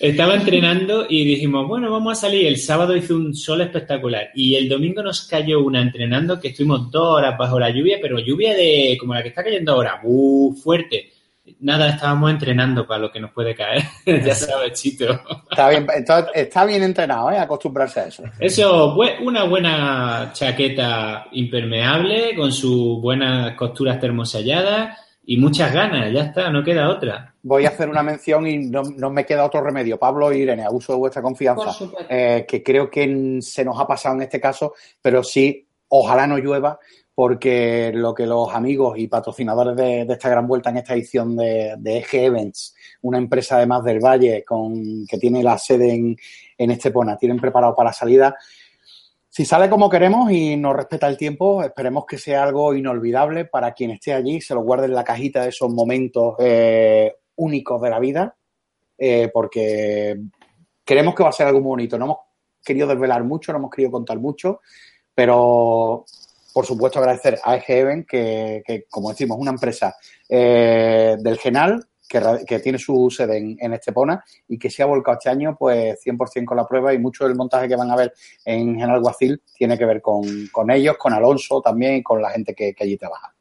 [0.00, 2.46] estaba entrenando y dijimos, bueno, vamos a salir.
[2.46, 6.90] El sábado hizo un sol espectacular y el domingo nos cayó una entrenando que estuvimos
[6.90, 10.54] dos horas bajo la lluvia, pero lluvia de como la que está cayendo ahora, ¡uh!
[10.54, 11.10] fuerte.
[11.60, 13.82] Nada, estábamos entrenando para lo que nos puede caer.
[14.06, 15.20] ya sabes, Chito.
[15.50, 17.38] Está bien, entonces, está bien entrenado, ¿eh?
[17.38, 18.24] Acostumbrarse a eso.
[18.38, 24.98] Eso, una buena chaqueta impermeable con sus buenas costuras termoselladas
[25.30, 27.34] y muchas ganas, ya está, no queda otra.
[27.42, 29.98] voy a hacer una mención y no, no me queda otro remedio.
[29.98, 31.70] Pablo e Irene, abuso de vuestra confianza,
[32.08, 34.72] eh, que creo que se nos ha pasado en este caso,
[35.02, 36.78] pero sí, ojalá no llueva,
[37.18, 41.76] porque lo que los amigos y patrocinadores de, esta gran vuelta en esta edición de,
[41.84, 46.16] EG Events, una empresa además del Valle con, que tiene la sede en,
[46.56, 48.36] en Estepona, tienen preparado para la salida.
[49.28, 53.72] Si sale como queremos y nos respeta el tiempo, esperemos que sea algo inolvidable para
[53.72, 57.90] quien esté allí, se lo guarde en la cajita de esos momentos eh, únicos de
[57.90, 58.36] la vida,
[58.96, 60.20] eh, porque
[60.84, 61.98] creemos que va a ser algo muy bonito.
[61.98, 62.18] No hemos
[62.64, 64.60] querido desvelar mucho, no hemos querido contar mucho,
[65.16, 66.04] pero
[66.52, 69.94] por supuesto agradecer a EG Even, que, que, como decimos, es una empresa
[70.28, 74.86] eh, del Genal, que, que tiene su sede en, en Estepona y que se ha
[74.86, 77.96] volcado este año pues 100% con la prueba y mucho del montaje que van a
[77.96, 78.14] ver
[78.44, 82.30] en General Guacil tiene que ver con, con ellos, con Alonso también y con la
[82.30, 83.34] gente que, que allí trabaja.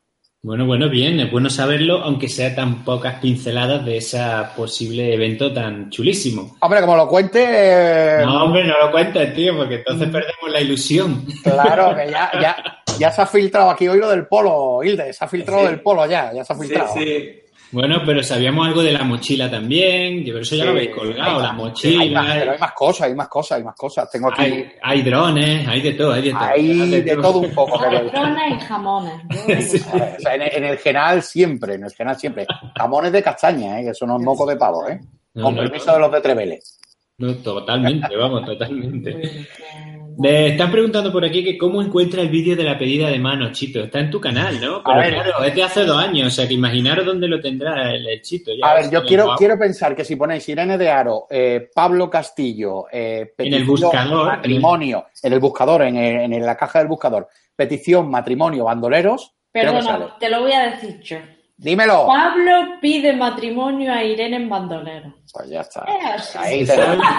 [0.44, 4.20] Bueno, bueno, bien, es bueno saberlo, aunque sea tan pocas pinceladas de ese
[4.56, 6.56] posible evento tan chulísimo.
[6.62, 10.62] Hombre, como lo cuente, eh, No, hombre, no lo cuentes, tío, porque entonces perdemos la
[10.62, 11.26] ilusión.
[11.44, 15.24] claro, que ya, ya, ya se ha filtrado aquí hoy lo del polo, Hilde, se
[15.26, 15.68] ha filtrado Sí.
[15.68, 16.94] del polo ya, ya se ha filtrado.
[16.94, 17.42] sí.
[17.70, 21.22] Bueno, pero sabíamos algo de la mochila también, que por eso ya lo habéis colgado,
[21.36, 23.76] hay la más, Hay mochila, más, pero hay más cosas, hay más cosas, hay más
[23.76, 24.10] cosas.
[24.10, 26.40] Tengo aquí, hay, hay drones, hay de todo, hay de todo.
[26.46, 27.78] hay de todo un poco.
[27.78, 28.06] que ver.
[28.06, 29.14] Patrones y jamones.
[29.30, 29.98] Yo.
[30.18, 32.48] O sea, en, en el general siempre, en el general siempre.
[32.78, 33.84] Jamones de castaña, ¿eh?
[33.84, 35.02] que son unos mocos de pavo, ¿eh?
[35.34, 35.94] No, Con no, permiso no.
[35.96, 36.80] de los de Treveles.
[37.18, 39.46] No, totalmente, vamos, totalmente.
[40.20, 43.52] Le están preguntando por aquí que cómo encuentra el vídeo de la pedida de mano,
[43.52, 43.82] Chito.
[43.84, 44.82] Está en tu canal, ¿no?
[44.84, 45.14] Pero ver.
[45.14, 48.22] claro, es de hace dos años, o sea que imaginaros dónde lo tendrá el, el
[48.22, 48.52] Chito.
[48.54, 48.66] ya.
[48.72, 52.86] A ver, yo quiero, quiero pensar que si ponéis Irene de Aro, eh, Pablo Castillo,
[52.92, 56.88] eh, En el petición, buscador, matrimonio, en el buscador, en, el- en la caja del
[56.88, 59.34] buscador, petición, matrimonio, bandoleros.
[59.52, 61.18] Perdona, te lo voy a decir yo.
[61.60, 62.06] Dímelo.
[62.06, 65.14] Pablo pide matrimonio a Irene en bandolero.
[65.34, 65.86] Pues ya está.
[66.40, 67.06] Ahí tenemos.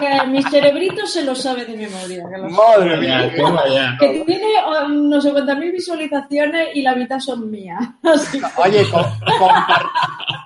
[0.00, 2.24] Que mi cerebrito se lo sabe de memoria.
[2.28, 3.30] Que, lo Madre mía.
[3.72, 3.96] ya.
[4.00, 4.46] que tiene
[4.84, 7.78] um, no sé cuántas mil visualizaciones y la mitad son mías.
[8.02, 9.06] Así que- Oye, co-
[9.38, 9.88] compar-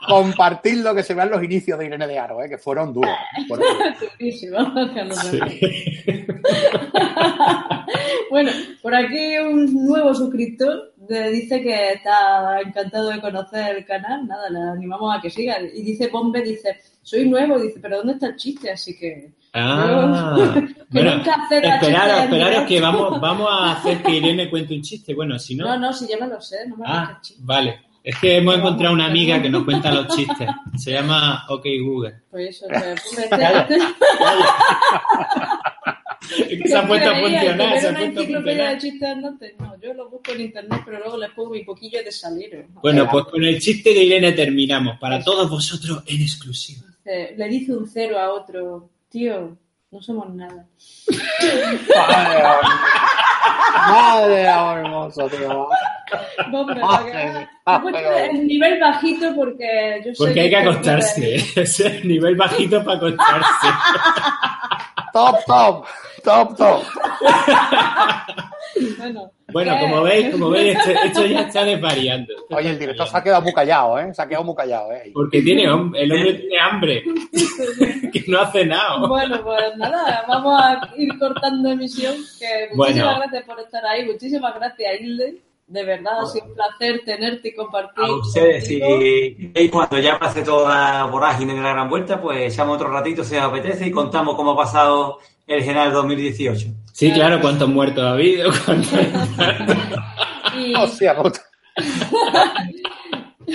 [0.06, 3.10] compartid lo que se vean los inicios de Irene de Aro, eh, que fueron duros.
[3.48, 5.16] Fueron duros.
[5.18, 6.26] Sé.
[8.30, 8.50] bueno,
[8.82, 14.26] por aquí un nuevo suscriptor dice que está encantado de conocer el canal.
[14.26, 15.56] Nada, le animamos a que siga.
[15.60, 17.58] Y dice Bombe, dice, soy nuevo.
[17.58, 18.70] Y dice, pero ¿dónde está el chiste?
[18.70, 19.30] Así que...
[19.54, 20.54] Ah,
[20.90, 25.14] Que bueno, esperaros, esperaros que vamos, vamos a hacer que Irene cuente un chiste.
[25.14, 25.66] Bueno, si no.
[25.66, 27.80] No, no, si ya me lo sé, no me Ah, vale.
[28.02, 30.48] Es que hemos encontrado una amiga que nos cuenta los chistes.
[30.76, 32.14] Se llama OK Google.
[32.30, 33.78] Pues eso, pues, este-
[36.68, 37.72] se ha puesto a funcionar.
[37.74, 38.78] ¿Que Se ha puesto a enciclopedia de funcionar.
[38.78, 39.54] chistes andantes?
[39.58, 42.66] No, yo lo busco en internet, pero luego les pongo mi poquillo de salir.
[42.82, 44.98] Bueno, pues con el chiste de Irene terminamos.
[44.98, 46.84] Para todos vosotros en exclusiva.
[47.04, 49.56] Dice- Le dice un cero a otro, tío,
[49.90, 50.66] no somos nada.
[53.88, 55.68] Madre hermoso, tío.
[56.52, 61.34] Hombre, Ah, ah, pero- el nivel bajito porque yo sé Porque hay que esto acostarse.
[61.56, 63.66] Es el nivel bajito para acostarse.
[65.12, 65.86] top, top,
[66.22, 66.82] top, top.
[68.98, 72.32] Bueno, Bueno, como veis, como veis, esto, esto ya está desvariando.
[72.34, 74.14] Esto Oye, está el director se ha quedado muy callado, ¿eh?
[74.14, 75.10] Se ha quedado muy callado, ¿eh?
[75.12, 77.04] Porque tiene el hombre tiene hambre,
[78.12, 79.08] que no ha cenado.
[79.08, 82.14] Bueno, pues nada, vamos a ir cortando emisión.
[82.38, 83.18] Que muchísimas Bueno.
[83.20, 85.42] gracias por estar ahí, muchísimas gracias, Hilde.
[85.66, 88.02] De verdad, ha sido un placer tenerte y compartir.
[88.04, 92.52] A ustedes, y, y cuando ya pase toda la vorágine de la gran vuelta, pues
[92.52, 95.18] echamos otro ratito si os apetece y contamos cómo ha pasado
[95.48, 96.68] el General 2018.
[96.92, 98.50] Sí, claro, cuántos muertos ha habido.
[98.64, 98.92] cuántos-
[100.56, 101.40] Y, Hostia puta.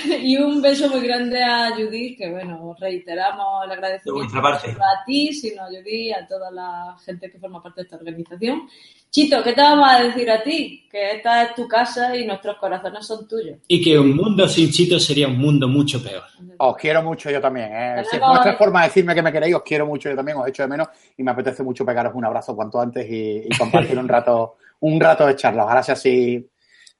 [0.21, 4.67] y un beso muy grande a Judith, que bueno, reiteramos el De agradecimiento vuestra parte.
[4.67, 7.85] no solo a ti, sino a Judith, a toda la gente que forma parte de
[7.85, 8.67] esta organización.
[9.09, 10.87] Chito, ¿qué te vamos a decir a ti?
[10.89, 13.59] Que esta es tu casa y nuestros corazones son tuyos.
[13.67, 16.23] Y que un mundo sin chitos sería un mundo mucho peor.
[16.57, 18.03] Os quiero mucho yo también, ¿eh?
[18.09, 20.47] Si es vuestra forma de decirme que me queréis, os quiero mucho yo también, os
[20.47, 23.99] echo de menos y me apetece mucho pegaros un abrazo cuanto antes y, y compartir
[23.99, 25.65] un rato, un rato de charla.
[25.65, 26.49] Ojalá sea así.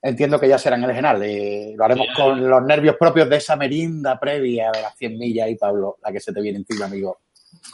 [0.06, 1.26] Entiendo que ya será en el general.
[1.26, 5.50] y lo haremos con los nervios propios de esa merienda previa de las 100 millas
[5.50, 7.20] y Pablo, la que se te viene encima, amigo.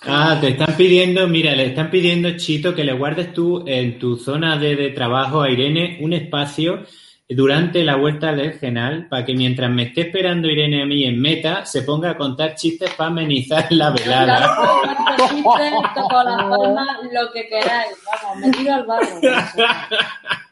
[0.06, 4.16] Ah, te están pidiendo, mira, le están pidiendo, Chito, que le guardes tú en tu
[4.18, 6.84] zona de, de trabajo a Irene un espacio
[7.28, 11.20] durante la vuelta del Genal para que mientras me esté esperando Irene a mí en
[11.20, 14.56] meta, se ponga a contar chistes para amenizar la velada.
[15.16, 17.92] Cuantos chistes, toco las palmas, lo que queráis.
[18.24, 19.08] Vamos, me tiro al barro.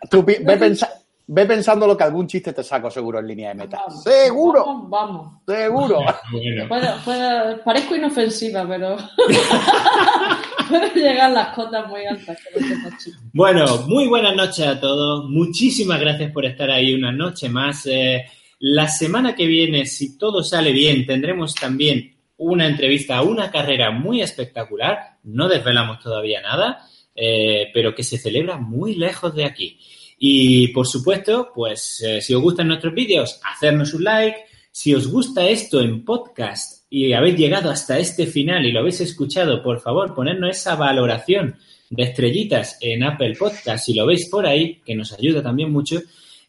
[0.10, 0.90] Tú ve, pensa-
[1.28, 3.82] ve pensando lo que algún chiste te saco seguro en línea de meta.
[3.86, 4.66] Vamos, ¡Seguro!
[4.66, 5.34] Vamos, vamos.
[5.46, 6.00] ¡Seguro!
[6.32, 8.96] Bueno, Puedo, puedo- parezco inofensiva, pero
[10.70, 13.12] puedo llegar a las cotas muy altas con este.
[13.34, 15.30] Bueno, muy buenas noches a todos.
[15.30, 17.86] Muchísimas gracias por estar ahí una noche más.
[17.88, 18.26] Eh,
[18.60, 23.92] la semana que viene, si todo sale bien, tendremos también una entrevista a una carrera
[23.92, 25.18] muy espectacular.
[25.24, 26.86] No desvelamos todavía nada,
[27.16, 29.80] eh, pero que se celebra muy lejos de aquí.
[30.20, 34.38] Y por supuesto, pues eh, si os gustan nuestros vídeos, hacernos un like.
[34.72, 39.02] Si os gusta esto en podcast y habéis llegado hasta este final y lo habéis
[39.02, 41.56] escuchado, por favor, ponernos esa valoración
[41.90, 46.00] de estrellitas en Apple Podcast, si lo veis por ahí, que nos ayuda también mucho.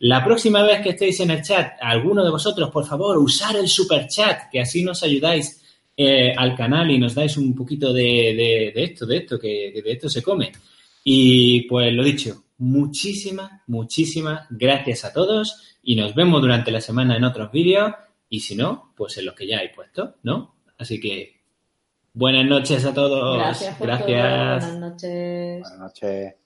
[0.00, 3.68] La próxima vez que estéis en el chat, alguno de vosotros, por favor, usar el
[3.68, 5.60] super chat, que así nos ayudáis
[5.96, 9.92] eh, al canal y nos dais un poquito de, de- esto, de esto, que de
[9.92, 10.52] esto se come.
[11.02, 17.16] Y pues lo dicho, muchísimas, muchísimas gracias a todos y nos vemos durante la semana
[17.16, 17.92] en otros vídeos
[18.28, 20.54] y si no, pues en los que ya he puesto, ¿no?
[20.76, 21.40] Así que
[22.12, 23.38] buenas noches a todos.
[23.38, 23.98] Gracias por todo.
[23.98, 24.72] Gracias.
[24.72, 25.60] Buenas noches.
[25.60, 26.37] Buenas noches.